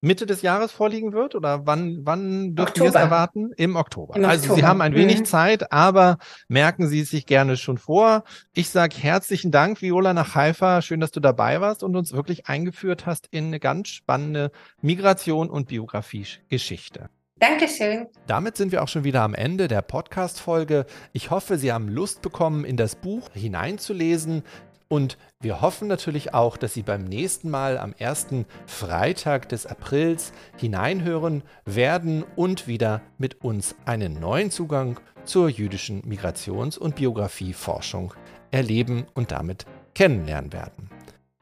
Mitte 0.00 0.26
des 0.26 0.42
Jahres 0.42 0.72
vorliegen 0.72 1.12
wird? 1.12 1.34
Oder 1.34 1.66
wann, 1.66 2.00
wann 2.02 2.54
dürfen 2.54 2.80
wir 2.80 2.88
es 2.88 2.94
erwarten? 2.94 3.52
Im 3.56 3.76
Oktober. 3.76 4.16
Im 4.16 4.24
also 4.24 4.44
Oktober. 4.44 4.60
Sie 4.60 4.66
haben 4.66 4.80
ein 4.80 4.94
wenig 4.94 5.20
mhm. 5.20 5.24
Zeit, 5.24 5.72
aber 5.72 6.18
merken 6.48 6.86
Sie 6.88 7.00
es 7.00 7.10
sich 7.10 7.26
gerne 7.26 7.56
schon 7.56 7.78
vor. 7.78 8.24
Ich 8.54 8.70
sage 8.70 8.96
herzlichen 8.96 9.50
Dank, 9.50 9.82
Viola 9.82 10.14
nach 10.14 10.34
Haifa. 10.34 10.82
Schön, 10.82 11.00
dass 11.00 11.10
du 11.10 11.20
dabei 11.20 11.60
warst 11.60 11.82
und 11.82 11.96
uns 11.96 12.12
wirklich 12.12 12.46
eingeführt 12.46 13.06
hast 13.06 13.28
in 13.30 13.46
eine 13.46 13.60
ganz 13.60 13.88
spannende 13.88 14.50
Migration 14.80 15.50
und 15.50 15.68
Biografie-Geschichte. 15.68 17.10
Dankeschön. 17.40 18.08
Damit 18.26 18.56
sind 18.56 18.72
wir 18.72 18.82
auch 18.82 18.88
schon 18.88 19.04
wieder 19.04 19.22
am 19.22 19.32
Ende 19.32 19.68
der 19.68 19.80
Podcast-Folge. 19.80 20.86
Ich 21.12 21.30
hoffe, 21.30 21.56
Sie 21.56 21.72
haben 21.72 21.88
Lust 21.88 22.20
bekommen, 22.20 22.64
in 22.64 22.76
das 22.76 22.96
Buch 22.96 23.28
hineinzulesen. 23.32 24.42
Und 24.88 25.18
wir 25.40 25.60
hoffen 25.60 25.86
natürlich 25.86 26.32
auch, 26.32 26.56
dass 26.56 26.72
Sie 26.72 26.82
beim 26.82 27.04
nächsten 27.04 27.50
Mal 27.50 27.76
am 27.78 27.92
ersten 27.98 28.46
Freitag 28.66 29.48
des 29.50 29.66
Aprils 29.66 30.32
hineinhören 30.56 31.42
werden 31.66 32.24
und 32.36 32.66
wieder 32.66 33.02
mit 33.18 33.42
uns 33.42 33.76
einen 33.84 34.18
neuen 34.18 34.50
Zugang 34.50 34.98
zur 35.24 35.50
jüdischen 35.50 36.02
Migrations- 36.02 36.78
und 36.78 36.96
Biografieforschung 36.96 38.14
erleben 38.50 39.06
und 39.12 39.30
damit 39.30 39.66
kennenlernen 39.94 40.54
werden. 40.54 40.90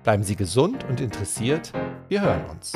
Bleiben 0.02 0.24
Sie 0.24 0.36
gesund 0.36 0.84
und 0.88 1.00
interessiert. 1.00 1.72
Wir 2.08 2.22
hören 2.22 2.44
uns. 2.50 2.72